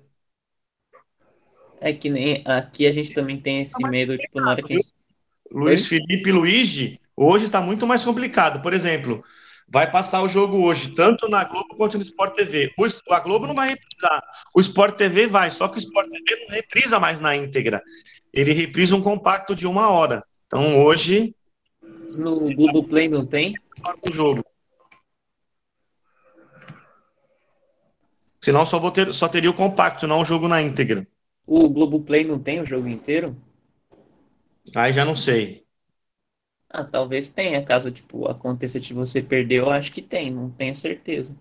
É 1.79 1.93
que 1.93 2.09
nem 2.09 2.41
aqui 2.45 2.85
a 2.85 2.91
gente 2.91 3.13
também 3.13 3.39
tem 3.39 3.61
esse 3.61 3.81
medo, 3.87 4.17
tipo, 4.17 4.39
na 4.39 4.51
hora 4.51 4.61
que 4.61 4.73
a 4.73 4.75
gente 4.77 4.93
Luiz 5.53 5.87
Felipe 5.87 6.31
Luigi, 6.31 6.99
hoje 7.15 7.45
está 7.45 7.61
muito 7.61 7.85
mais 7.85 8.03
complicado. 8.03 8.61
Por 8.61 8.73
exemplo, 8.73 9.23
vai 9.67 9.89
passar 9.89 10.23
o 10.23 10.27
jogo 10.27 10.63
hoje, 10.63 10.89
tanto 10.95 11.29
na 11.29 11.43
Globo 11.43 11.75
quanto 11.75 11.97
no 11.97 12.03
Sport 12.03 12.33
TV. 12.33 12.73
O, 12.77 13.13
a 13.13 13.19
Globo 13.19 13.45
não 13.45 13.53
vai 13.53 13.69
reprisar, 13.69 14.23
o 14.55 14.59
Sport 14.59 14.95
TV 14.97 15.27
vai, 15.27 15.51
só 15.51 15.67
que 15.67 15.77
o 15.77 15.77
Sport 15.77 16.09
TV 16.09 16.45
não 16.47 16.55
reprisa 16.55 16.99
mais 16.99 17.21
na 17.21 17.35
íntegra. 17.35 17.83
Ele 18.33 18.51
reprisa 18.51 18.95
um 18.95 19.01
compacto 19.01 19.55
de 19.55 19.67
uma 19.67 19.89
hora. 19.89 20.23
Então 20.47 20.83
hoje. 20.83 21.35
No 21.81 22.53
Globo 22.55 22.83
Play 22.83 23.07
não 23.07 23.25
tem? 23.25 23.53
O 24.09 24.11
jogo. 24.11 24.43
Senão 28.41 28.65
só, 28.65 28.77
vou 28.77 28.91
ter, 28.91 29.13
só 29.13 29.29
teria 29.29 29.49
o 29.49 29.53
compacto, 29.53 30.05
não 30.05 30.21
o 30.21 30.25
jogo 30.25 30.47
na 30.47 30.61
íntegra. 30.61 31.07
O 31.45 31.69
Globo 31.69 32.01
Play 32.01 32.23
não 32.23 32.39
tem 32.39 32.59
o 32.59 32.65
jogo 32.65 32.87
inteiro? 32.87 33.37
Aí 34.75 34.93
já 34.93 35.03
não 35.05 35.15
sei. 35.15 35.65
Ah, 36.69 36.83
talvez 36.83 37.29
tenha, 37.29 37.63
caso 37.63 37.89
tipo 37.89 38.27
aconteça 38.27 38.77
de 38.77 38.93
você 38.93 39.21
perder, 39.21 39.59
eu 39.59 39.69
acho 39.69 39.93
que 39.93 40.01
tem, 40.01 40.29
não 40.29 40.49
tenho 40.51 40.75
certeza. 40.75 41.33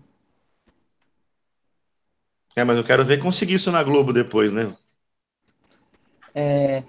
É, 2.55 2.63
mas 2.63 2.77
eu 2.77 2.83
quero 2.83 3.05
ver 3.05 3.19
conseguir 3.19 3.53
isso 3.55 3.71
na 3.71 3.83
Globo 3.83 4.11
depois, 4.11 4.51
né? 4.51 4.75
É, 6.35 6.83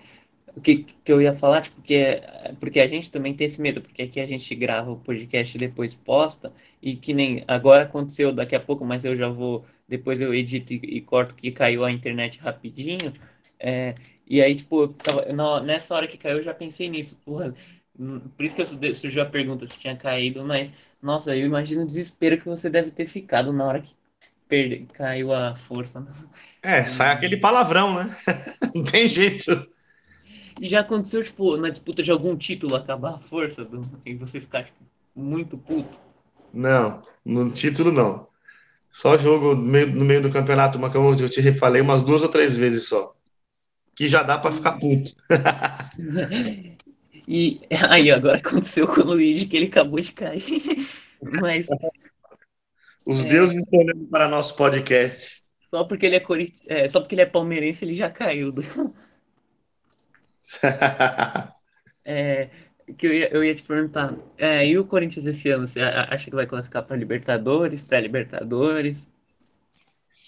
o 0.56 0.60
que, 0.60 0.84
que 0.84 1.12
eu 1.12 1.20
ia 1.22 1.32
falar, 1.34 1.62
tipo, 1.62 1.76
porque, 1.76 2.22
porque 2.60 2.80
a 2.80 2.86
gente 2.86 3.10
também 3.12 3.34
tem 3.34 3.46
esse 3.46 3.60
medo, 3.60 3.82
porque 3.82 4.02
aqui 4.02 4.20
a 4.20 4.26
gente 4.26 4.54
grava 4.54 4.90
o 4.92 4.98
podcast 4.98 5.56
e 5.56 5.60
depois 5.60 5.94
posta, 5.94 6.52
e 6.82 6.96
que 6.96 7.14
nem 7.14 7.44
agora 7.48 7.84
aconteceu 7.84 8.32
daqui 8.32 8.54
a 8.56 8.60
pouco, 8.60 8.84
mas 8.84 9.04
eu 9.04 9.16
já 9.16 9.28
vou, 9.28 9.66
depois 9.88 10.20
eu 10.20 10.34
edito 10.34 10.72
e, 10.74 10.76
e 10.98 11.00
corto 11.02 11.34
que 11.34 11.50
caiu 11.52 11.84
a 11.84 11.92
internet 11.92 12.38
rapidinho. 12.40 13.12
É, 13.66 13.94
e 14.26 14.42
aí, 14.42 14.54
tipo, 14.54 14.88
tava, 14.88 15.24
na, 15.32 15.62
nessa 15.62 15.94
hora 15.94 16.06
que 16.06 16.18
caiu, 16.18 16.36
eu 16.36 16.42
já 16.42 16.52
pensei 16.52 16.86
nisso. 16.90 17.18
Porra, 17.24 17.54
por 18.36 18.44
isso 18.44 18.54
que 18.54 18.94
surgiu 18.94 19.22
a 19.22 19.26
pergunta 19.26 19.66
se 19.66 19.78
tinha 19.78 19.96
caído, 19.96 20.44
mas, 20.44 20.70
nossa, 21.00 21.34
eu 21.34 21.46
imagino 21.46 21.82
o 21.82 21.86
desespero 21.86 22.36
que 22.36 22.44
você 22.44 22.68
deve 22.68 22.90
ter 22.90 23.06
ficado 23.06 23.54
na 23.54 23.64
hora 23.64 23.80
que 23.80 23.94
perde, 24.46 24.86
caiu 24.92 25.32
a 25.32 25.56
força. 25.56 26.00
Né? 26.00 26.12
É, 26.62 26.84
sai 26.84 27.10
aquele 27.10 27.38
palavrão, 27.38 27.94
né? 27.94 28.14
Não 28.74 28.84
tem 28.84 29.06
jeito. 29.06 29.66
E 30.60 30.66
já 30.66 30.80
aconteceu, 30.80 31.24
tipo, 31.24 31.56
na 31.56 31.70
disputa 31.70 32.02
de 32.02 32.10
algum 32.10 32.36
título 32.36 32.76
acabar 32.76 33.14
a 33.14 33.18
força 33.18 33.64
do, 33.64 33.80
e 34.04 34.14
você 34.14 34.42
ficar, 34.42 34.64
tipo, 34.64 34.78
muito 35.16 35.56
puto? 35.56 35.98
Não, 36.52 37.02
no 37.24 37.50
título 37.50 37.90
não. 37.90 38.28
Só 38.92 39.16
jogo 39.16 39.54
no 39.54 39.62
meio, 39.62 39.86
no 39.88 40.04
meio 40.04 40.20
do 40.20 40.30
campeonato, 40.30 40.78
uma 40.78 40.90
que 40.90 40.96
eu 40.96 41.28
te 41.28 41.40
refalei 41.40 41.80
umas 41.80 42.02
duas 42.02 42.22
ou 42.22 42.28
três 42.28 42.56
vezes 42.56 42.86
só 42.86 43.14
que 43.94 44.08
já 44.08 44.22
dá 44.22 44.38
para 44.38 44.52
ficar 44.52 44.78
puto. 44.78 45.12
e 47.28 47.60
aí, 47.88 48.10
agora 48.10 48.38
aconteceu 48.38 48.86
com 48.86 49.00
o 49.00 49.04
Luigi 49.04 49.46
que 49.46 49.56
ele 49.56 49.66
acabou 49.66 50.00
de 50.00 50.12
cair. 50.12 50.42
Mas. 51.40 51.66
Os 53.06 53.24
é... 53.24 53.28
deuses 53.28 53.58
estão 53.58 53.80
olhando 53.80 54.06
para 54.06 54.28
nosso 54.28 54.56
podcast. 54.56 55.44
Só 55.70 55.84
porque 55.84 56.06
ele 56.06 56.16
é, 56.16 56.20
Corit... 56.20 56.62
É, 56.68 56.88
só 56.88 57.00
porque 57.00 57.14
ele 57.14 57.22
é 57.22 57.26
palmeirense, 57.26 57.84
ele 57.84 57.94
já 57.94 58.08
caiu. 58.08 58.52
Do... 58.52 58.62
é, 62.04 62.48
que 62.96 63.06
eu 63.06 63.12
ia, 63.12 63.28
eu 63.32 63.44
ia 63.44 63.54
te 63.54 63.62
perguntar. 63.62 64.16
É, 64.38 64.66
e 64.66 64.78
o 64.78 64.84
Corinthians 64.84 65.26
esse 65.26 65.50
ano? 65.50 65.66
Você 65.66 65.80
acha 65.80 66.30
que 66.30 66.36
vai 66.36 66.46
classificar 66.46 66.84
para 66.84 66.96
Libertadores, 66.96 67.82
pré-Libertadores? 67.82 69.08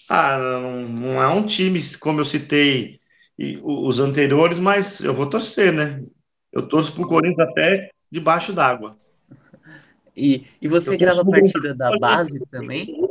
Ah, 0.09 0.37
não, 0.37 0.87
não 0.87 1.21
é 1.21 1.27
um 1.27 1.45
time, 1.45 1.79
como 1.99 2.21
eu 2.21 2.25
citei, 2.25 2.99
e 3.37 3.59
os 3.63 3.99
anteriores, 3.99 4.59
mas 4.59 5.01
eu 5.01 5.13
vou 5.13 5.29
torcer, 5.29 5.71
né? 5.71 6.03
Eu 6.51 6.67
torço 6.67 6.93
pro 6.93 7.07
Corinthians 7.07 7.47
até 7.49 7.91
debaixo 8.11 8.53
d'água. 8.53 8.97
E, 10.19 10.47
e 10.59 10.67
você 10.67 10.97
grava 10.97 11.21
a 11.21 11.25
partida 11.25 11.75
da 11.75 11.95
base 11.99 12.39
também? 12.49 13.07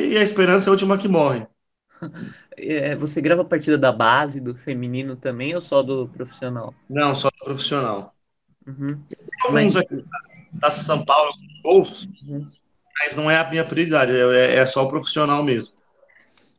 E 0.00 0.16
a 0.16 0.22
esperança 0.22 0.66
é 0.66 0.68
a 0.70 0.72
última 0.72 0.96
que 0.96 1.06
morre. 1.06 1.46
É, 2.58 2.96
você 2.96 3.20
grava 3.20 3.42
a 3.42 3.44
partida 3.44 3.76
da 3.76 3.92
base, 3.92 4.40
do 4.40 4.54
feminino 4.54 5.14
também, 5.14 5.54
ou 5.54 5.60
só 5.60 5.82
do 5.82 6.08
profissional? 6.08 6.74
Não, 6.88 7.14
só 7.14 7.28
do 7.28 7.44
profissional. 7.44 8.14
Uhum. 8.66 8.98
Alguns 9.44 9.74
mas... 9.74 9.76
aqui 9.76 10.02
da 10.54 10.70
São 10.70 11.04
Paulo, 11.04 11.30
gols, 11.62 12.08
uhum. 12.26 12.48
mas 12.98 13.14
não 13.14 13.30
é 13.30 13.38
a 13.38 13.50
minha 13.50 13.62
prioridade, 13.62 14.10
é, 14.12 14.56
é 14.56 14.64
só 14.64 14.84
o 14.84 14.88
profissional 14.88 15.44
mesmo. 15.44 15.75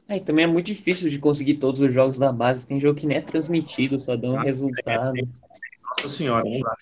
É, 0.09 0.19
também 0.19 0.45
é 0.45 0.47
muito 0.47 0.67
difícil 0.67 1.09
de 1.09 1.19
conseguir 1.19 1.55
todos 1.55 1.81
os 1.81 1.93
jogos 1.93 2.17
da 2.17 2.31
base. 2.31 2.65
Tem 2.65 2.79
jogo 2.79 2.99
que 2.99 3.05
nem 3.05 3.17
é 3.17 3.21
transmitido, 3.21 3.99
só 3.99 4.15
dá 4.15 4.29
um 4.29 4.37
resultado. 4.37 5.13
Nossa 5.83 6.07
senhora, 6.07 6.45
não 6.45 6.59
dá. 6.59 6.77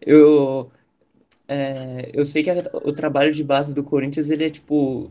Eu, 0.00 0.70
é, 1.48 2.10
eu 2.12 2.24
sei 2.24 2.42
que 2.42 2.50
a, 2.50 2.62
o 2.84 2.92
trabalho 2.92 3.32
de 3.32 3.44
base 3.44 3.74
do 3.74 3.82
Corinthians, 3.82 4.30
ele 4.30 4.44
é 4.44 4.50
tipo, 4.50 5.10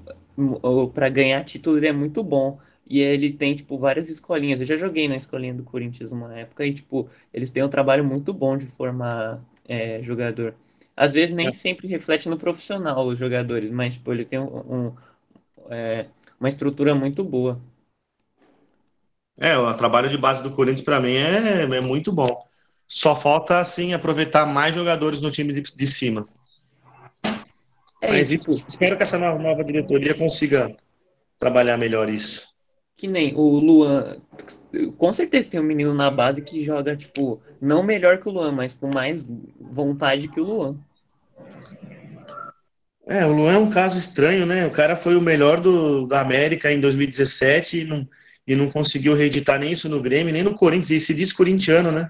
para 0.93 1.09
ganhar 1.09 1.43
título, 1.43 1.77
ele 1.77 1.87
é 1.87 1.93
muito 1.93 2.23
bom. 2.23 2.59
E 2.87 2.99
ele 2.99 3.31
tem, 3.31 3.55
tipo, 3.55 3.79
várias 3.79 4.09
escolinhas. 4.09 4.59
Eu 4.59 4.67
já 4.67 4.77
joguei 4.77 5.07
na 5.07 5.15
escolinha 5.15 5.53
do 5.53 5.63
Corinthians 5.63 6.11
uma 6.11 6.37
época 6.37 6.65
e, 6.65 6.73
tipo, 6.73 7.09
eles 7.33 7.49
têm 7.49 7.63
um 7.63 7.69
trabalho 7.69 8.05
muito 8.05 8.31
bom 8.31 8.55
de 8.55 8.67
formar 8.67 9.41
é, 9.67 10.01
jogador. 10.03 10.53
Às 10.95 11.11
vezes 11.11 11.33
nem 11.33 11.47
é. 11.47 11.51
sempre 11.51 11.87
reflete 11.87 12.29
no 12.29 12.37
profissional 12.37 13.07
os 13.07 13.17
jogadores, 13.19 13.71
mas, 13.71 13.95
tipo, 13.95 14.13
ele 14.13 14.23
tem 14.23 14.39
um, 14.39 14.45
um 14.45 14.93
é, 15.69 16.07
uma 16.39 16.49
estrutura 16.49 16.93
muito 16.95 17.23
boa. 17.23 17.59
É, 19.37 19.57
o 19.57 19.73
trabalho 19.73 20.09
de 20.09 20.17
base 20.17 20.41
do 20.41 20.51
Corinthians 20.51 20.81
para 20.81 20.99
mim 20.99 21.15
é, 21.15 21.63
é 21.63 21.81
muito 21.81 22.11
bom. 22.11 22.45
Só 22.87 23.15
falta, 23.15 23.59
assim, 23.59 23.93
aproveitar 23.93 24.45
mais 24.45 24.75
jogadores 24.75 25.19
no 25.19 25.31
time 25.31 25.51
de, 25.51 25.61
de 25.61 25.87
cima. 25.87 26.25
É 28.01 28.11
Mas 28.11 28.31
isso, 28.31 28.49
espero 28.49 28.95
que 28.95 29.03
essa 29.03 29.17
nova, 29.17 29.41
nova 29.41 29.63
diretoria 29.63 30.13
consiga 30.13 30.75
trabalhar 31.39 31.77
melhor 31.77 32.07
isso. 32.09 32.53
Que 32.95 33.07
nem 33.07 33.35
o 33.35 33.59
Luan, 33.59 34.21
com 34.97 35.13
certeza 35.13 35.49
tem 35.49 35.59
um 35.59 35.63
menino 35.63 35.93
na 35.93 36.09
base 36.09 36.41
que 36.41 36.63
joga, 36.63 36.95
tipo, 36.95 37.41
não 37.59 37.83
melhor 37.83 38.19
que 38.19 38.29
o 38.29 38.31
Luan, 38.31 38.51
mas 38.51 38.73
com 38.73 38.89
mais 38.93 39.25
vontade 39.59 40.27
que 40.27 40.39
o 40.39 40.45
Luan. 40.45 40.79
É, 43.07 43.25
o 43.25 43.31
Luan 43.33 43.53
é 43.53 43.57
um 43.57 43.69
caso 43.69 43.99
estranho, 43.99 44.45
né? 44.45 44.65
O 44.65 44.71
cara 44.71 44.95
foi 44.95 45.15
o 45.15 45.21
melhor 45.21 45.61
do, 45.61 46.07
da 46.07 46.21
América 46.21 46.71
em 46.71 46.81
2017 46.81 47.81
e 47.81 47.83
não, 47.85 48.07
e 48.47 48.55
não 48.55 48.69
conseguiu 48.69 49.15
reeditar 49.15 49.59
nem 49.59 49.71
isso 49.71 49.87
no 49.87 50.01
Grêmio, 50.01 50.33
nem 50.33 50.43
no 50.43 50.55
Corinthians, 50.55 50.89
e 50.89 51.05
se 51.05 51.13
diz 51.13 51.31
corintiano, 51.31 51.91
né? 51.91 52.09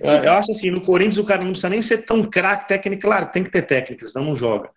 Eu, 0.00 0.32
acho 0.34 0.52
assim, 0.52 0.70
no 0.70 0.80
Corinthians 0.82 1.18
o 1.18 1.24
cara 1.24 1.42
não 1.42 1.50
precisa 1.50 1.68
nem 1.68 1.82
ser 1.82 2.06
tão 2.06 2.22
craque 2.22 2.68
técnico, 2.68 3.02
claro, 3.02 3.30
tem 3.32 3.42
que 3.42 3.50
ter 3.50 3.62
técnica, 3.62 4.06
senão 4.06 4.26
não 4.26 4.36
joga. 4.36 4.70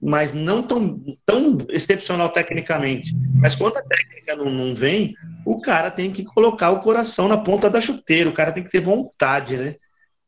mas 0.00 0.32
não 0.32 0.62
tão, 0.64 1.00
tão 1.24 1.58
excepcional 1.70 2.28
tecnicamente. 2.30 3.14
Mas 3.40 3.54
quando 3.54 3.76
a 3.76 3.82
técnica 3.82 4.34
não, 4.36 4.50
não 4.50 4.74
vem, 4.74 5.14
o 5.44 5.60
cara 5.60 5.90
tem 5.92 6.10
que 6.10 6.24
colocar 6.24 6.70
o 6.70 6.80
coração 6.80 7.28
na 7.28 7.38
ponta 7.38 7.70
da 7.70 7.80
chuteira, 7.80 8.28
o 8.28 8.32
cara 8.32 8.50
tem 8.50 8.64
que 8.64 8.70
ter 8.70 8.80
vontade, 8.80 9.56
né? 9.56 9.76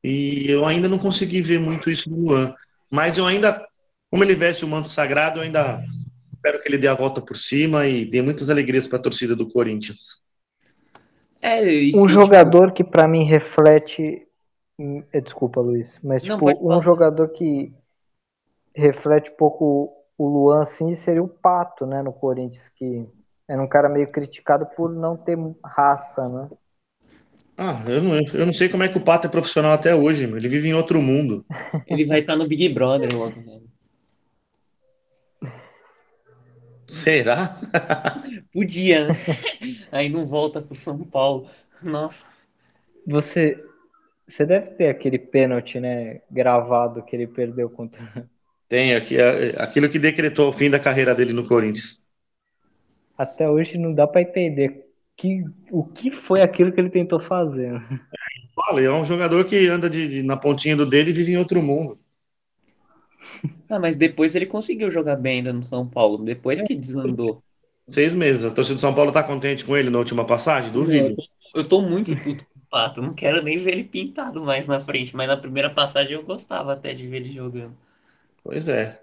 E 0.03 0.47
eu 0.49 0.65
ainda 0.65 0.89
não 0.89 0.99
consegui 0.99 1.41
ver 1.41 1.59
muito 1.59 1.91
isso 1.91 2.09
no 2.09 2.19
Luan. 2.19 2.55
Mas 2.91 3.19
eu 3.19 3.27
ainda, 3.27 3.61
como 4.15 4.23
ele 4.23 4.37
veste 4.37 4.65
o 4.65 4.69
manto 4.69 4.89
sagrado, 4.89 5.41
eu 5.41 5.43
ainda 5.43 5.83
espero 6.33 6.63
que 6.63 6.69
ele 6.69 6.79
dê 6.79 6.87
a 6.87 6.95
volta 6.95 7.21
por 7.21 7.37
cima 7.37 7.85
e 7.89 8.05
dê 8.05 8.23
muitas 8.23 8.49
alegrias 8.49 8.87
para 8.87 8.97
a 8.97 9.03
torcida 9.03 9.35
do 9.35 9.51
Corinthians. 9.51 10.23
É, 11.43 11.61
um 11.97 12.09
jogador 12.09 12.73
que 12.73 12.85
para 12.85 13.09
mim 13.09 13.25
reflete. 13.25 14.25
Eh, 15.13 15.21
desculpa, 15.21 15.61
Luiz, 15.61 15.99
mas 16.01 16.23
tipo, 16.23 16.49
um 16.63 16.81
jogador 16.81 17.31
que 17.31 17.73
reflete 18.73 19.33
um 19.33 19.35
pouco 19.35 19.93
o 20.17 20.29
Luan 20.29 20.61
assim 20.61 20.93
seria 20.95 21.23
o 21.23 21.27
Pato, 21.27 21.85
né, 21.85 22.01
no 22.01 22.13
Corinthians, 22.13 22.69
que 22.69 23.05
era 23.49 23.61
um 23.61 23.69
cara 23.69 23.89
meio 23.89 24.07
criticado 24.07 24.65
por 24.77 24.95
não 24.95 25.17
ter 25.17 25.37
raça, 25.65 26.29
né? 26.29 26.49
Ah, 27.59 27.83
eu 27.89 28.01
não, 28.01 28.15
eu 28.33 28.47
não 28.47 28.53
sei 28.53 28.69
como 28.69 28.85
é 28.85 28.89
que 28.89 28.97
o 28.97 29.05
Pato 29.05 29.27
é 29.27 29.31
profissional 29.31 29.73
até 29.73 29.93
hoje, 29.93 30.23
ele 30.23 30.49
vive 30.49 30.69
em 30.69 30.75
outro 30.75 31.03
mundo. 31.03 31.45
ele 31.89 32.07
vai 32.07 32.21
estar 32.21 32.37
no 32.37 32.47
Big 32.47 32.69
Brother 32.69 33.13
logo, 33.13 33.41
né? 33.41 33.64
Será? 36.95 37.59
Podia, 38.53 39.09
né? 39.09 39.15
Aí 39.91 40.09
não 40.09 40.25
volta 40.25 40.63
pro 40.63 40.75
São 40.75 40.99
Paulo. 40.99 41.49
Nossa. 41.83 42.25
Você, 43.07 43.63
você 44.27 44.47
deve 44.47 44.71
ter 44.73 44.89
aquele 44.89 45.19
pênalti, 45.19 45.81
né, 45.81 46.23
gravado 46.31 47.03
que 47.03 47.17
ele 47.17 47.27
perdeu 47.27 47.69
contra. 47.69 48.01
Tem, 48.69 48.95
aqui, 48.95 49.17
é, 49.17 49.55
aquilo 49.59 49.89
que 49.89 49.99
decretou 49.99 50.49
o 50.49 50.53
fim 50.53 50.71
da 50.71 50.81
carreira 50.81 51.15
dele 51.15 51.33
no 51.33 51.47
Corinthians. 51.47 52.07
Até 53.17 53.49
hoje 53.49 53.77
não 53.77 53.93
dá 53.93 54.07
para 54.07 54.23
entender 54.23 54.87
que, 55.17 55.45
o 55.71 55.85
que 55.85 56.11
foi 56.11 56.41
aquilo 56.41 56.73
que 56.73 56.81
ele 56.81 56.91
tentou 56.91 57.21
fazer. 57.21 57.73
Olha, 58.69 58.87
é 58.87 58.91
um 58.91 59.05
jogador 59.05 59.45
que 59.45 59.69
anda 59.69 59.89
de, 59.91 60.09
de, 60.09 60.23
na 60.23 60.37
pontinha 60.37 60.77
do 60.77 60.87
dedo 60.87 61.11
e 61.11 61.13
vive 61.13 61.33
em 61.33 61.37
outro 61.37 61.63
mundo. 61.63 61.99
Ah, 63.69 63.79
mas 63.79 63.97
depois 63.97 64.35
ele 64.35 64.47
conseguiu 64.47 64.91
jogar 64.91 65.17
bem 65.17 65.39
ainda 65.39 65.53
no 65.53 65.63
São 65.63 65.87
Paulo, 65.87 66.19
depois 66.25 66.61
que 66.61 66.75
desandou. 66.75 67.43
Seis 67.87 68.15
meses. 68.15 68.45
A 68.45 68.51
torcida 68.51 68.77
do 68.77 68.81
São 68.81 68.95
Paulo 68.95 69.13
tá 69.13 69.23
contente 69.23 69.65
com 69.65 69.77
ele 69.77 69.91
na 69.91 69.99
última 69.99 70.25
passagem? 70.25 70.73
Duvido. 70.73 71.11
Eu 71.11 71.17
tô, 71.17 71.23
eu 71.55 71.69
tô 71.69 71.83
muito 71.83 72.17
puto 72.17 72.45
com 72.45 72.59
o 72.59 72.63
Pato. 72.71 73.03
Não 73.03 73.13
quero 73.13 73.43
nem 73.43 73.59
ver 73.59 73.73
ele 73.73 73.85
pintado 73.85 74.43
mais 74.43 74.67
na 74.67 74.81
frente, 74.81 75.15
mas 75.15 75.29
na 75.29 75.37
primeira 75.37 75.69
passagem 75.69 76.15
eu 76.15 76.23
gostava 76.23 76.73
até 76.73 76.95
de 76.95 77.07
ver 77.07 77.19
ele 77.19 77.33
jogando. 77.33 77.77
Pois 78.43 78.69
é. 78.69 79.01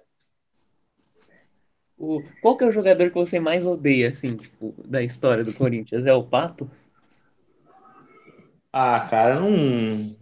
O, 1.98 2.24
qual 2.42 2.58
que 2.58 2.64
é 2.64 2.68
o 2.68 2.72
jogador 2.72 3.10
que 3.10 3.16
você 3.16 3.40
mais 3.40 3.68
odeia, 3.68 4.10
assim, 4.10 4.36
tipo, 4.36 4.74
da 4.86 5.04
história 5.04 5.44
do 5.44 5.54
Corinthians? 5.54 6.06
É 6.06 6.14
o 6.14 6.24
Pato? 6.24 6.70
Ah, 8.74 9.02
cara, 9.08 9.40
não. 9.40 10.16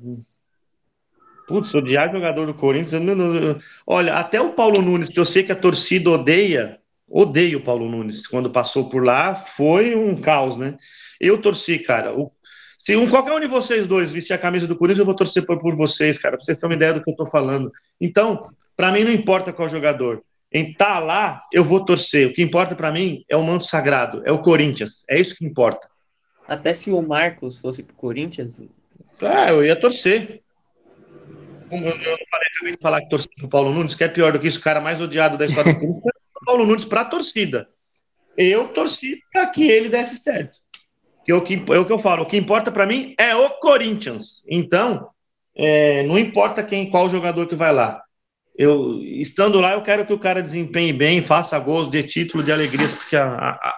Putz, 1.50 1.74
odiar 1.74 2.12
jogador 2.12 2.46
do 2.46 2.54
Corinthians. 2.54 3.02
Não, 3.02 3.16
não, 3.16 3.58
olha, 3.88 4.14
até 4.14 4.40
o 4.40 4.54
Paulo 4.54 4.84
Nunes, 4.84 5.10
que 5.10 5.20
eu 5.20 5.26
sei 5.26 5.42
que 5.42 5.52
a 5.52 5.56
torcida 5.56 6.12
odeia, 6.12 6.78
odeio 7.10 7.58
o 7.58 7.64
Paulo 7.64 7.90
Nunes. 7.90 8.28
Quando 8.28 8.52
passou 8.52 8.88
por 8.88 9.04
lá, 9.04 9.34
foi 9.34 9.96
um 9.96 10.16
caos, 10.16 10.56
né? 10.56 10.78
Eu 11.20 11.42
torci, 11.42 11.80
cara. 11.80 12.14
O, 12.16 12.32
se 12.78 12.96
um, 12.96 13.10
qualquer 13.10 13.34
um 13.34 13.40
de 13.40 13.48
vocês 13.48 13.88
dois 13.88 14.12
vestir 14.12 14.34
a 14.34 14.38
camisa 14.38 14.68
do 14.68 14.76
Corinthians, 14.76 15.00
eu 15.00 15.06
vou 15.06 15.16
torcer 15.16 15.44
por, 15.44 15.60
por 15.60 15.76
vocês, 15.76 16.20
cara, 16.20 16.38
pra 16.38 16.46
vocês 16.46 16.60
terem 16.60 16.70
uma 16.70 16.76
ideia 16.76 16.94
do 16.94 17.04
que 17.04 17.10
eu 17.10 17.16
tô 17.16 17.26
falando. 17.26 17.72
Então, 18.00 18.52
para 18.78 18.92
mim, 18.92 19.04
não 19.04 19.12
importa 19.12 19.52
qual 19.52 19.68
jogador. 19.68 20.22
Em 20.54 20.72
tá 20.72 21.00
lá, 21.00 21.42
eu 21.52 21.64
vou 21.64 21.84
torcer. 21.84 22.28
O 22.28 22.34
que 22.34 22.44
importa 22.44 22.76
para 22.76 22.92
mim 22.92 23.24
é 23.28 23.36
o 23.36 23.44
manto 23.44 23.66
sagrado, 23.66 24.22
é 24.24 24.32
o 24.32 24.38
Corinthians. 24.38 25.04
É 25.10 25.20
isso 25.20 25.36
que 25.36 25.44
importa. 25.44 25.90
Até 26.48 26.76
se 26.76 26.92
o 26.92 27.02
Marcos 27.02 27.58
fosse 27.58 27.82
pro 27.82 27.96
Corinthians. 27.96 28.62
Ah, 29.20 29.50
eu 29.50 29.66
ia 29.66 29.76
torcer 29.76 30.44
como 31.70 31.86
eu, 31.86 31.96
eu 31.96 32.18
falei, 32.30 32.76
de 32.76 32.82
falar 32.82 33.02
que 33.02 33.10
torci 33.10 33.30
pro 33.38 33.48
Paulo 33.48 33.74
Nunes, 33.74 33.96
que 33.96 34.04
é 34.04 34.08
pior 34.08 34.32
do 34.32 34.40
que 34.40 34.48
isso, 34.48 34.60
o 34.60 34.64
cara 34.64 34.82
mais 34.82 35.00
odiado 35.00 35.38
da 35.38 35.46
história 35.46 35.74
do 35.74 35.80
é 35.80 35.86
o 35.88 36.46
Paulo 36.46 36.66
Nunes 36.66 36.86
para 36.86 37.02
a 37.02 37.06
torcida. 37.06 37.68
Eu 38.38 38.70
torci 38.70 39.22
para 39.32 39.48
que 39.48 39.70
ele 39.70 39.90
desse 39.90 40.18
certo. 40.18 40.60
Que 41.26 41.32
é 41.32 41.36
o 41.36 41.42
que, 41.42 41.54
é 41.56 41.80
o 41.80 41.86
que 41.86 41.92
eu 41.92 42.00
falo, 42.00 42.24
o 42.24 42.26
que 42.26 42.38
importa 42.38 42.72
para 42.72 42.86
mim 42.86 43.14
é 43.20 43.36
o 43.36 43.50
Corinthians. 43.60 44.44
Então, 44.50 45.10
é, 45.56 46.04
não 46.04 46.18
importa 46.18 46.64
quem, 46.64 46.90
qual 46.90 47.10
jogador 47.10 47.48
que 47.48 47.56
vai 47.56 47.74
lá. 47.74 48.02
Eu, 48.58 49.02
estando 49.04 49.60
lá, 49.60 49.74
eu 49.74 49.82
quero 49.82 50.06
que 50.06 50.14
o 50.14 50.20
cara 50.20 50.44
desempenhe 50.44 50.92
bem, 50.92 51.22
faça 51.22 51.58
gols, 51.60 51.90
de 51.90 52.04
título, 52.04 52.44
de 52.44 52.52
alegrias, 52.52 52.94
porque 52.94 53.16
a, 53.16 53.28
a, 53.28 53.78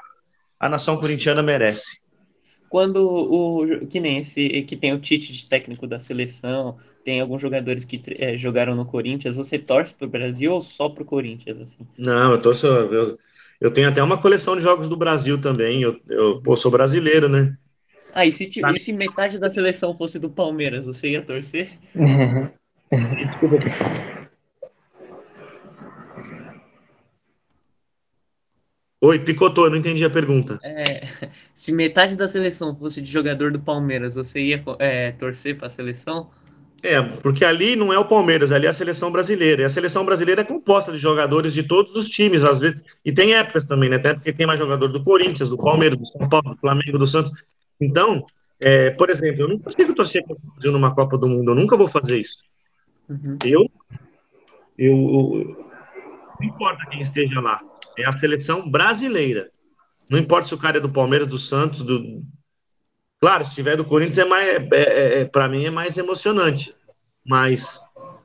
a 0.60 0.70
nação 0.70 0.98
corintiana 0.98 1.44
merece 1.44 2.02
quando 2.72 3.06
o 3.06 3.86
que 3.86 4.00
nem 4.00 4.20
esse 4.20 4.62
que 4.62 4.78
tem 4.78 4.94
o 4.94 5.00
Tite 5.00 5.34
de 5.34 5.46
técnico 5.46 5.86
da 5.86 6.00
seleção, 6.00 6.78
tem 7.04 7.20
alguns 7.20 7.42
jogadores 7.42 7.84
que 7.84 8.02
é, 8.18 8.38
jogaram 8.38 8.74
no 8.74 8.86
Corinthians, 8.86 9.36
você 9.36 9.60
torce 9.60 9.94
pro 9.94 10.08
Brasil 10.08 10.54
ou 10.54 10.62
só 10.62 10.88
pro 10.88 11.04
Corinthians 11.04 11.60
assim? 11.60 11.86
Não, 11.98 12.32
eu 12.32 12.42
torço 12.42 12.68
eu, 12.68 13.12
eu 13.60 13.72
tenho 13.72 13.90
até 13.90 14.02
uma 14.02 14.18
coleção 14.18 14.56
de 14.56 14.64
jogos 14.64 14.88
do 14.88 14.96
Brasil 14.96 15.40
também. 15.40 15.82
Eu, 15.82 16.00
eu 16.08 16.42
pô, 16.42 16.56
sou 16.56 16.72
brasileiro, 16.72 17.28
né? 17.28 17.58
Ah, 18.14 18.26
e 18.26 18.32
se, 18.32 18.50
e 18.50 18.80
se 18.80 18.94
metade 18.94 19.38
da 19.38 19.50
seleção 19.50 19.96
fosse 19.98 20.18
do 20.18 20.30
Palmeiras, 20.30 20.86
você 20.86 21.10
ia 21.10 21.22
torcer? 21.22 21.72
Oi, 29.04 29.18
picotou, 29.18 29.66
eu 29.66 29.72
não 29.72 29.78
entendi 29.78 30.06
a 30.06 30.10
pergunta. 30.12 30.60
É, 30.64 31.02
se 31.56 31.72
metade 31.72 32.16
da 32.16 32.28
seleção 32.28 32.76
fosse 32.76 33.02
de 33.02 33.12
jogador 33.12 33.52
do 33.52 33.60
Palmeiras, 33.60 34.14
você 34.14 34.40
ia 34.40 34.64
é, 34.78 35.12
torcer 35.14 35.58
para 35.58 35.66
a 35.66 35.72
seleção? 35.72 36.30
É, 36.84 37.02
porque 37.02 37.44
ali 37.44 37.76
não 37.76 37.92
é 37.92 37.98
o 37.98 38.08
Palmeiras, 38.08 38.52
ali 38.52 38.68
é 38.68 38.70
a 38.70 38.74
seleção 38.74 39.12
brasileira. 39.12 39.64
E 39.64 39.66
a 39.66 39.70
seleção 39.70 40.06
brasileira 40.06 40.42
é 40.42 40.44
composta 40.44 40.92
de 40.92 41.00
jogadores 41.00 41.52
de 41.54 41.64
todos 41.64 41.96
os 41.96 42.08
times, 42.08 42.44
às 42.44 42.60
vezes. 42.60 42.80
E 43.04 43.12
tem 43.12 43.34
épocas 43.34 43.66
também, 43.66 43.90
né? 43.90 43.96
Até 43.96 44.14
porque 44.14 44.34
tem 44.34 44.46
mais 44.46 44.60
jogador 44.60 44.88
do 44.88 45.04
Corinthians, 45.04 45.50
do 45.50 45.58
Palmeiras, 45.58 45.98
do 45.98 46.06
São 46.06 46.30
Paulo, 46.30 46.52
do 46.52 46.58
Flamengo, 46.58 47.00
do 47.00 47.08
Santos. 47.08 47.32
Então, 47.80 48.24
é, 48.60 48.92
por 48.92 49.10
exemplo, 49.10 49.42
eu 49.42 49.48
não 49.48 49.58
consigo 49.58 49.96
torcer 49.96 50.24
para 50.24 50.36
o 50.36 50.52
Brasil 50.54 50.72
numa 50.72 50.94
Copa 50.94 51.18
do 51.18 51.28
Mundo, 51.28 51.52
eu 51.52 51.56
nunca 51.56 51.76
vou 51.76 51.88
fazer 51.88 52.20
isso. 52.20 52.44
Uhum. 53.10 53.38
Eu, 53.44 53.72
eu, 54.78 54.96
eu, 54.96 55.71
não 56.42 56.48
importa 56.48 56.88
quem 56.88 57.00
esteja 57.00 57.40
lá, 57.40 57.62
é 57.98 58.06
a 58.06 58.12
seleção 58.12 58.70
brasileira. 58.70 59.52
Não 60.10 60.18
importa 60.18 60.48
se 60.48 60.56
o 60.56 60.58
cara 60.58 60.78
é 60.78 60.82
do 60.82 60.90
Palmeiras, 60.90 61.28
do 61.28 61.38
Santos, 61.38 61.84
do. 61.84 62.24
Claro, 63.20 63.46
se 63.46 63.54
tiver 63.54 63.78
do 63.78 63.86
Corinthians, 63.86 64.18
é 64.18 64.26
mais, 64.26 64.48
é, 64.48 64.68
é, 64.74 65.20
é 65.22 65.26
para 65.26 65.48
mim 65.48 65.64
é 65.66 65.70
mais 65.70 65.98
emocionante. 65.98 66.76
Mas 67.24 67.80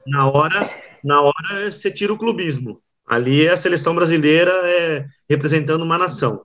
na 0.06 0.26
hora, 0.28 0.70
na 1.04 1.20
hora 1.20 1.70
você 1.70 1.90
tira 1.90 2.12
o 2.12 2.18
clubismo. 2.18 2.80
Ali 3.06 3.46
é 3.46 3.52
a 3.52 3.56
seleção 3.56 3.94
brasileira 3.94 4.50
é, 4.50 5.06
representando 5.28 5.82
uma 5.82 5.98
nação. 5.98 6.42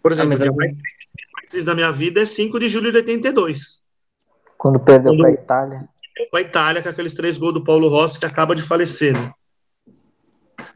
Por 0.00 0.12
exemplo, 0.12 0.32
ah, 0.32 0.48
a 0.48 0.54
mais 0.54 0.72
triste 1.50 1.66
da 1.66 1.74
minha 1.74 1.90
vida 1.90 2.20
é 2.20 2.26
5 2.26 2.58
de 2.60 2.68
julho 2.68 2.92
de 2.92 2.98
82. 2.98 3.82
Quando 4.56 4.78
perdeu 4.78 5.16
para 5.16 5.28
a 5.28 5.32
Itália. 5.32 5.88
Para 6.30 6.40
a 6.40 6.42
Itália, 6.42 6.82
com 6.82 6.88
aqueles 6.88 7.14
três 7.14 7.36
gols 7.36 7.54
do 7.54 7.64
Paulo 7.64 7.88
Rossi 7.88 8.18
que 8.18 8.24
acaba 8.24 8.54
de 8.54 8.62
falecer, 8.62 9.12
né? 9.12 9.34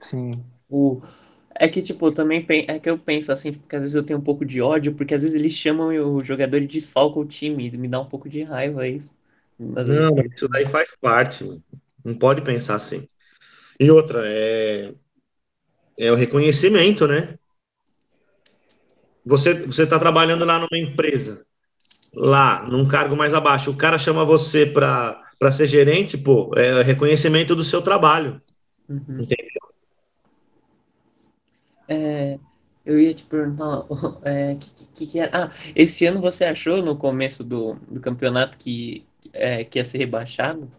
Sim. 0.00 0.30
O, 0.68 1.00
é 1.54 1.68
que, 1.68 1.82
tipo, 1.82 2.12
também 2.12 2.46
é 2.68 2.78
que 2.78 2.88
eu 2.88 2.96
penso 2.96 3.32
assim, 3.32 3.52
porque 3.52 3.74
às 3.74 3.82
vezes 3.82 3.96
eu 3.96 4.02
tenho 4.02 4.18
um 4.18 4.22
pouco 4.22 4.44
de 4.44 4.60
ódio, 4.60 4.94
porque 4.94 5.14
às 5.14 5.22
vezes 5.22 5.34
eles 5.34 5.52
chamam 5.52 5.88
o 5.88 6.24
jogador 6.24 6.58
e 6.62 6.66
desfalcam 6.66 7.22
o 7.22 7.26
time, 7.26 7.70
me 7.72 7.88
dá 7.88 8.00
um 8.00 8.06
pouco 8.06 8.28
de 8.28 8.42
raiva 8.42 8.86
isso. 8.86 9.12
Às 9.74 9.88
não, 9.88 10.14
vezes... 10.14 10.34
isso 10.36 10.48
daí 10.48 10.66
faz 10.66 10.96
parte, 11.00 11.60
não 12.04 12.14
pode 12.14 12.42
pensar 12.42 12.76
assim. 12.76 13.08
E 13.80 13.90
outra, 13.90 14.22
é, 14.24 14.94
é 15.98 16.12
o 16.12 16.14
reconhecimento, 16.14 17.08
né? 17.08 17.36
Você 19.24 19.54
você 19.66 19.82
está 19.82 19.98
trabalhando 19.98 20.44
lá 20.44 20.58
numa 20.58 20.78
empresa, 20.78 21.44
lá, 22.14 22.64
num 22.68 22.86
cargo 22.86 23.16
mais 23.16 23.34
abaixo, 23.34 23.70
o 23.70 23.76
cara 23.76 23.98
chama 23.98 24.24
você 24.24 24.64
para 24.64 25.50
ser 25.50 25.66
gerente, 25.66 26.16
pô, 26.16 26.52
é 26.56 26.82
reconhecimento 26.82 27.54
do 27.54 27.64
seu 27.64 27.82
trabalho. 27.82 28.40
Uhum. 28.88 29.20
Entendeu? 29.20 29.67
É, 31.88 32.38
eu 32.84 33.00
ia 33.00 33.14
te 33.14 33.24
perguntar 33.24 33.86
o 33.88 34.20
é, 34.24 34.54
que, 34.54 34.86
que, 34.94 35.06
que, 35.06 35.18
era. 35.18 35.46
Ah, 35.46 35.50
esse 35.74 36.06
ano 36.06 36.20
você 36.20 36.44
achou 36.44 36.82
no 36.82 36.96
começo 36.96 37.42
do, 37.42 37.74
do 37.88 38.00
campeonato 38.00 38.56
que, 38.58 39.06
é, 39.32 39.64
que 39.64 39.78
ia 39.78 39.84
ser 39.84 39.98
rebaixado? 39.98 40.70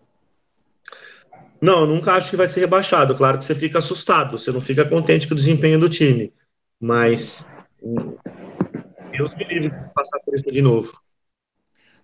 Não, 1.61 1.81
eu 1.81 1.87
nunca 1.87 2.13
acho 2.13 2.29
que 2.29 2.37
vai 2.37 2.47
ser 2.47 2.61
rebaixado. 2.61 3.15
Claro 3.15 3.37
que 3.37 3.45
você 3.45 3.53
fica 3.53 3.79
assustado, 3.79 4.37
você 4.37 4.51
não 4.51 4.61
fica 4.61 4.87
contente 4.87 5.27
com 5.27 5.33
o 5.33 5.37
desempenho 5.37 5.79
do 5.79 5.89
time. 5.89 6.33
Mas 6.79 7.51
Deus 9.11 9.35
me 9.35 9.43
livre 9.45 9.69
de 9.69 9.93
passar 9.93 10.19
por 10.19 10.33
isso 10.33 10.49
de 10.49 10.61
novo. 10.61 11.01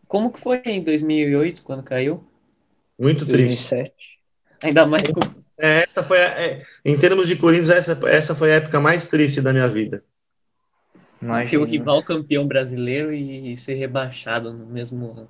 Como 0.07 0.31
que 0.31 0.39
foi 0.39 0.61
em 0.65 0.83
2008, 0.83 1.63
quando 1.63 1.81
caiu? 1.81 2.23
Muito 2.99 3.25
triste. 3.25 3.69
2007. 3.71 3.93
Ainda 4.63 4.85
mais 4.85 5.03
com, 5.09 5.19
essa 5.57 6.03
foi 6.03 6.17
a, 6.19 6.41
é, 6.41 6.65
em 6.83 6.97
termos 6.97 7.27
de 7.27 7.35
Corinthians, 7.35 7.69
essa, 7.69 7.99
essa 8.07 8.35
foi 8.35 8.51
a 8.51 8.55
época 8.55 8.79
mais 8.79 9.07
triste 9.07 9.41
da 9.41 9.53
minha 9.53 9.67
vida. 9.67 10.03
Porque 11.19 11.57
o 11.57 11.63
rival 11.63 12.03
campeão 12.03 12.47
brasileiro 12.47 13.13
e 13.13 13.55
ser 13.57 13.75
rebaixado 13.75 14.53
no 14.53 14.65
mesmo 14.65 15.11
ano. 15.11 15.29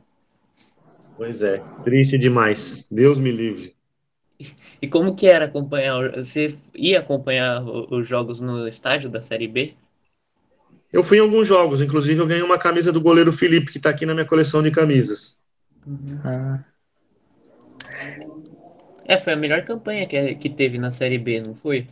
Pois 1.16 1.42
é, 1.42 1.62
triste 1.84 2.18
demais. 2.18 2.88
Deus 2.92 3.18
me 3.18 3.32
livre. 3.32 3.74
E 4.82 4.88
como 4.88 5.16
que 5.16 5.28
era 5.28 5.46
acompanhar? 5.46 6.12
Você 6.18 6.58
ia 6.74 7.00
acompanhar 7.00 7.64
os 7.64 8.06
jogos 8.08 8.42
no 8.42 8.68
estádio 8.68 9.10
da 9.10 9.22
Série 9.22 9.48
B? 9.48 9.74
Eu 10.92 11.04
fui 11.04 11.18
em 11.18 11.22
alguns 11.22 11.48
jogos, 11.48 11.82
inclusive 11.82 12.20
eu 12.20 12.28
ganhei 12.28 12.44
uma 12.44 12.58
camisa 12.58 12.92
do 12.92 13.02
goleiro 13.02 13.32
Felipe, 13.32 13.72
que 13.72 13.78
está 13.78 13.90
aqui 13.90 14.06
na 14.06 14.14
minha 14.14 14.26
coleção 14.26 14.62
de 14.62 14.72
camisas. 14.72 15.42
Uhum. 15.86 16.20
Ah. 16.24 16.64
É, 19.06 19.18
foi 19.18 19.34
a 19.34 19.38
melhor 19.38 19.64
campanha 19.64 20.06
que, 20.06 20.36
que 20.36 20.50
teve 20.50 20.78
na 20.78 20.90
Série 20.90 21.18
B, 21.18 21.40
não 21.40 21.56
foi? 21.56 21.88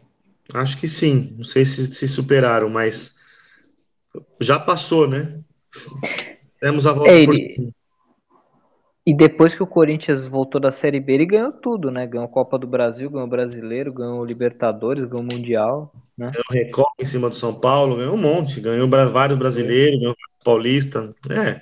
Acho 0.54 0.80
que 0.80 0.88
sim. 0.88 1.36
Não 1.38 1.44
sei 1.44 1.64
se 1.64 1.86
se 1.88 2.08
superaram, 2.08 2.70
mas 2.70 3.18
já 4.40 4.60
passou, 4.60 5.08
né? 5.08 5.40
Temos 6.60 6.88
a 6.88 6.94
volta 6.94 7.12
é, 7.12 7.22
ele... 7.22 7.56
por... 7.56 7.74
E 9.06 9.14
depois 9.14 9.54
que 9.54 9.62
o 9.62 9.68
Corinthians 9.68 10.26
voltou 10.26 10.62
da 10.62 10.72
Série 10.72 11.00
B, 11.00 11.14
ele 11.14 11.26
ganhou 11.26 11.52
tudo, 11.52 11.92
né? 11.92 12.08
Ganhou 12.08 12.26
a 12.26 12.30
Copa 12.30 12.58
do 12.58 12.66
Brasil, 12.66 13.10
ganhou 13.10 13.28
o 13.28 13.30
Brasileiro, 13.30 13.92
ganhou 13.92 14.22
o 14.22 14.26
Libertadores, 14.26 15.04
ganhou 15.04 15.20
o 15.20 15.24
Mundial. 15.24 15.94
Né? 16.18 16.32
Ganhou 16.32 16.46
o 16.50 16.54
Record 16.54 16.94
em 17.00 17.06
cima 17.06 17.30
do 17.30 17.36
São 17.36 17.54
Paulo, 17.54 17.98
ganhou 17.98 18.14
um 18.14 18.18
monte. 18.18 18.62
Ganhou 18.62 18.88
vários 18.88 19.38
brasileiros, 19.38 20.00
ganhou 20.00 20.14
o 20.14 20.44
Paulista. 20.44 21.14
É. 21.30 21.60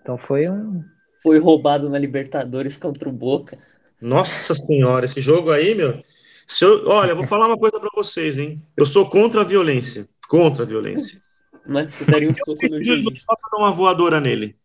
Então 0.00 0.16
foi 0.16 0.48
um. 0.48 0.84
Foi 1.20 1.40
roubado 1.40 1.90
na 1.90 1.98
Libertadores 1.98 2.76
contra 2.76 3.08
o 3.08 3.12
Boca. 3.12 3.58
Nossa 4.00 4.54
Senhora, 4.54 5.04
esse 5.04 5.20
jogo 5.20 5.50
aí, 5.50 5.74
meu. 5.74 6.00
Se 6.46 6.64
eu, 6.64 6.88
olha, 6.88 7.10
eu 7.10 7.16
vou 7.16 7.26
falar 7.26 7.46
uma 7.46 7.58
coisa 7.58 7.78
para 7.78 7.90
vocês, 7.94 8.38
hein? 8.38 8.62
Eu 8.76 8.86
sou 8.86 9.10
contra 9.10 9.42
a 9.42 9.44
violência. 9.44 10.08
Contra 10.28 10.64
a 10.64 10.66
violência. 10.66 11.20
Mas 11.66 11.92
você 11.92 12.04
daria 12.10 12.28
um 12.28 12.34
soco 12.34 12.66
no 12.70 12.82
juiz. 12.82 13.02
Só 13.20 13.36
pra 13.36 13.50
dar 13.52 13.58
uma 13.58 13.72
voadora 13.72 14.20
nele. 14.20 14.56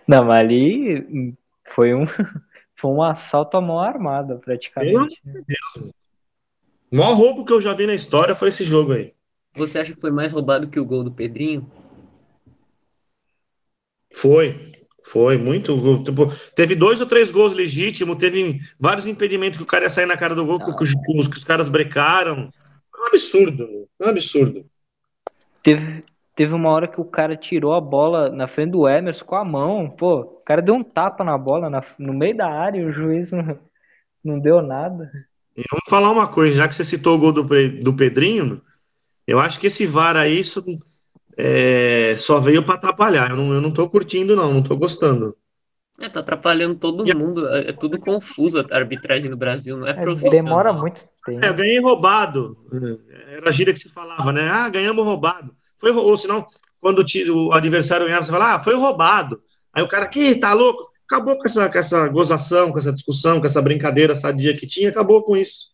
Não, 0.08 0.24
mas 0.24 0.40
ali 0.40 1.34
foi 1.68 1.92
um, 1.92 2.06
foi 2.74 2.90
um 2.90 3.02
assalto 3.02 3.56
à 3.56 3.60
mão 3.60 3.78
armada, 3.78 4.36
praticamente. 4.36 5.20
Meu 5.24 5.44
Deus. 5.44 5.94
O 6.90 6.96
maior 6.96 7.14
roubo 7.14 7.44
que 7.44 7.52
eu 7.52 7.60
já 7.60 7.74
vi 7.74 7.86
na 7.86 7.94
história 7.94 8.34
foi 8.34 8.48
esse 8.48 8.64
jogo 8.64 8.92
aí. 8.92 9.12
Você 9.54 9.78
acha 9.78 9.94
que 9.94 10.00
foi 10.00 10.10
mais 10.10 10.32
roubado 10.32 10.68
que 10.68 10.78
o 10.78 10.84
gol 10.84 11.02
do 11.02 11.10
Pedrinho? 11.10 11.70
Foi. 14.12 14.75
Foi 15.06 15.36
muito. 15.38 16.02
Tipo, 16.04 16.32
teve 16.54 16.74
dois 16.74 17.00
ou 17.00 17.06
três 17.06 17.30
gols 17.30 17.54
legítimos, 17.54 18.16
teve 18.16 18.60
vários 18.78 19.06
impedimentos 19.06 19.56
que 19.56 19.62
o 19.62 19.66
cara 19.66 19.84
ia 19.84 19.90
sair 19.90 20.06
na 20.06 20.16
cara 20.16 20.34
do 20.34 20.44
gol, 20.44 20.58
que, 20.58 20.74
que, 20.76 20.84
os, 20.84 21.28
que 21.28 21.38
os 21.38 21.44
caras 21.44 21.68
brecaram. 21.68 22.50
É 22.94 23.00
um 23.00 23.06
absurdo, 23.06 23.88
é 24.00 24.06
um 24.06 24.08
absurdo. 24.10 24.66
Teve, 25.62 26.04
Teve 26.36 26.52
uma 26.52 26.68
hora 26.68 26.86
que 26.86 27.00
o 27.00 27.04
cara 27.04 27.34
tirou 27.34 27.72
a 27.72 27.80
bola 27.80 28.28
na 28.28 28.46
frente 28.46 28.72
do 28.72 28.86
Emerson 28.86 29.24
com 29.24 29.36
a 29.36 29.44
mão. 29.44 29.88
Pô, 29.88 30.20
o 30.20 30.42
cara 30.44 30.60
deu 30.60 30.74
um 30.74 30.82
tapa 30.82 31.24
na 31.24 31.38
bola 31.38 31.70
na, 31.70 31.82
no 31.98 32.12
meio 32.12 32.36
da 32.36 32.46
área 32.46 32.78
e 32.78 32.84
o 32.84 32.92
juiz 32.92 33.32
não, 33.32 33.58
não 34.22 34.38
deu 34.38 34.60
nada. 34.60 35.10
E 35.56 35.62
vamos 35.70 35.88
falar 35.88 36.10
uma 36.10 36.28
coisa, 36.28 36.58
já 36.58 36.68
que 36.68 36.74
você 36.74 36.84
citou 36.84 37.16
o 37.16 37.18
gol 37.18 37.32
do, 37.32 37.42
do 37.80 37.96
Pedrinho, 37.96 38.60
eu 39.26 39.38
acho 39.38 39.58
que 39.58 39.68
esse 39.68 39.86
VAR 39.86 40.14
aí 40.14 40.38
isso, 40.38 40.62
é, 41.36 42.14
só 42.16 42.40
veio 42.40 42.62
para 42.62 42.76
atrapalhar. 42.76 43.30
Eu 43.30 43.36
não, 43.36 43.54
eu 43.54 43.60
não 43.60 43.70
tô 43.70 43.88
curtindo, 43.88 44.34
não, 44.34 44.54
não 44.54 44.62
tô 44.62 44.76
gostando. 44.76 45.36
É, 45.98 46.08
tá 46.08 46.20
atrapalhando 46.20 46.76
todo 46.76 47.08
e 47.08 47.14
mundo. 47.14 47.48
É, 47.48 47.70
é 47.70 47.72
tudo 47.72 47.98
confuso 47.98 48.58
a 48.58 48.76
arbitragem 48.76 49.30
no 49.30 49.36
Brasil, 49.36 49.76
não 49.76 49.86
é, 49.86 49.90
é 49.90 49.94
profissional. 49.94 50.44
Demora 50.44 50.72
muito 50.72 51.00
tempo. 51.24 51.44
É, 51.44 51.48
eu 51.48 51.54
ganhei 51.54 51.80
roubado. 51.80 52.56
Era 53.28 53.48
a 53.48 53.52
gíria 53.52 53.72
que 53.72 53.80
se 53.80 53.88
falava, 53.88 54.32
né? 54.32 54.48
Ah, 54.48 54.68
ganhamos 54.68 55.04
roubado. 55.04 55.54
Foi, 55.78 55.90
ou 55.92 56.16
senão, 56.16 56.46
quando 56.80 57.04
o, 57.30 57.52
adversário 57.52 58.06
ganhava, 58.06 58.24
você 58.24 58.30
fala, 58.30 58.54
ah, 58.54 58.62
foi 58.62 58.74
roubado. 58.74 59.36
Aí 59.72 59.82
o 59.82 59.88
cara, 59.88 60.06
que 60.06 60.34
tá 60.36 60.52
louco? 60.52 60.90
Acabou 61.06 61.38
com 61.38 61.46
essa, 61.46 61.68
com 61.68 61.78
essa 61.78 62.08
gozação, 62.08 62.72
com 62.72 62.78
essa 62.78 62.92
discussão, 62.92 63.40
com 63.40 63.46
essa 63.46 63.62
brincadeira 63.62 64.14
sadia 64.14 64.56
que 64.56 64.66
tinha, 64.66 64.90
acabou 64.90 65.22
com 65.22 65.36
isso. 65.36 65.70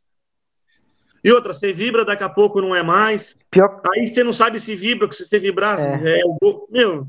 E 1.24 1.30
outra, 1.30 1.52
você 1.52 1.72
vibra, 1.72 2.04
daqui 2.04 2.24
a 2.24 2.28
pouco 2.28 2.60
não 2.60 2.74
é 2.74 2.82
mais. 2.82 3.38
Pior... 3.50 3.80
Aí 3.94 4.06
você 4.06 4.24
não 4.24 4.32
sabe 4.32 4.58
se 4.58 4.74
vibra, 4.74 5.06
porque 5.06 5.22
se 5.22 5.28
você 5.28 5.38
vibrar, 5.38 5.78
é. 5.78 6.20
é 6.20 6.22
o 6.24 6.66
Meu, 6.70 7.06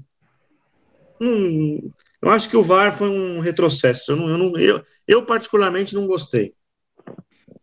hum, 1.19 1.89
eu 2.21 2.29
acho 2.29 2.49
que 2.49 2.57
o 2.57 2.63
VAR 2.63 2.95
foi 2.95 3.09
um 3.09 3.39
retrocesso. 3.39 4.11
Eu, 4.11 4.15
não, 4.15 4.29
eu, 4.29 4.37
não, 4.37 4.57
eu, 4.57 4.83
eu 5.07 5.25
particularmente 5.25 5.95
não 5.95 6.07
gostei. 6.07 6.53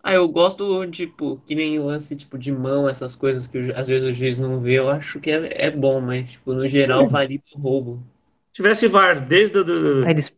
Ah, 0.02 0.14
eu 0.14 0.26
gosto, 0.28 0.86
tipo, 0.86 1.40
que 1.46 1.54
nem 1.54 1.78
lance, 1.78 2.16
tipo, 2.16 2.38
de 2.38 2.50
mão, 2.50 2.88
essas 2.88 3.14
coisas 3.14 3.46
que 3.46 3.72
às 3.72 3.86
vezes 3.86 4.08
o 4.08 4.12
juiz 4.12 4.38
não 4.38 4.60
vê, 4.60 4.78
eu 4.78 4.88
acho 4.88 5.20
que 5.20 5.30
é, 5.30 5.66
é 5.66 5.70
bom, 5.70 6.00
mas, 6.00 6.32
tipo, 6.32 6.54
no 6.54 6.66
geral, 6.66 7.06
vale 7.08 7.42
o 7.54 7.58
roubo. 7.58 8.02
Se 8.46 8.54
tivesse 8.54 8.88
VAR 8.88 9.20
desde 9.20 9.62
do, 9.62 10.08
Eles... 10.08 10.32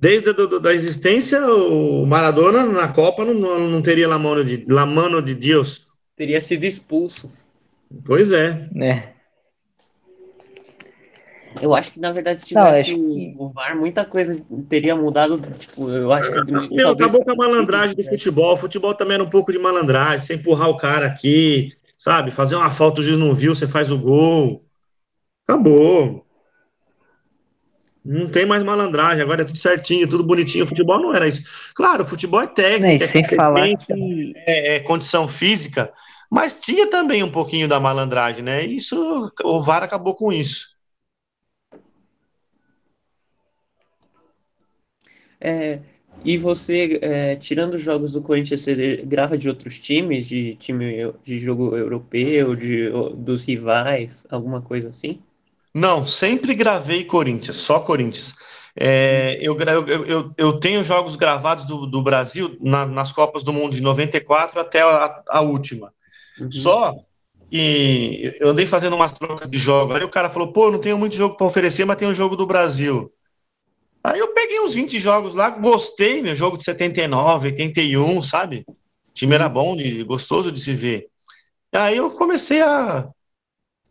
desde 0.00 0.32
do, 0.32 0.60
da 0.60 0.74
existência, 0.74 1.44
o 1.46 2.04
Maradona 2.06 2.66
na 2.66 2.88
Copa 2.88 3.24
não, 3.24 3.68
não 3.68 3.82
teria 3.82 4.08
la 4.08 4.18
mano 4.18 4.44
de, 4.44 4.64
la 4.68 4.84
mano 4.84 5.22
de 5.22 5.34
Deus. 5.34 5.86
Teria 6.16 6.40
sido 6.40 6.64
expulso. 6.64 7.32
Pois 8.04 8.32
é. 8.32 8.68
É. 8.76 9.16
Eu 11.62 11.74
acho 11.74 11.92
que, 11.92 12.00
na 12.00 12.12
verdade, 12.12 12.40
se 12.40 12.46
tivesse 12.46 12.94
não, 12.94 13.14
que... 13.14 13.34
o 13.38 13.48
VAR, 13.48 13.74
muita 13.78 14.04
coisa 14.04 14.38
teria 14.68 14.94
mudado. 14.94 15.40
Tipo, 15.58 15.88
eu 15.88 16.12
acho 16.12 16.30
que. 16.30 16.52
Meu, 16.52 16.90
acabou 16.90 17.24
com 17.24 17.30
a 17.30 17.36
malandragem 17.36 17.96
do 17.96 18.04
futebol. 18.04 18.54
O 18.54 18.58
futebol 18.58 18.94
também 18.94 19.14
era 19.14 19.24
um 19.24 19.30
pouco 19.30 19.52
de 19.52 19.58
malandragem. 19.58 20.18
Você 20.18 20.34
empurrar 20.34 20.68
o 20.68 20.76
cara 20.76 21.06
aqui, 21.06 21.72
sabe? 21.96 22.30
Fazer 22.30 22.56
uma 22.56 22.70
falta, 22.70 23.00
o 23.00 23.04
juiz 23.04 23.16
não 23.16 23.34
viu, 23.34 23.54
você 23.54 23.66
faz 23.66 23.90
o 23.90 23.98
gol. 23.98 24.62
Acabou. 25.48 26.25
Não 28.06 28.28
tem 28.28 28.46
mais 28.46 28.62
malandragem, 28.62 29.22
agora 29.22 29.42
é 29.42 29.44
tudo 29.44 29.58
certinho, 29.58 30.08
tudo 30.08 30.22
bonitinho. 30.22 30.64
O 30.64 30.68
futebol 30.68 31.00
não 31.00 31.12
era 31.12 31.26
isso. 31.26 31.42
Claro, 31.74 32.04
o 32.04 32.06
futebol 32.06 32.40
é 32.40 32.46
técnica, 32.46 33.06
sem 33.06 33.24
é, 33.24 33.34
falar 33.34 33.76
que... 33.76 34.32
é, 34.36 34.76
é 34.76 34.80
condição 34.80 35.26
física, 35.26 35.92
mas 36.30 36.54
tinha 36.54 36.88
também 36.88 37.22
um 37.24 37.30
pouquinho 37.30 37.66
da 37.66 37.80
malandragem, 37.80 38.44
né? 38.44 38.64
Isso, 38.64 39.32
o 39.42 39.62
VAR 39.62 39.82
acabou 39.82 40.14
com 40.14 40.32
isso. 40.32 40.76
É, 45.40 45.80
e 46.24 46.38
você, 46.38 46.98
é, 47.02 47.36
tirando 47.36 47.74
os 47.74 47.82
jogos 47.82 48.12
do 48.12 48.22
Corinthians, 48.22 48.60
você 48.60 48.96
grava 49.04 49.36
de 49.36 49.48
outros 49.48 49.78
times, 49.78 50.26
de 50.26 50.56
time 50.56 51.12
de 51.22 51.38
jogo 51.38 51.76
europeu, 51.76 52.54
de, 52.54 52.88
dos 53.16 53.44
rivais, 53.44 54.24
alguma 54.30 54.62
coisa 54.62 54.88
assim? 54.88 55.20
Não, 55.76 56.06
sempre 56.06 56.54
gravei 56.54 57.04
Corinthians, 57.04 57.58
só 57.58 57.80
Corinthians. 57.80 58.34
É, 58.74 59.36
eu, 59.42 59.54
eu, 59.60 60.06
eu, 60.06 60.34
eu, 60.34 60.58
tenho 60.58 60.82
jogos 60.82 61.16
gravados 61.16 61.66
do, 61.66 61.86
do 61.86 62.02
Brasil 62.02 62.56
na, 62.62 62.86
nas 62.86 63.12
Copas 63.12 63.42
do 63.42 63.52
Mundo 63.52 63.74
de 63.74 63.82
94 63.82 64.58
até 64.58 64.80
a, 64.80 65.22
a 65.28 65.40
última. 65.42 65.92
Uhum. 66.40 66.50
Só 66.50 66.94
que 67.50 68.34
eu 68.40 68.48
andei 68.48 68.66
fazendo 68.66 68.96
umas 68.96 69.18
trocas 69.18 69.50
de 69.50 69.58
jogo. 69.58 69.92
Aí 69.92 70.02
o 70.02 70.08
cara 70.08 70.30
falou: 70.30 70.50
pô, 70.50 70.70
não 70.70 70.78
tenho 70.78 70.96
muito 70.96 71.14
jogo 71.14 71.36
para 71.36 71.46
oferecer, 71.46 71.84
mas 71.84 71.98
tem 71.98 72.08
um 72.08 72.14
jogo 72.14 72.36
do 72.36 72.46
Brasil. 72.46 73.12
Aí 74.02 74.18
eu 74.18 74.32
peguei 74.32 74.58
uns 74.60 74.72
20 74.72 74.98
jogos 74.98 75.34
lá, 75.34 75.50
gostei, 75.50 76.22
meu 76.22 76.34
jogo 76.34 76.56
de 76.56 76.64
79, 76.64 77.48
81, 77.48 78.22
sabe? 78.22 78.64
O 78.66 78.74
time 79.12 79.34
era 79.34 79.46
bom, 79.46 79.76
de, 79.76 80.02
gostoso 80.04 80.50
de 80.50 80.58
se 80.58 80.72
ver. 80.72 81.06
Aí 81.70 81.98
eu 81.98 82.08
comecei 82.08 82.62
a, 82.62 83.10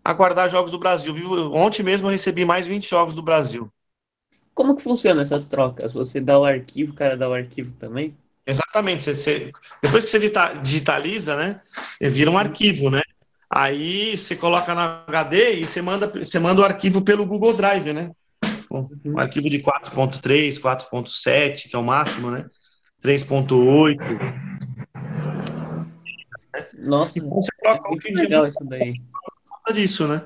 a 0.05 0.13
guardar 0.13 0.47
jogos 0.51 0.71
do 0.71 0.77
Brasil. 0.77 1.15
Ontem 1.51 1.81
mesmo 1.81 2.05
eu 2.07 2.11
recebi 2.11 2.45
mais 2.45 2.67
20 2.67 2.87
jogos 2.87 3.15
do 3.15 3.23
Brasil. 3.23 3.71
Como 4.53 4.75
que 4.75 4.83
funciona 4.83 5.23
essas 5.23 5.45
trocas? 5.45 5.95
Você 5.95 6.21
dá 6.21 6.37
o 6.37 6.45
arquivo, 6.45 6.91
o 6.93 6.95
cara 6.95 7.17
dá 7.17 7.27
o 7.27 7.33
arquivo 7.33 7.73
também? 7.73 8.15
Exatamente. 8.45 9.01
Você, 9.01 9.15
você, 9.15 9.51
depois 9.81 10.05
que 10.05 10.11
você 10.11 10.31
digitaliza, 10.61 11.35
né? 11.35 11.59
Vira 11.99 12.29
um 12.29 12.37
arquivo, 12.37 12.91
né? 12.91 13.01
Aí 13.49 14.15
você 14.15 14.35
coloca 14.35 14.75
na 14.75 15.03
HD 15.07 15.55
e 15.55 15.67
você 15.67 15.81
manda, 15.81 16.07
você 16.07 16.37
manda 16.37 16.61
o 16.61 16.65
arquivo 16.65 17.01
pelo 17.01 17.25
Google 17.25 17.53
Drive, 17.53 17.91
né? 17.91 18.11
um 19.05 19.19
arquivo 19.19 19.49
de 19.49 19.59
4.3, 19.59 20.59
4.7, 20.59 21.69
que 21.69 21.75
é 21.75 21.79
o 21.79 21.83
máximo, 21.83 22.29
né? 22.29 22.45
3.8. 23.01 23.97
Nossa, 26.77 27.19
então, 27.19 27.41
você 27.41 27.49
coloca 27.59 27.89
é 27.89 27.93
o 27.93 28.15
legal 28.15 28.47
isso 28.47 28.63
daí. 28.63 28.93
Disso, 29.73 30.07
né? 30.07 30.23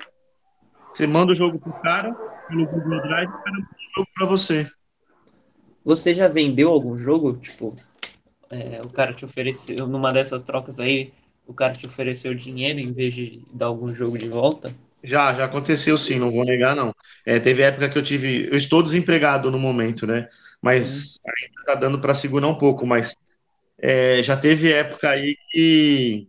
Você 0.93 1.07
manda 1.07 1.31
o 1.31 1.35
jogo 1.35 1.59
pro 1.59 1.73
cara, 1.81 2.13
pelo 2.47 2.67
Google 2.67 3.01
Drive, 3.01 3.29
o 3.29 3.43
cara 3.43 3.51
manda 3.51 3.67
o 3.67 3.99
jogo 3.99 4.09
pra 4.13 4.25
você. 4.25 4.71
Você 5.85 6.13
já 6.13 6.27
vendeu 6.27 6.69
algum 6.71 6.97
jogo? 6.97 7.37
Tipo, 7.37 7.75
é, 8.49 8.81
o 8.83 8.89
cara 8.89 9.13
te 9.13 9.23
ofereceu, 9.23 9.87
numa 9.87 10.11
dessas 10.11 10.43
trocas 10.43 10.79
aí, 10.79 11.13
o 11.47 11.53
cara 11.53 11.73
te 11.73 11.85
ofereceu 11.85 12.33
dinheiro 12.33 12.79
em 12.79 12.91
vez 12.91 13.13
de 13.13 13.41
dar 13.53 13.67
algum 13.67 13.93
jogo 13.93 14.17
de 14.17 14.27
volta? 14.27 14.71
Já, 15.03 15.33
já 15.33 15.45
aconteceu 15.45 15.97
sim, 15.97 16.19
não 16.19 16.31
vou 16.31 16.43
negar, 16.43 16.75
não. 16.75 16.93
É, 17.25 17.39
teve 17.39 17.61
época 17.61 17.87
que 17.89 17.97
eu 17.97 18.03
tive. 18.03 18.49
Eu 18.51 18.57
estou 18.57 18.83
desempregado 18.83 19.49
no 19.49 19.57
momento, 19.57 20.05
né? 20.05 20.27
Mas 20.61 21.15
uhum. 21.15 21.31
ainda 21.37 21.63
tá 21.65 21.75
dando 21.75 21.99
para 21.99 22.13
segurar 22.13 22.47
um 22.47 22.57
pouco, 22.57 22.85
mas 22.85 23.15
é, 23.77 24.21
já 24.21 24.35
teve 24.35 24.73
época 24.73 25.09
aí 25.09 25.37
que. 25.51 26.27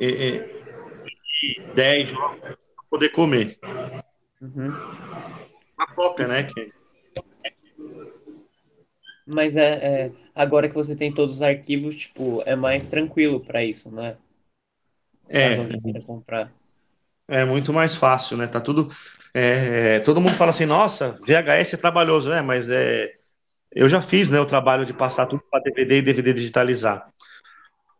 É, 0.00 0.06
é 0.06 0.57
10 1.74 2.08
jogos 2.08 2.40
para 2.40 2.84
poder 2.90 3.08
comer. 3.10 3.56
Uhum. 4.40 4.68
Uma 5.76 5.86
cópia, 5.94 6.26
né? 6.26 6.42
Que... 6.44 6.72
Mas 9.26 9.56
é, 9.56 9.72
é, 9.72 10.12
agora 10.34 10.68
que 10.68 10.74
você 10.74 10.96
tem 10.96 11.12
todos 11.12 11.36
os 11.36 11.42
arquivos, 11.42 11.96
tipo, 11.96 12.42
é 12.46 12.56
mais 12.56 12.86
tranquilo 12.86 13.40
para 13.40 13.62
isso, 13.62 13.90
né? 13.90 14.16
É. 15.28 15.56
comprar. 16.06 16.50
É 17.28 17.44
muito 17.44 17.72
mais 17.72 17.94
fácil, 17.94 18.38
né? 18.38 18.46
Tá 18.46 18.60
tudo. 18.60 18.90
É, 19.34 20.00
todo 20.00 20.20
mundo 20.20 20.32
fala 20.32 20.50
assim, 20.50 20.64
nossa, 20.64 21.12
VHS 21.20 21.74
é 21.74 21.76
trabalhoso, 21.76 22.30
né? 22.30 22.40
Mas 22.40 22.70
é, 22.70 23.12
eu 23.70 23.88
já 23.88 24.00
fiz, 24.00 24.30
né, 24.30 24.40
o 24.40 24.46
trabalho 24.46 24.86
de 24.86 24.94
passar 24.94 25.26
tudo 25.26 25.42
para 25.50 25.62
DVD 25.62 25.98
e 25.98 26.02
DVD 26.02 26.32
digitalizar. 26.32 27.12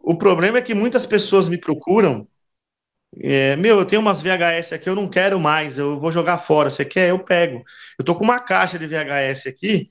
O 0.00 0.16
problema 0.16 0.58
é 0.58 0.62
que 0.62 0.74
muitas 0.74 1.04
pessoas 1.04 1.48
me 1.48 1.58
procuram. 1.58 2.26
É, 3.16 3.56
meu, 3.56 3.78
eu 3.78 3.84
tenho 3.84 4.02
umas 4.02 4.22
VHS 4.22 4.74
aqui, 4.74 4.88
eu 4.88 4.94
não 4.94 5.08
quero 5.08 5.40
mais, 5.40 5.78
eu 5.78 5.98
vou 5.98 6.12
jogar 6.12 6.38
fora. 6.38 6.70
Você 6.70 6.84
quer? 6.84 7.10
Eu 7.10 7.18
pego. 7.18 7.62
Eu 7.98 8.04
tô 8.04 8.14
com 8.14 8.24
uma 8.24 8.40
caixa 8.40 8.78
de 8.78 8.86
VHS 8.86 9.48
aqui. 9.48 9.90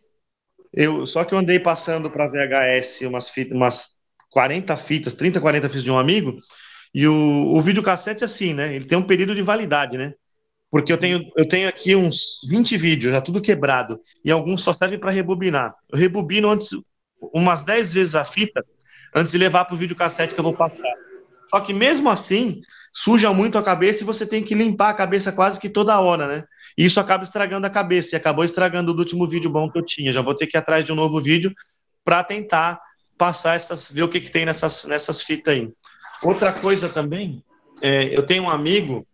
Eu, 0.74 1.08
só 1.08 1.24
que 1.24 1.34
eu 1.34 1.38
andei 1.38 1.60
passando 1.60 2.10
para 2.10 2.28
VHS 2.28 3.02
umas, 3.08 3.30
fitas, 3.30 3.54
umas 3.54 4.02
40 4.30 4.78
fitas, 4.78 5.16
30, 5.16 5.42
40 5.42 5.68
fitas 5.68 5.84
de 5.84 5.92
um 5.92 5.98
amigo. 5.98 6.38
E 6.94 7.08
o, 7.08 7.14
o 7.54 7.62
videocassete, 7.62 8.24
assim, 8.24 8.54
né? 8.54 8.76
Ele 8.76 8.86
tem 8.86 8.98
um 8.98 9.06
período 9.06 9.36
de 9.36 9.42
validade, 9.42 9.98
né? 9.98 10.14
Porque 10.70 10.92
eu 10.92 10.98
tenho, 10.98 11.22
eu 11.36 11.48
tenho 11.48 11.68
aqui 11.68 11.96
uns 11.96 12.42
20 12.50 12.78
vídeos, 12.78 13.14
já 13.14 13.22
tudo 13.22 13.42
quebrado, 13.42 14.00
e 14.24 14.30
alguns 14.30 14.62
só 14.62 14.74
servem 14.74 15.00
para 15.00 15.12
rebobinar. 15.12 15.74
Eu 15.90 15.98
rebobino 15.98 16.50
antes, 16.50 16.72
umas 17.34 17.64
10 17.64 17.94
vezes 17.94 18.16
a 18.16 18.26
fita, 18.26 18.66
antes 19.16 19.32
de 19.32 19.38
levar 19.38 19.66
para 19.66 19.76
o 19.76 19.78
videocassete 19.78 20.34
que 20.34 20.40
eu 20.40 20.44
vou 20.44 20.54
passar. 20.54 20.92
Só 21.50 21.62
que 21.62 21.74
mesmo 21.74 22.10
assim, 22.10 22.62
suja 22.94 23.32
muito 23.34 23.58
a 23.58 23.64
cabeça 23.64 24.04
e 24.04 24.06
você 24.06 24.26
tem 24.26 24.44
que 24.44 24.56
limpar 24.56 24.90
a 24.90 24.94
cabeça 24.94 25.32
quase 25.32 25.60
que 25.60 25.70
toda 25.70 26.00
hora, 26.00 26.28
né? 26.28 26.44
E 26.78 26.86
isso 26.86 27.00
acaba 27.00 27.24
estragando 27.24 27.66
a 27.66 27.70
cabeça, 27.70 28.16
e 28.16 28.18
acabou 28.18 28.44
estragando 28.44 28.92
o 28.92 28.98
último 28.98 29.28
vídeo 29.28 29.50
bom 29.50 29.70
que 29.70 29.78
eu 29.80 29.86
tinha. 29.86 30.12
Já 30.12 30.22
vou 30.22 30.36
ter 30.36 30.48
que 30.48 30.58
ir 30.58 30.60
atrás 30.60 30.86
de 30.86 30.92
um 30.92 30.96
novo 30.96 31.20
vídeo 31.22 31.54
para 32.04 32.24
tentar 32.24 32.80
passar 33.18 33.56
essas, 33.56 33.92
ver 33.92 34.04
o 34.04 34.08
que, 34.08 34.20
que 34.22 34.32
tem 34.32 34.46
nessas, 34.46 34.86
nessas 34.86 35.22
fitas 35.22 35.54
aí. 35.54 35.72
Outra 36.24 36.54
coisa 36.54 36.88
também, 36.88 37.44
é, 37.82 38.16
eu 38.16 38.24
tenho 38.24 38.44
um 38.44 38.50
amigo, 38.50 39.06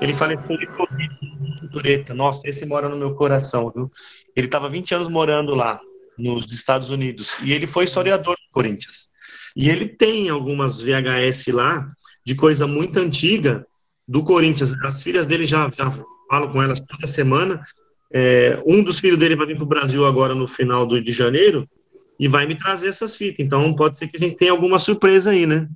ele 0.00 0.14
faleceu 0.14 0.56
de 0.56 0.66
Covid, 0.68 2.12
Nossa, 2.14 2.48
esse 2.48 2.64
mora 2.66 2.88
no 2.88 2.96
meu 2.96 3.14
coração, 3.14 3.70
viu? 3.74 3.90
Ele 4.34 4.46
estava 4.46 4.68
20 4.68 4.94
anos 4.94 5.08
morando 5.08 5.54
lá, 5.54 5.80
nos 6.18 6.50
Estados 6.50 6.90
Unidos, 6.90 7.38
e 7.42 7.52
ele 7.52 7.66
foi 7.66 7.84
historiador 7.84 8.34
do 8.34 8.52
Corinthians. 8.52 9.10
E 9.54 9.70
ele 9.70 9.86
tem 9.86 10.28
algumas 10.28 10.82
VHS 10.82 11.48
lá, 11.48 11.90
de 12.26 12.34
coisa 12.34 12.66
muito 12.66 12.98
antiga, 12.98 13.64
do 14.06 14.24
Corinthians. 14.24 14.74
As 14.82 15.00
filhas 15.00 15.28
dele 15.28 15.46
já, 15.46 15.70
já 15.70 15.92
falo 16.28 16.50
com 16.50 16.60
elas 16.60 16.82
toda 16.82 17.06
semana. 17.06 17.62
É, 18.12 18.60
um 18.66 18.82
dos 18.82 18.98
filhos 18.98 19.18
dele 19.18 19.36
vai 19.36 19.46
vir 19.46 19.54
para 19.54 19.64
o 19.64 19.68
Brasil 19.68 20.04
agora 20.04 20.34
no 20.34 20.48
final 20.48 20.84
do, 20.84 21.00
de 21.00 21.12
janeiro 21.12 21.68
e 22.18 22.26
vai 22.26 22.44
me 22.44 22.56
trazer 22.56 22.88
essas 22.88 23.14
fitas. 23.14 23.46
Então 23.46 23.72
pode 23.76 23.96
ser 23.96 24.08
que 24.08 24.16
a 24.16 24.20
gente 24.20 24.36
tenha 24.36 24.50
alguma 24.50 24.80
surpresa 24.80 25.30
aí, 25.30 25.46
né? 25.46 25.68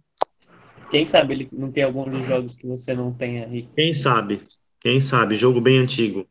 Quem 0.91 1.07
sabe 1.07 1.35
ele 1.35 1.49
não 1.53 1.71
tem 1.71 1.85
algum 1.85 2.03
dos 2.03 2.27
jogos 2.27 2.57
que 2.57 2.67
você 2.67 2.95
não 2.95 3.13
tem 3.13 3.45
aí. 3.45 3.69
Quem 3.73 3.95
sabe? 3.95 4.41
Quem 4.81 4.99
sabe? 4.99 5.37
Jogo 5.37 5.61
bem 5.61 5.79
antigo. 5.79 6.27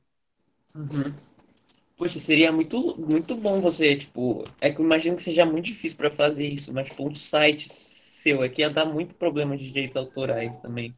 Uhum. 0.75 1.13
Poxa, 1.97 2.19
seria 2.19 2.51
muito, 2.51 2.95
muito 2.97 3.35
bom 3.35 3.61
você, 3.61 3.95
tipo, 3.95 4.43
é 4.59 4.69
que 4.69 4.81
eu 4.81 4.85
imagino 4.85 5.15
que 5.15 5.23
seja 5.23 5.45
muito 5.45 5.65
difícil 5.65 5.97
para 5.97 6.11
fazer 6.11 6.47
isso, 6.47 6.73
mas 6.73 6.89
tipo, 6.89 7.07
um 7.07 7.15
site 7.15 7.67
seu 8.19 8.41
aqui 8.41 8.61
ia 8.61 8.69
dar 8.69 8.85
muito 8.85 9.15
problema 9.15 9.55
de 9.55 9.67
direitos 9.67 9.95
autorais 9.95 10.57
também. 10.57 10.93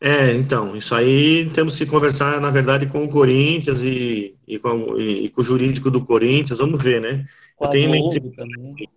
É, 0.00 0.32
então, 0.32 0.74
isso 0.74 0.94
aí 0.94 1.50
temos 1.50 1.76
que 1.76 1.84
conversar, 1.84 2.40
na 2.40 2.50
verdade, 2.50 2.86
com 2.86 3.04
o 3.04 3.08
Corinthians 3.08 3.82
e, 3.82 4.34
e, 4.46 4.58
com, 4.58 4.98
e, 4.98 5.26
e 5.26 5.28
com 5.28 5.42
o 5.42 5.44
jurídico 5.44 5.90
do 5.90 6.04
Corinthians, 6.04 6.58
vamos 6.58 6.82
ver, 6.82 7.02
né? 7.02 7.26
Com 7.54 7.66
eu 7.66 7.70
tenho 7.70 7.92
Globo 7.92 8.30
também. 8.34 8.88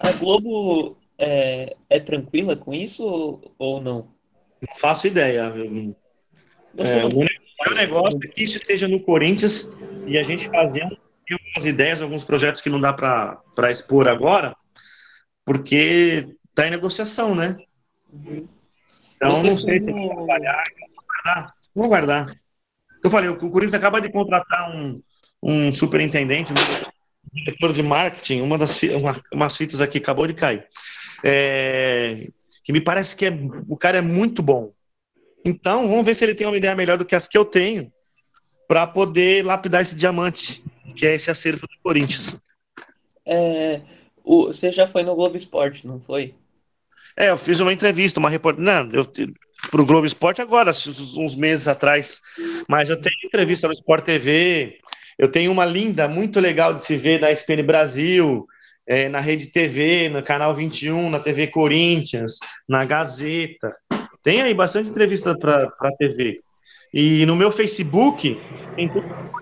A 0.00 0.12
Globo 0.12 0.96
é, 1.16 1.76
é 1.88 2.00
tranquila 2.00 2.56
com 2.56 2.74
isso 2.74 3.04
ou, 3.04 3.54
ou 3.58 3.80
não? 3.80 4.08
Não 4.60 4.76
faço 4.76 5.06
ideia. 5.06 5.52
É, 6.76 7.04
o 7.04 7.74
negócio 7.74 8.18
é 8.24 8.26
que 8.26 8.42
isso 8.42 8.56
esteja 8.56 8.88
no 8.88 8.98
Corinthians 8.98 9.70
e 10.06 10.18
a 10.18 10.22
gente 10.22 10.48
fazendo 10.48 10.98
algumas 11.54 11.64
ideias, 11.64 12.02
alguns 12.02 12.24
projetos 12.24 12.60
que 12.60 12.68
não 12.68 12.80
dá 12.80 12.92
para 12.92 13.70
expor 13.70 14.08
agora, 14.08 14.56
porque 15.44 16.28
está 16.48 16.66
em 16.66 16.70
negociação, 16.70 17.34
né? 17.34 17.56
Uhum. 18.12 18.48
Então, 19.16 19.34
Você 19.36 19.50
não 19.50 19.56
sei 19.56 19.82
se 19.82 19.92
vai 19.92 20.08
trabalhar. 20.08 20.62
Vamos 20.80 20.94
guardar. 21.06 21.50
Vamos 21.74 21.88
guardar. 21.88 22.40
Eu 23.02 23.10
falei, 23.10 23.28
o 23.30 23.36
Corinthians 23.36 23.74
acaba 23.74 24.00
de 24.00 24.10
contratar 24.10 24.74
um, 24.74 25.00
um 25.42 25.74
superintendente, 25.74 26.52
um 26.52 27.36
diretor 27.36 27.72
de 27.72 27.82
marketing, 27.82 28.40
uma 28.40 28.58
das 28.58 28.82
uma, 28.82 29.20
umas 29.32 29.56
fitas 29.56 29.80
aqui 29.80 29.98
acabou 29.98 30.26
de 30.26 30.34
cair, 30.34 30.66
é, 31.22 32.28
que 32.64 32.72
me 32.72 32.80
parece 32.80 33.14
que 33.14 33.26
é, 33.26 33.30
o 33.68 33.76
cara 33.76 33.98
é 33.98 34.00
muito 34.00 34.42
bom. 34.42 34.72
Então, 35.44 35.86
vamos 35.86 36.06
ver 36.06 36.14
se 36.14 36.24
ele 36.24 36.34
tem 36.34 36.46
uma 36.46 36.56
ideia 36.56 36.74
melhor 36.74 36.96
do 36.96 37.04
que 37.04 37.14
as 37.14 37.28
que 37.28 37.36
eu 37.36 37.44
tenho 37.44 37.92
para 38.66 38.86
poder 38.86 39.44
lapidar 39.44 39.82
esse 39.82 39.94
diamante, 39.94 40.64
que 40.94 41.06
é 41.06 41.14
esse 41.14 41.30
acervo 41.30 41.62
do 41.62 41.78
Corinthians. 41.82 42.36
É, 43.26 43.80
o, 44.22 44.46
você 44.46 44.70
já 44.70 44.86
foi 44.86 45.02
no 45.02 45.14
Globo 45.14 45.36
Esporte, 45.36 45.86
não 45.86 46.00
foi? 46.00 46.34
É, 47.16 47.30
eu 47.30 47.38
fiz 47.38 47.60
uma 47.60 47.72
entrevista, 47.72 48.18
uma 48.18 48.30
reportagem. 48.30 48.64
Não, 48.64 48.90
eu 48.92 49.04
para 49.70 49.80
o 49.80 49.86
Globo 49.86 50.06
Esporte 50.06 50.42
agora, 50.42 50.70
uns 50.70 51.34
meses 51.34 51.68
atrás. 51.68 52.20
Mas 52.68 52.90
eu 52.90 53.00
tenho 53.00 53.14
entrevista 53.24 53.66
no 53.66 53.74
Sport 53.74 54.04
TV, 54.04 54.78
eu 55.18 55.28
tenho 55.28 55.50
uma 55.52 55.64
linda, 55.64 56.08
muito 56.08 56.40
legal 56.40 56.74
de 56.74 56.84
se 56.84 56.96
ver 56.96 57.20
na 57.20 57.30
SPN 57.30 57.62
Brasil, 57.62 58.46
é, 58.86 59.08
na 59.08 59.20
Rede 59.20 59.50
TV, 59.50 60.08
no 60.08 60.22
Canal 60.22 60.54
21, 60.54 61.08
na 61.08 61.20
TV 61.20 61.46
Corinthians, 61.46 62.38
na 62.68 62.84
Gazeta. 62.84 63.74
Tem 64.22 64.42
aí 64.42 64.54
bastante 64.54 64.90
entrevista 64.90 65.36
para 65.38 65.72
a 65.80 65.92
TV. 65.96 66.40
E 66.92 67.24
no 67.26 67.36
meu 67.36 67.50
Facebook 67.50 68.38
tem 68.76 68.88
tudo. 68.88 69.34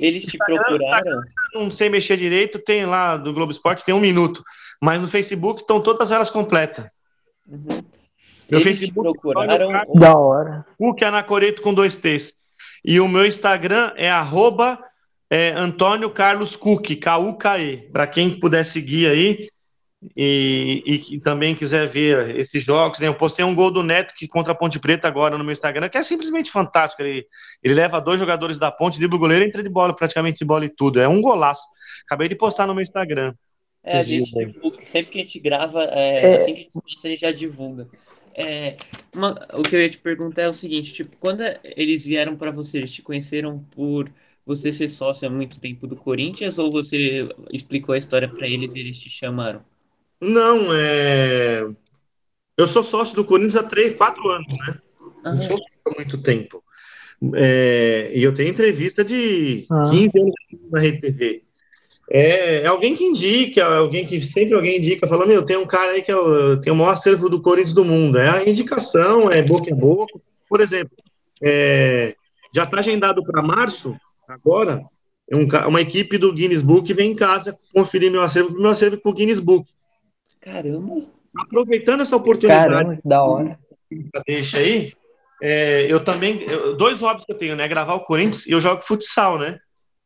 Eles 0.00 0.24
te 0.24 0.38
procuraram? 0.38 1.20
Não 1.54 1.70
sei 1.70 1.90
mexer 1.90 2.16
direito, 2.16 2.58
tem 2.58 2.86
lá 2.86 3.16
do 3.16 3.34
Globo 3.34 3.52
Esporte, 3.52 3.84
tem 3.84 3.94
um 3.94 4.00
minuto. 4.00 4.42
Mas 4.80 5.00
no 5.00 5.06
Facebook 5.06 5.60
estão 5.60 5.80
todas 5.80 6.10
elas 6.10 6.30
completas. 6.30 6.86
Uhum. 7.46 7.82
Meu 8.50 8.60
Eles 8.60 8.78
Facebook. 8.78 8.94
procuraram. 9.20 9.70
Da 9.94 10.16
hora. 10.16 10.66
Cook 10.78 11.02
Anacoreto 11.02 11.62
com 11.62 11.74
dois 11.74 11.96
T's. 11.96 12.34
E 12.84 12.98
o 12.98 13.06
meu 13.06 13.26
Instagram 13.26 13.92
é 13.94 14.10
arroba 14.10 14.82
é, 15.28 15.50
Antônio 15.50 16.10
Carlos 16.10 16.56
Cook, 16.56 16.96
K-U-K-E. 16.96 17.88
Para 17.92 18.06
quem 18.06 18.40
puder 18.40 18.64
seguir 18.64 19.08
aí 19.08 19.48
e, 20.16 20.82
e, 20.86 21.16
e, 21.16 21.20
também 21.20 21.54
quiser 21.54 21.86
ver 21.86 22.34
esses 22.36 22.64
jogos, 22.64 22.98
né? 22.98 23.06
eu 23.06 23.14
postei 23.14 23.44
um 23.44 23.54
gol 23.54 23.70
do 23.70 23.82
Neto 23.82 24.14
que 24.16 24.26
contra 24.26 24.52
a 24.52 24.56
Ponte 24.56 24.80
Preta 24.80 25.06
agora 25.06 25.36
no 25.36 25.44
meu 25.44 25.52
Instagram, 25.52 25.90
que 25.90 25.98
é 25.98 26.02
simplesmente 26.02 26.50
fantástico. 26.50 27.02
Ele, 27.02 27.26
ele 27.62 27.74
leva 27.74 28.00
dois 28.00 28.18
jogadores 28.18 28.58
da 28.58 28.72
Ponte, 28.72 28.98
dribla 28.98 29.16
o 29.16 29.20
goleiro, 29.20 29.44
entra 29.44 29.62
de 29.62 29.68
bola, 29.68 29.94
praticamente 29.94 30.38
de 30.38 30.44
bola 30.46 30.64
e 30.64 30.70
tudo. 30.70 31.00
É 31.00 31.06
um 31.06 31.20
golaço. 31.20 31.62
Acabei 32.06 32.28
de 32.28 32.34
postar 32.34 32.66
no 32.66 32.74
meu 32.74 32.82
Instagram. 32.82 33.34
É, 33.82 33.98
a 33.98 34.02
gente 34.02 34.32
divulga, 34.32 34.84
sempre 34.84 35.12
que 35.12 35.18
a 35.18 35.22
gente 35.22 35.38
grava, 35.38 35.84
é, 35.84 36.32
é. 36.32 36.36
assim 36.36 36.54
que 36.54 36.60
a 36.60 36.62
gente 36.62 36.80
posta, 36.80 37.06
a 37.06 37.10
gente 37.10 37.20
já 37.20 37.32
divulga. 37.32 37.88
É, 38.34 38.76
uma, 39.14 39.32
o 39.54 39.62
que 39.62 39.76
eu 39.76 39.80
ia 39.80 39.90
te 39.90 39.98
perguntar 39.98 40.42
é 40.42 40.48
o 40.48 40.54
seguinte, 40.54 40.94
tipo, 40.94 41.14
quando 41.18 41.42
eles 41.62 42.04
vieram 42.06 42.36
para 42.36 42.50
você, 42.50 42.78
eles 42.78 42.92
te 42.92 43.02
conheceram 43.02 43.58
por 43.70 44.10
você 44.46 44.72
ser 44.72 44.88
sócio 44.88 45.28
há 45.28 45.30
muito 45.30 45.60
tempo 45.60 45.86
do 45.86 45.94
Corinthians 45.94 46.58
ou 46.58 46.70
você 46.70 47.28
explicou 47.52 47.94
a 47.94 47.98
história 47.98 48.28
para 48.28 48.48
eles 48.48 48.74
e 48.74 48.80
eles 48.80 48.98
te 48.98 49.10
chamaram? 49.10 49.62
Não, 50.20 50.72
é... 50.72 51.66
Eu 52.56 52.66
sou 52.66 52.82
sócio 52.82 53.16
do 53.16 53.24
Corinthians 53.24 53.56
há 53.56 53.62
três, 53.62 53.96
quatro 53.96 54.28
anos, 54.28 54.46
né? 54.48 54.78
Não 55.24 55.36
sou 55.36 55.56
sócio 55.56 55.72
há 55.86 55.94
muito 55.96 56.18
tempo. 56.18 56.62
É... 57.34 58.12
E 58.14 58.22
eu 58.22 58.34
tenho 58.34 58.50
entrevista 58.50 59.04
de 59.04 59.66
ah. 59.70 59.84
15 59.90 60.10
anos 60.18 60.34
na 60.70 60.80
Rede 60.80 61.00
TV. 61.00 61.42
É, 62.12 62.62
é, 62.62 62.66
alguém 62.66 62.96
que 62.96 63.04
indica, 63.04 63.64
alguém 63.64 64.04
que 64.04 64.20
sempre 64.20 64.54
alguém 64.54 64.78
indica, 64.78 65.06
fala, 65.06 65.24
meu, 65.24 65.44
tem 65.44 65.56
um 65.56 65.66
cara 65.66 65.92
aí 65.92 66.02
que 66.02 66.10
é 66.10 66.16
o, 66.16 66.56
tem 66.60 66.72
o 66.72 66.76
maior 66.76 66.90
acervo 66.90 67.28
do 67.28 67.40
Corinthians 67.40 67.72
do 67.72 67.84
mundo. 67.84 68.18
É 68.18 68.28
a 68.28 68.48
indicação, 68.48 69.30
é 69.30 69.40
boca 69.42 69.72
a 69.72 69.76
boca. 69.76 70.20
Por 70.48 70.60
exemplo, 70.60 70.96
é, 71.40 72.16
já 72.52 72.64
está 72.64 72.80
agendado 72.80 73.24
para 73.24 73.40
março, 73.40 73.96
agora, 74.26 74.82
um, 75.32 75.46
uma 75.68 75.80
equipe 75.80 76.18
do 76.18 76.32
Guinness 76.32 76.62
Book 76.62 76.92
vem 76.92 77.12
em 77.12 77.14
casa 77.14 77.56
conferir 77.72 78.10
meu 78.10 78.20
acervo, 78.20 78.58
meu 78.60 78.70
acervo 78.70 78.98
para 78.98 79.10
o 79.10 79.14
Guinness 79.14 79.38
Book. 79.38 79.70
Caramba! 80.40 81.02
aproveitando 81.36 82.00
essa 82.00 82.16
oportunidade. 82.16 82.72
Caramba, 82.72 82.96
que 82.96 83.08
da 83.08 83.22
hora. 83.22 83.58
Deixa 84.26 84.58
aí. 84.58 84.92
É, 85.42 85.86
eu 85.90 86.02
também. 86.02 86.42
eu- 86.42 86.76
dois 86.76 87.00
hobbies 87.00 87.24
que 87.24 87.32
eu 87.32 87.38
tenho, 87.38 87.56
né? 87.56 87.66
Gravar 87.68 87.94
o 87.94 88.04
Corinthians 88.04 88.46
e 88.46 88.52
eu 88.52 88.60
jogo 88.60 88.82
futsal, 88.86 89.38
né? 89.38 89.58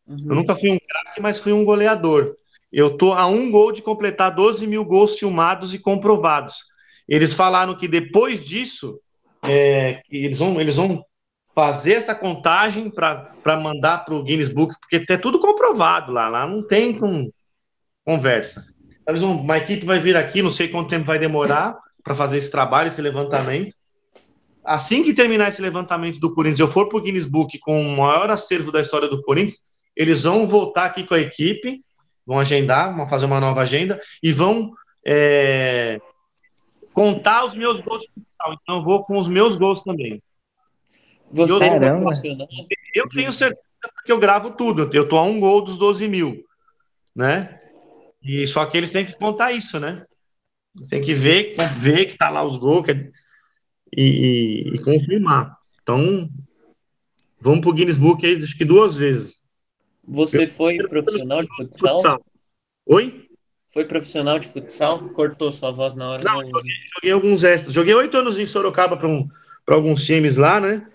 Eu 0.07 0.14
Uhum. 0.14 0.35
nunca 0.37 0.55
fui 0.55 0.70
um 0.70 0.78
craque, 0.78 1.20
mas 1.20 1.41
fui 1.41 1.53
um 1.53 1.64
goleador. 1.64 2.37
Eu 2.72 2.97
tô 2.97 3.12
a 3.12 3.26
um 3.26 3.51
gol 3.51 3.72
de 3.72 3.80
completar 3.82 4.35
12 4.35 4.66
mil 4.66 4.85
gols 4.85 5.18
filmados 5.18 5.72
e 5.72 5.78
comprovados. 5.78 6.64
Eles 7.09 7.32
falaram 7.32 7.76
que 7.76 7.89
depois 7.89 8.45
disso, 8.45 8.99
é, 9.43 10.03
que 10.05 10.24
eles, 10.24 10.39
vão, 10.39 10.61
eles 10.61 10.76
vão 10.76 11.05
fazer 11.55 11.95
essa 11.95 12.14
contagem 12.14 12.91
para 12.91 13.61
mandar 13.61 14.05
para 14.05 14.14
o 14.14 14.22
Guinness 14.22 14.49
Book, 14.53 14.74
porque 14.80 15.12
é 15.12 15.16
tudo 15.16 15.39
comprovado 15.39 16.12
lá. 16.12 16.28
Lá 16.28 16.47
não 16.47 16.66
tem 16.66 16.99
com, 16.99 17.30
conversa. 18.05 18.66
Eles 19.07 19.22
vão- 19.22 19.38
uma 19.40 19.59
equipe 19.59 19.84
vai 19.84 19.98
vir 19.98 20.16
aqui, 20.16 20.42
não 20.42 20.50
sei 20.50 20.68
quanto 20.68 20.88
tempo 20.88 21.05
vai 21.05 21.18
demorar 21.18 21.76
para 22.02 22.14
fazer 22.14 22.38
esse 22.38 22.50
trabalho, 22.50 22.88
esse 22.88 23.02
levantamento. 23.02 23.74
Assim 24.64 25.02
que 25.02 25.12
terminar 25.12 25.48
esse 25.48 25.61
levantamento 25.61 26.18
do 26.18 26.32
Corinthians, 26.34 26.61
eu 26.61 26.68
for 26.68 26.88
para 26.88 26.98
o 26.98 27.02
Guinness 27.02 27.26
Book 27.26 27.59
com 27.59 27.80
o 27.82 27.96
maior 27.96 28.30
acervo 28.30 28.72
da 28.72 28.80
história 28.80 29.09
do 29.09 29.22
Corinthians, 29.22 29.68
eles 29.94 30.22
vão 30.22 30.48
voltar 30.48 30.86
aqui 30.86 31.05
com 31.07 31.14
a 31.14 31.20
equipe, 31.20 31.82
vão 32.26 32.38
agendar, 32.38 32.96
vão 32.96 33.07
fazer 33.09 33.26
uma 33.26 33.40
nova 33.40 33.61
agenda 33.61 34.00
e 34.22 34.32
vão 34.32 34.72
é, 35.07 36.00
contar 36.94 37.44
os 37.44 37.55
meus 37.55 37.80
gols. 37.80 38.07
Então 38.62 38.76
eu 38.76 38.82
vou 38.82 39.05
com 39.05 39.18
os 39.18 39.28
meus 39.28 39.55
gols 39.57 39.82
também. 39.82 40.22
Você 41.30 41.52
é 41.64 41.68
Caramba. 41.70 42.02
profissional? 42.02 42.48
Eu 42.94 43.09
tenho 43.09 43.32
certeza 43.32 43.61
porque 43.94 44.12
eu 44.12 44.18
gravo 44.18 44.52
tudo. 44.52 44.88
Eu 44.92 45.07
tô 45.09 45.18
a 45.18 45.24
um 45.24 45.38
gol 45.38 45.62
dos 45.62 45.76
12 45.76 46.09
mil, 46.09 46.42
né? 47.14 47.61
E 48.24 48.46
só 48.46 48.64
que 48.66 48.76
eles 48.76 48.90
têm 48.90 49.04
que 49.04 49.16
contar 49.18 49.52
isso, 49.52 49.78
né? 49.78 50.04
Tem 50.88 51.02
que 51.02 51.14
ver, 51.14 51.56
ver 51.80 52.06
que 52.06 52.16
tá 52.16 52.30
lá 52.30 52.42
os 52.42 52.56
gols 52.56 52.84
que 52.84 52.90
é- 52.92 53.10
e, 53.96 54.02
e- 54.02 54.74
e 54.74 54.78
confirmar. 54.80 55.56
Então, 55.82 56.28
vamos 57.40 57.60
pro 57.60 57.72
Guinness 57.72 57.98
Book 57.98 58.24
aí, 58.26 58.42
acho 58.42 58.56
que 58.56 58.64
duas 58.64 58.96
vezes. 58.96 59.42
Você 60.06 60.46
foi 60.46 60.76
profissional 60.78 61.40
de 61.40 61.48
futsal? 61.48 61.94
Futsal. 61.94 62.26
Oi? 62.86 63.28
Foi 63.72 63.84
profissional 63.84 64.38
de 64.38 64.48
futsal? 64.48 65.08
Cortou 65.10 65.50
sua 65.50 65.70
voz 65.70 65.94
na 65.94 66.10
hora. 66.10 66.24
Não, 66.24 66.40
não- 66.42 66.60
Joguei 66.94 67.10
alguns 67.12 67.44
extras. 67.44 67.74
Joguei 67.74 67.94
oito 67.94 68.16
anos 68.16 68.38
em 68.38 68.46
Sorocaba 68.46 68.96
para 68.96 69.08
um, 69.08 69.28
alguns 69.66 70.04
times 70.04 70.36
lá, 70.36 70.60
né? 70.60 70.86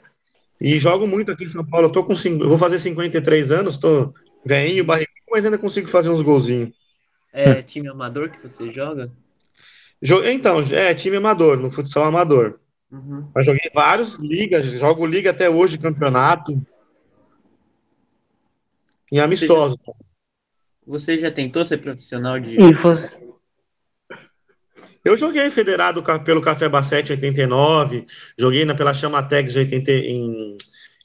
E 0.62 0.78
jogo 0.78 1.08
muito 1.08 1.32
aqui 1.32 1.46
em 1.46 1.48
São 1.48 1.66
Paulo. 1.66 1.88
Eu 1.88 1.92
tô 1.92 2.04
com 2.04 2.16
cinco, 2.16 2.44
eu 2.44 2.50
vou 2.50 2.58
fazer 2.58 2.80
53 2.80 3.52
anos, 3.52 3.78
tô 3.78 4.14
velhinho, 4.46 4.84
barrigudo, 4.84 5.14
mas 5.32 5.46
ainda 5.46 5.58
consigo 5.58 5.88
fazer 5.88 6.10
uns 6.10 6.22
golzinhos. 6.22 6.72
É 7.32 7.62
time 7.62 7.88
amador 7.88 8.30
que 8.30 8.40
você 8.40 8.72
joga? 8.72 9.12
Jo- 10.02 10.24
Então, 10.26 10.60
é 10.72 10.94
time 10.94 11.18
amador, 11.18 11.58
no 11.58 11.70
futsal 11.70 12.04
amador. 12.06 12.60
Uhum. 12.92 13.30
Mas 13.36 13.46
joguei 13.46 13.70
vários 13.74 14.16
ligas, 14.16 14.66
jogo 14.66 15.06
liga 15.06 15.30
até 15.30 15.50
hoje, 15.50 15.78
campeonato. 15.78 16.60
E 19.12 19.20
amistoso. 19.20 19.78
Você 20.86 21.18
já 21.18 21.30
tentou 21.30 21.64
ser 21.64 21.78
profissional 21.78 22.40
de. 22.40 22.58
Você, 22.74 23.18
Eu 25.06 25.16
joguei 25.16 25.50
federado 25.52 26.04
pelo 26.24 26.42
Café 26.42 26.68
Bassete 26.68 27.12
em 27.12 27.16
89, 27.16 28.06
joguei 28.38 28.66
na, 28.66 28.76
pela 28.76 28.94
Chamatex 28.94 29.54
de 29.54 29.60
80, 29.60 29.92
em, 29.92 30.58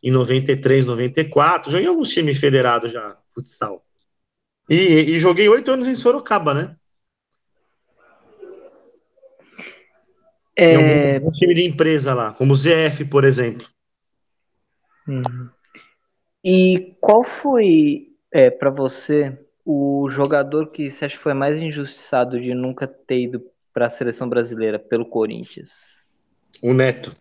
em 0.02 0.10
93, 0.10 0.86
94, 0.86 1.70
joguei 1.70 1.86
alguns 1.86 2.08
times 2.10 2.38
federados 2.38 2.92
já, 2.92 3.16
futsal. 3.34 3.83
E, 4.68 4.74
e 4.74 5.18
joguei 5.18 5.48
oito 5.48 5.70
anos 5.70 5.86
em 5.86 5.94
Sorocaba, 5.94 6.54
né? 6.54 6.76
É, 10.56 11.16
algum 11.16 11.30
time 11.30 11.52
de 11.52 11.64
empresa 11.64 12.14
lá, 12.14 12.32
como 12.32 12.52
o 12.52 12.56
ZF, 12.56 13.04
por 13.06 13.24
exemplo. 13.24 13.66
Uhum. 15.06 15.50
E 16.44 16.96
qual 17.00 17.24
foi, 17.24 18.08
é, 18.32 18.50
para 18.50 18.70
você, 18.70 19.36
o 19.64 20.08
jogador 20.10 20.70
que 20.70 20.90
você 20.90 21.06
acha 21.06 21.16
que 21.16 21.22
foi 21.22 21.34
mais 21.34 21.60
injustiçado 21.60 22.40
de 22.40 22.54
nunca 22.54 22.86
ter 22.86 23.22
ido 23.22 23.42
para 23.72 23.86
a 23.86 23.90
seleção 23.90 24.28
brasileira 24.28 24.78
pelo 24.78 25.04
Corinthians? 25.04 25.72
O 26.62 26.72
Neto. 26.72 27.14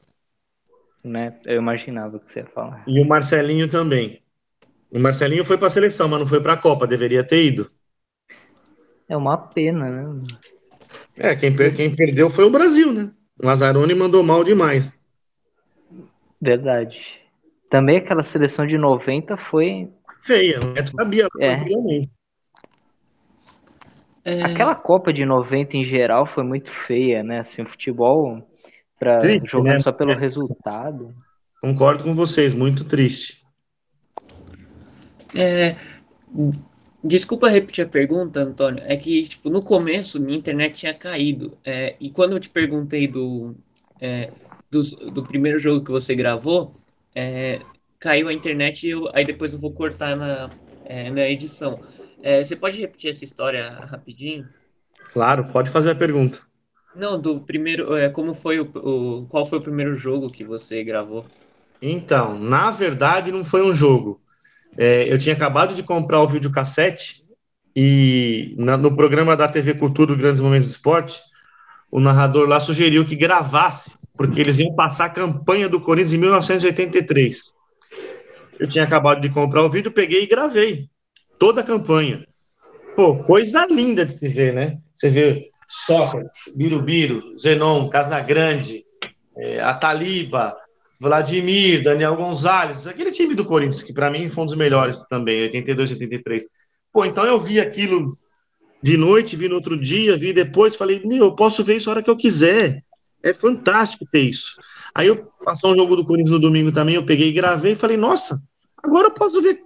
Né? 1.04 1.40
Eu 1.46 1.58
imaginava 1.58 2.20
que 2.20 2.32
você 2.32 2.42
ia 2.42 2.46
falar. 2.46 2.84
E 2.88 3.02
o 3.02 3.06
Marcelinho 3.06 3.68
também. 3.68 4.23
O 4.94 5.00
Marcelinho 5.02 5.44
foi 5.44 5.58
para 5.58 5.68
a 5.68 5.72
seleção, 5.72 6.08
mas 6.08 6.20
não 6.20 6.28
foi 6.28 6.40
para 6.40 6.54
a 6.54 6.58
Copa, 6.58 6.86
deveria 6.86 7.24
ter 7.24 7.44
ido. 7.44 7.72
É 9.10 9.18
uma 9.18 9.36
pena, 9.38 9.90
né? 9.90 10.22
É, 11.18 11.36
quem, 11.36 11.56
per- 11.56 11.76
quem 11.76 11.96
perdeu 11.96 12.30
foi 12.30 12.46
o 12.46 12.52
Brasil, 12.52 12.94
né? 12.94 13.12
O 13.42 13.46
Lazzaroni 13.48 13.96
mandou 13.96 14.24
mal 14.24 14.44
demais. 14.44 15.02
Verdade. 16.40 17.22
Também 17.72 17.98
aquela 17.98 18.22
seleção 18.22 18.68
de 18.68 18.78
90 18.78 19.36
foi. 19.36 19.90
Feia, 20.22 20.60
o 20.60 20.74
Neto 20.74 20.96
cabia 20.96 21.28
É. 21.40 21.58
É, 24.26 24.44
Aquela 24.44 24.76
Copa 24.76 25.12
de 25.12 25.26
90 25.26 25.76
em 25.76 25.84
geral 25.84 26.26
foi 26.26 26.44
muito 26.44 26.70
feia, 26.70 27.24
né? 27.24 27.40
Assim, 27.40 27.64
o 27.64 27.68
futebol 27.68 28.48
pra, 29.00 29.20
Triste, 29.20 29.48
jogando 29.48 29.72
né? 29.72 29.80
só 29.80 29.92
pelo 29.92 30.14
resultado. 30.14 31.14
Concordo 31.62 32.04
com 32.04 32.14
vocês, 32.14 32.54
muito 32.54 32.86
triste. 32.86 33.43
É, 35.36 35.76
Desculpa 37.04 37.50
repetir 37.50 37.86
a 37.86 37.90
pergunta, 37.90 38.40
Antônio. 38.40 38.82
É 38.88 38.96
que, 38.96 39.28
tipo, 39.28 39.50
no 39.50 39.62
começo 39.62 40.22
minha 40.22 40.38
internet 40.38 40.80
tinha 40.80 40.94
caído. 40.94 41.58
É, 41.64 41.96
e 42.00 42.10
quando 42.10 42.34
eu 42.34 42.40
te 42.40 42.50
perguntei 42.50 43.08
do, 43.08 43.56
é, 44.00 44.32
dos- 44.72 44.92
do, 44.96 45.22
primeiro 45.24 45.60
jogo 45.60 45.84
que 45.84 45.92
você 45.92 46.16
gravou, 46.16 46.74
é, 47.14 47.60
caiu 48.00 48.30
a 48.30 48.34
internet 48.34 48.88
e 48.88 48.92
eu, 48.92 49.10
aí 49.14 49.26
depois 49.26 49.54
eu 49.54 49.60
vou 49.60 49.74
cortar 49.74 50.16
na, 50.16 50.50
é, 50.86 51.10
na 51.12 51.28
edição. 51.30 51.82
É, 52.22 52.42
você 52.44 52.56
pode 52.56 52.80
repetir 52.80 53.12
essa 53.12 53.24
história 53.26 53.70
rapidinho? 53.86 54.48
Claro, 55.14 55.48
pode 55.54 55.70
fazer 55.70 55.92
a 55.92 55.96
pergunta. 55.96 56.42
Não, 56.96 57.22
do 57.22 57.40
primeiro, 57.46 57.96
é, 57.96 58.10
como 58.10 58.34
foi 58.34 58.60
o, 58.60 58.64
o- 58.64 59.28
qual 59.28 59.46
foi 59.46 59.60
o 59.60 59.62
primeiro 59.62 59.96
jogo 59.96 60.32
que 60.32 60.44
você 60.44 60.84
gravou? 60.84 61.32
Então, 61.80 62.34
na 62.40 62.72
verdade, 62.72 63.32
não 63.32 63.46
foi 63.46 63.62
um 63.62 63.76
jogo. 63.76 64.20
É, 64.78 65.12
eu 65.12 65.18
tinha 65.18 65.36
acabado 65.36 65.76
de 65.76 65.84
comprar 65.84 66.22
o 66.22 66.28
videocassete 66.28 67.24
e 67.76 68.56
na- 68.58 68.78
no 68.78 68.96
programa 68.96 69.36
da 69.36 69.48
TV 69.48 69.74
Cultura, 69.76 70.16
Grandes 70.16 70.42
Momentos 70.42 70.70
do 70.70 70.72
Esporte, 70.72 71.22
o 71.92 72.00
narrador 72.00 72.48
lá 72.48 72.60
sugeriu 72.60 73.06
que 73.06 73.16
gravasse, 73.16 73.94
porque 74.16 74.42
eles 74.42 74.60
iam 74.60 74.74
passar 74.76 75.06
a 75.06 75.10
campanha 75.10 75.70
do 75.70 75.80
Corinthians 75.80 76.14
em 76.14 76.18
1983. 76.18 77.54
Eu 78.60 78.68
tinha 78.68 78.84
acabado 78.84 79.22
de 79.22 79.30
comprar 79.30 79.64
o 79.64 79.70
vídeo, 79.70 79.92
peguei 79.92 80.24
e 80.24 80.28
gravei 80.28 80.88
toda 81.40 81.62
a 81.62 81.64
campanha. 81.64 82.26
Pô, 82.96 83.18
coisa 83.18 83.66
linda 83.66 84.06
de 84.06 84.14
se 84.14 84.28
ver, 84.28 84.54
né? 84.54 84.78
Você 84.94 85.10
vê 85.10 85.50
Sócrates, 85.68 86.56
Birubiru, 86.56 87.38
Zenon, 87.38 87.90
Casagrande, 87.90 88.84
é, 89.36 89.60
Ataliba, 89.60 90.56
Vladimir, 91.04 91.84
Daniel 91.84 92.16
Gonzalez, 92.16 92.88
aquele 92.88 93.12
time 93.12 93.36
do 93.36 93.44
Corinthians, 93.44 93.84
que 93.84 93.92
para 93.92 94.10
mim 94.10 94.30
foi 94.30 94.44
um 94.44 94.46
dos 94.46 94.56
melhores 94.56 95.06
também, 95.08 95.42
82, 95.42 95.92
83. 95.92 96.46
Pô, 96.94 97.04
então 97.04 97.26
eu 97.26 97.38
vi 97.38 97.60
aquilo 97.60 98.18
de 98.82 98.96
noite, 98.96 99.36
vi 99.36 99.50
no 99.50 99.56
outro 99.56 99.78
dia, 99.78 100.16
vi 100.16 100.32
depois, 100.32 100.78
falei, 100.78 101.02
meu, 101.04 101.26
eu 101.26 101.36
posso 101.36 101.62
ver 101.62 101.76
isso 101.76 101.90
a 101.90 101.94
hora 101.94 102.02
que 102.02 102.10
eu 102.10 102.16
quiser. 102.16 102.82
É 103.22 103.34
fantástico 103.34 104.06
ter 104.10 104.22
isso. 104.22 104.54
Aí 104.96 105.08
eu 105.08 105.28
passou 105.44 105.74
um 105.74 105.78
jogo 105.78 105.98
do 105.98 106.06
Corinthians 106.06 106.32
no 106.32 106.40
domingo 106.40 106.72
também, 106.72 106.96
eu 106.96 107.06
peguei 107.06 107.28
e 107.28 107.34
gravei 107.34 107.74
e 107.74 107.76
falei, 107.76 107.98
nossa, 107.98 108.42
agora 108.82 109.08
eu 109.08 109.12
posso 109.12 109.42
ver 109.42 109.60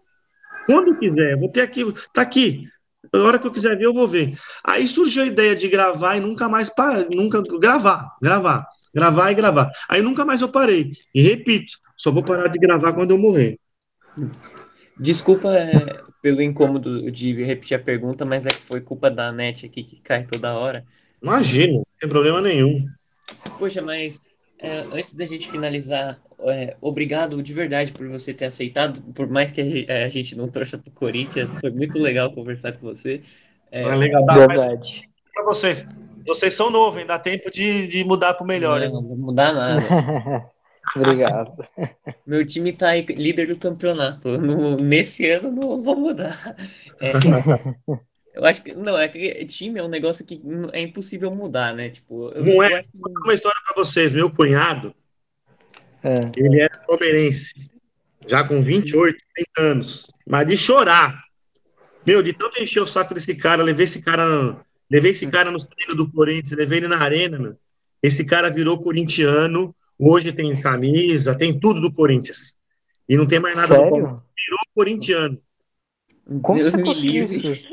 quando 0.65 0.97
quiser, 0.97 1.37
vou 1.37 1.49
ter 1.49 1.61
aqui, 1.61 1.83
tá 2.13 2.23
aqui. 2.23 2.67
A 3.13 3.17
hora 3.19 3.39
que 3.39 3.47
eu 3.47 3.51
quiser 3.51 3.77
ver, 3.77 3.85
eu 3.85 3.93
vou 3.93 4.07
ver. 4.07 4.37
Aí 4.63 4.87
surgiu 4.87 5.23
a 5.23 5.27
ideia 5.27 5.55
de 5.55 5.67
gravar 5.67 6.17
e 6.17 6.19
nunca 6.19 6.47
mais 6.49 6.69
parar, 6.69 7.05
nunca 7.09 7.41
gravar, 7.59 8.15
gravar, 8.21 8.67
gravar 8.93 9.31
e 9.31 9.35
gravar. 9.35 9.71
Aí 9.89 10.01
nunca 10.01 10.25
mais 10.25 10.41
eu 10.41 10.49
parei. 10.49 10.91
E 11.13 11.21
repito, 11.21 11.73
só 11.95 12.11
vou 12.11 12.23
parar 12.23 12.47
de 12.47 12.59
gravar 12.59 12.93
quando 12.93 13.11
eu 13.11 13.17
morrer. 13.17 13.59
Desculpa 14.99 15.53
é, 15.53 16.01
pelo 16.21 16.41
incômodo 16.41 17.11
de 17.11 17.43
repetir 17.43 17.77
a 17.77 17.83
pergunta, 17.83 18.25
mas 18.25 18.45
é 18.45 18.49
que 18.49 18.61
foi 18.61 18.81
culpa 18.81 19.09
da 19.09 19.31
net 19.31 19.65
aqui 19.65 19.83
que 19.83 20.01
cai 20.01 20.25
toda 20.25 20.53
hora. 20.53 20.85
Imagina, 21.21 21.73
não 21.73 21.85
tem 21.99 22.09
problema 22.09 22.41
nenhum. 22.41 22.85
Poxa, 23.57 23.81
mas 23.81 24.21
é, 24.59 24.79
antes 24.91 25.13
da 25.13 25.25
gente 25.25 25.49
finalizar, 25.49 26.19
é, 26.41 26.75
obrigado 26.81 27.41
de 27.41 27.53
verdade 27.53 27.91
por 27.91 28.07
você 28.07 28.33
ter 28.33 28.45
aceitado, 28.45 29.01
por 29.13 29.27
mais 29.27 29.51
que 29.51 29.61
a 29.61 29.65
ge- 29.65 29.87
a 29.91 30.09
gente 30.09 30.35
não 30.35 30.47
torça 30.47 30.77
pro 30.77 30.91
Corinthians, 30.91 31.53
foi 31.55 31.71
muito 31.71 31.97
legal 31.97 32.31
conversar 32.31 32.73
com 32.73 32.87
você. 32.87 33.21
É, 33.71 33.81
é 33.83 33.95
legal. 33.95 34.23
Mas 34.25 34.37
Verdade. 34.61 35.09
pra 35.33 35.43
vocês, 35.43 35.87
vocês 36.25 36.53
são 36.53 36.69
novos, 36.69 36.99
hein? 36.99 37.07
Dá 37.07 37.17
tempo 37.19 37.49
de, 37.51 37.87
de 37.87 38.03
mudar 38.03 38.33
pro 38.35 38.45
melhor, 38.45 38.79
não, 38.81 38.91
não 39.01 39.03
vou 39.03 39.17
mudar 39.17 39.53
nada. 39.53 39.81
Obrigado. 40.95 41.51
Meu 42.25 42.45
time 42.45 42.71
tá 42.71 42.89
aí 42.91 43.01
líder 43.01 43.47
do 43.47 43.57
campeonato. 43.57 44.37
No- 44.37 44.77
nesse 44.77 45.29
ano 45.29 45.51
não 45.51 45.83
vou 45.83 45.97
mudar. 45.97 46.55
É, 47.01 47.11
Eu 48.33 48.45
acho 48.45 48.61
que. 48.63 48.73
Não, 48.73 48.97
é 48.97 49.07
que 49.07 49.45
time 49.45 49.79
é 49.79 49.83
um 49.83 49.89
negócio 49.89 50.23
que 50.25 50.41
é 50.71 50.79
impossível 50.79 51.29
mudar, 51.31 51.73
né? 51.73 51.89
Tipo, 51.89 52.29
eu, 52.29 52.45
não 52.45 52.63
é. 52.63 52.83
Vou 52.93 53.01
contar 53.03 53.19
uma 53.25 53.33
história 53.33 53.57
para 53.65 53.83
vocês. 53.83 54.13
Meu 54.13 54.29
cunhado, 54.29 54.93
é. 56.03 56.13
ele 56.37 56.61
é 56.61 56.69
palmeirense, 56.87 57.71
já 58.27 58.43
com 58.43 58.61
28, 58.61 59.17
30 59.35 59.61
anos. 59.61 60.11
Mas 60.27 60.47
de 60.47 60.57
chorar. 60.57 61.21
Meu, 62.05 62.23
de 62.23 62.33
tanto 62.33 62.61
encher 62.61 62.81
o 62.81 62.87
saco 62.87 63.13
desse 63.13 63.35
cara, 63.35 63.63
levei 63.63 63.83
esse 63.85 64.01
cara. 64.01 64.59
Levei 64.89 65.11
esse 65.11 65.27
cara 65.27 65.51
nos 65.51 65.65
treinos 65.65 65.97
do 65.97 66.09
Corinthians, 66.09 66.57
levei 66.57 66.77
ele 66.77 66.87
na 66.87 66.97
arena, 66.97 67.37
meu. 67.37 67.57
Esse 68.01 68.25
cara 68.25 68.49
virou 68.49 68.81
corintiano, 68.81 69.75
hoje 69.99 70.31
tem 70.31 70.61
camisa, 70.61 71.35
tem 71.35 71.59
tudo 71.59 71.81
do 71.81 71.91
Corinthians. 71.91 72.57
E 73.09 73.17
não 73.17 73.25
tem 73.25 73.39
mais 73.39 73.55
nada 73.55 73.67
Sério? 73.67 73.83
do 73.83 73.89
Palmeiras. 73.89 74.21
Virou 74.37 74.59
corintiano. 74.73 75.41
Como 76.41 76.61
Deus 76.61 76.71
você 76.71 76.81
conseguiu 76.81 77.23
isso? 77.23 77.67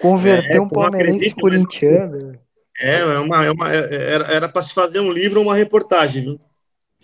Converter 0.00 0.56
é, 0.56 0.60
um 0.60 0.68
palmeirense 0.68 1.34
corintiano. 1.34 2.38
É, 2.78 3.00
é 3.00 3.18
uma, 3.18 3.44
é 3.44 3.50
uma, 3.50 3.72
é, 3.72 3.94
era 4.34 4.48
para 4.48 4.62
se 4.62 4.74
fazer 4.74 5.00
um 5.00 5.10
livro 5.10 5.40
ou 5.40 5.46
uma 5.46 5.54
reportagem, 5.54 6.22
viu? 6.22 6.38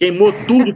Queimou 0.00 0.32
tudo, 0.46 0.74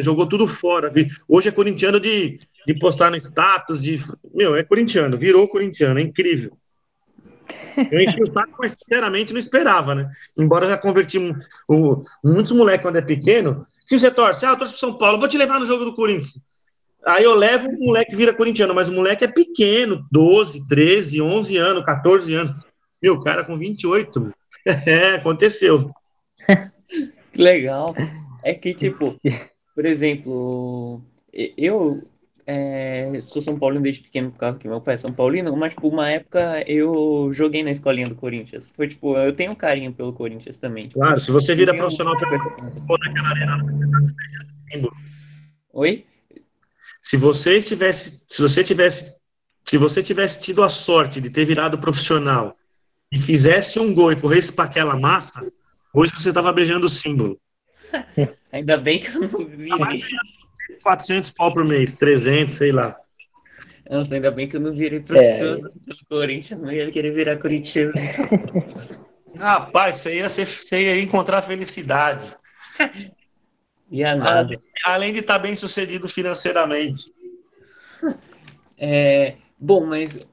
jogou 0.00 0.28
tudo 0.28 0.46
fora. 0.46 0.92
Hoje 1.26 1.48
é 1.48 1.52
corintiano 1.52 1.98
de, 1.98 2.38
de 2.64 2.78
postar 2.78 3.10
no 3.10 3.16
status, 3.16 3.82
de. 3.82 3.96
Meu, 4.32 4.54
é 4.54 4.62
corintiano, 4.62 5.18
virou 5.18 5.48
corintiano, 5.48 5.98
é 5.98 6.02
incrível. 6.04 6.56
Eu 7.90 8.00
enchi 8.00 8.22
o 8.22 8.32
saco, 8.32 8.54
mas 8.60 8.76
sinceramente 8.78 9.32
não 9.32 9.40
esperava, 9.40 9.96
né? 9.96 10.08
Embora 10.38 10.68
já 10.68 10.78
converti 10.78 11.18
um, 11.18 11.34
muitos 12.22 12.52
moleques 12.52 12.82
quando 12.82 12.94
é 12.94 13.02
pequeno. 13.02 13.66
Se 13.88 13.98
você 13.98 14.08
torce, 14.08 14.46
ah, 14.46 14.50
eu 14.50 14.56
torço 14.56 14.74
pro 14.74 14.80
São 14.80 14.96
Paulo, 14.96 15.18
vou 15.18 15.26
te 15.26 15.36
levar 15.36 15.58
no 15.58 15.66
jogo 15.66 15.84
do 15.84 15.96
Corinthians. 15.96 16.40
Aí 17.04 17.24
eu 17.24 17.34
levo 17.34 17.68
o 17.68 17.86
moleque 17.86 18.14
vira 18.14 18.32
corintiano, 18.32 18.72
mas 18.72 18.88
o 18.88 18.92
moleque 18.94 19.24
é 19.24 19.28
pequeno, 19.28 20.06
12, 20.12 20.68
13, 20.68 21.20
11 21.20 21.56
anos, 21.56 21.84
14 21.84 22.34
anos. 22.36 22.64
Meu, 23.02 23.20
cara 23.20 23.42
com 23.42 23.58
28. 23.58 24.32
É, 24.86 25.16
aconteceu. 25.16 25.90
que 27.32 27.42
legal. 27.42 27.94
É 28.44 28.54
que, 28.54 28.74
tipo, 28.74 29.18
por 29.74 29.86
exemplo, 29.86 31.02
eu 31.32 32.02
é, 32.46 33.18
sou 33.22 33.40
São 33.40 33.58
Paulino 33.58 33.82
desde 33.82 34.02
pequeno 34.02 34.30
por 34.30 34.38
causa 34.38 34.58
que 34.58 34.68
meu 34.68 34.80
pai 34.80 34.94
é 34.94 34.98
São 34.98 35.12
Paulino, 35.12 35.56
mas, 35.56 35.74
tipo, 35.74 35.88
uma 35.88 36.10
época 36.10 36.62
eu 36.66 37.30
joguei 37.32 37.64
na 37.64 37.70
escolinha 37.70 38.08
do 38.08 38.14
Corinthians. 38.14 38.70
Foi, 38.74 38.86
tipo, 38.86 39.16
eu 39.16 39.34
tenho 39.34 39.52
um 39.52 39.56
carinho 39.56 39.92
pelo 39.92 40.12
Corinthians 40.12 40.58
também. 40.58 40.88
Tipo, 40.88 41.00
claro, 41.00 41.18
se 41.18 41.32
você 41.32 41.54
vira 41.54 41.74
profissional 41.74 42.14
um... 42.14 42.18
Oi? 45.72 46.04
Se 47.02 47.16
você 47.16 47.60
tivesse, 47.60 48.26
se 48.28 48.42
você 48.42 48.62
tivesse, 48.62 49.16
se 49.64 49.78
você 49.78 50.02
tivesse 50.02 50.40
tido 50.40 50.62
a 50.62 50.68
sorte 50.68 51.20
de 51.20 51.30
ter 51.30 51.44
virado 51.44 51.78
profissional 51.78 52.56
e 53.10 53.18
fizesse 53.18 53.78
um 53.78 53.94
gol 53.94 54.12
e 54.12 54.16
corresse 54.16 54.52
para 54.52 54.64
aquela 54.64 54.98
massa, 54.98 55.46
hoje 55.92 56.12
você 56.14 56.28
estava 56.28 56.52
beijando 56.52 56.86
o 56.86 56.90
símbolo. 56.90 57.38
Ainda 58.52 58.76
bem 58.76 58.98
que 58.98 59.08
eu 59.08 59.20
não 59.20 59.46
virei. 59.46 60.02
400 60.82 61.30
pau 61.30 61.52
por 61.52 61.64
mês, 61.64 61.96
300, 61.96 62.54
sei 62.54 62.72
lá. 62.72 62.96
Nossa, 63.88 64.14
ainda 64.14 64.30
bem 64.30 64.48
que 64.48 64.56
eu 64.56 64.60
não 64.60 64.72
virei 64.72 65.00
professor 65.00 65.58
é. 65.58 65.60
do 65.60 66.06
Corinthians, 66.08 66.60
não 66.60 66.72
ia 66.72 66.90
querer 66.90 67.12
virar 67.12 67.36
corintiano. 67.36 67.92
Rapaz, 69.36 69.96
você 69.96 70.16
ia, 70.16 70.30
ser, 70.30 70.46
você 70.46 70.82
ia 70.82 71.02
encontrar 71.02 71.42
felicidade. 71.42 72.34
Ia 73.90 74.16
nada. 74.16 74.60
Além 74.86 75.12
de 75.12 75.20
estar 75.20 75.34
tá 75.34 75.38
bem 75.38 75.54
sucedido 75.54 76.08
financeiramente. 76.08 77.12
É, 78.76 79.34
bom, 79.58 79.86
mas 79.86 80.26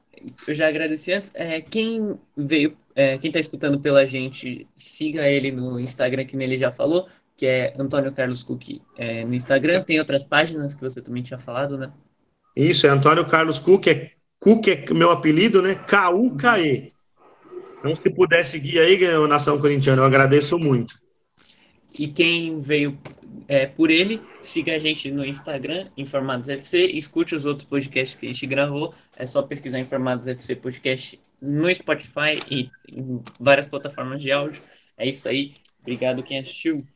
eu 0.47 0.53
já 0.53 0.67
agradeci 0.67 1.13
antes. 1.13 1.31
É, 1.35 1.61
quem 1.61 2.17
veio, 2.35 2.75
é, 2.95 3.17
quem 3.17 3.27
está 3.29 3.39
escutando 3.39 3.79
pela 3.79 4.05
gente, 4.05 4.67
siga 4.75 5.27
ele 5.27 5.51
no 5.51 5.79
Instagram, 5.79 6.25
que 6.25 6.35
nele 6.35 6.57
já 6.57 6.71
falou, 6.71 7.07
que 7.41 7.47
é 7.47 7.73
Antônio 7.75 8.11
Carlos 8.11 8.43
Cook 8.43 8.79
é, 8.95 9.25
no 9.25 9.33
Instagram. 9.33 9.81
Tem 9.81 9.97
outras 9.97 10.23
páginas 10.23 10.75
que 10.75 10.81
você 10.81 11.01
também 11.01 11.23
tinha 11.23 11.39
falado, 11.39 11.75
né? 11.75 11.91
Isso, 12.55 12.85
é 12.85 12.89
Antônio 12.91 13.25
Carlos 13.25 13.57
Cook, 13.57 13.87
é 13.87 14.11
Cook 14.39 14.67
é 14.67 14.93
meu 14.93 15.09
apelido, 15.09 15.59
né? 15.59 15.73
K-U-K-E. 15.73 16.89
Então, 17.79 17.95
se 17.95 18.13
puder 18.13 18.45
seguir 18.45 18.77
aí, 18.77 18.99
Nação 19.27 19.59
Corintiana, 19.59 20.03
eu 20.03 20.05
agradeço 20.05 20.59
muito. 20.59 21.01
E 21.97 22.07
quem 22.07 22.59
veio 22.59 22.95
é, 23.47 23.65
por 23.65 23.89
ele. 23.89 24.21
Siga 24.43 24.75
a 24.75 24.79
gente 24.79 25.09
no 25.09 25.25
Instagram, 25.25 25.87
Informados 25.97 26.47
FC. 26.47 26.91
Escute 26.91 27.33
os 27.33 27.47
outros 27.47 27.65
podcasts 27.65 28.15
que 28.15 28.27
a 28.27 28.31
gente 28.31 28.45
gravou. 28.45 28.93
É 29.17 29.25
só 29.25 29.41
pesquisar 29.41 29.79
Informados 29.79 30.27
FC 30.27 30.55
Podcast 30.57 31.19
no 31.41 31.73
Spotify 31.73 32.37
e 32.51 32.69
em 32.87 33.19
várias 33.39 33.65
plataformas 33.65 34.21
de 34.21 34.31
áudio. 34.31 34.61
É 34.95 35.09
isso 35.09 35.27
aí. 35.27 35.55
Obrigado 35.81 36.21
quem 36.21 36.37
assistiu. 36.37 36.85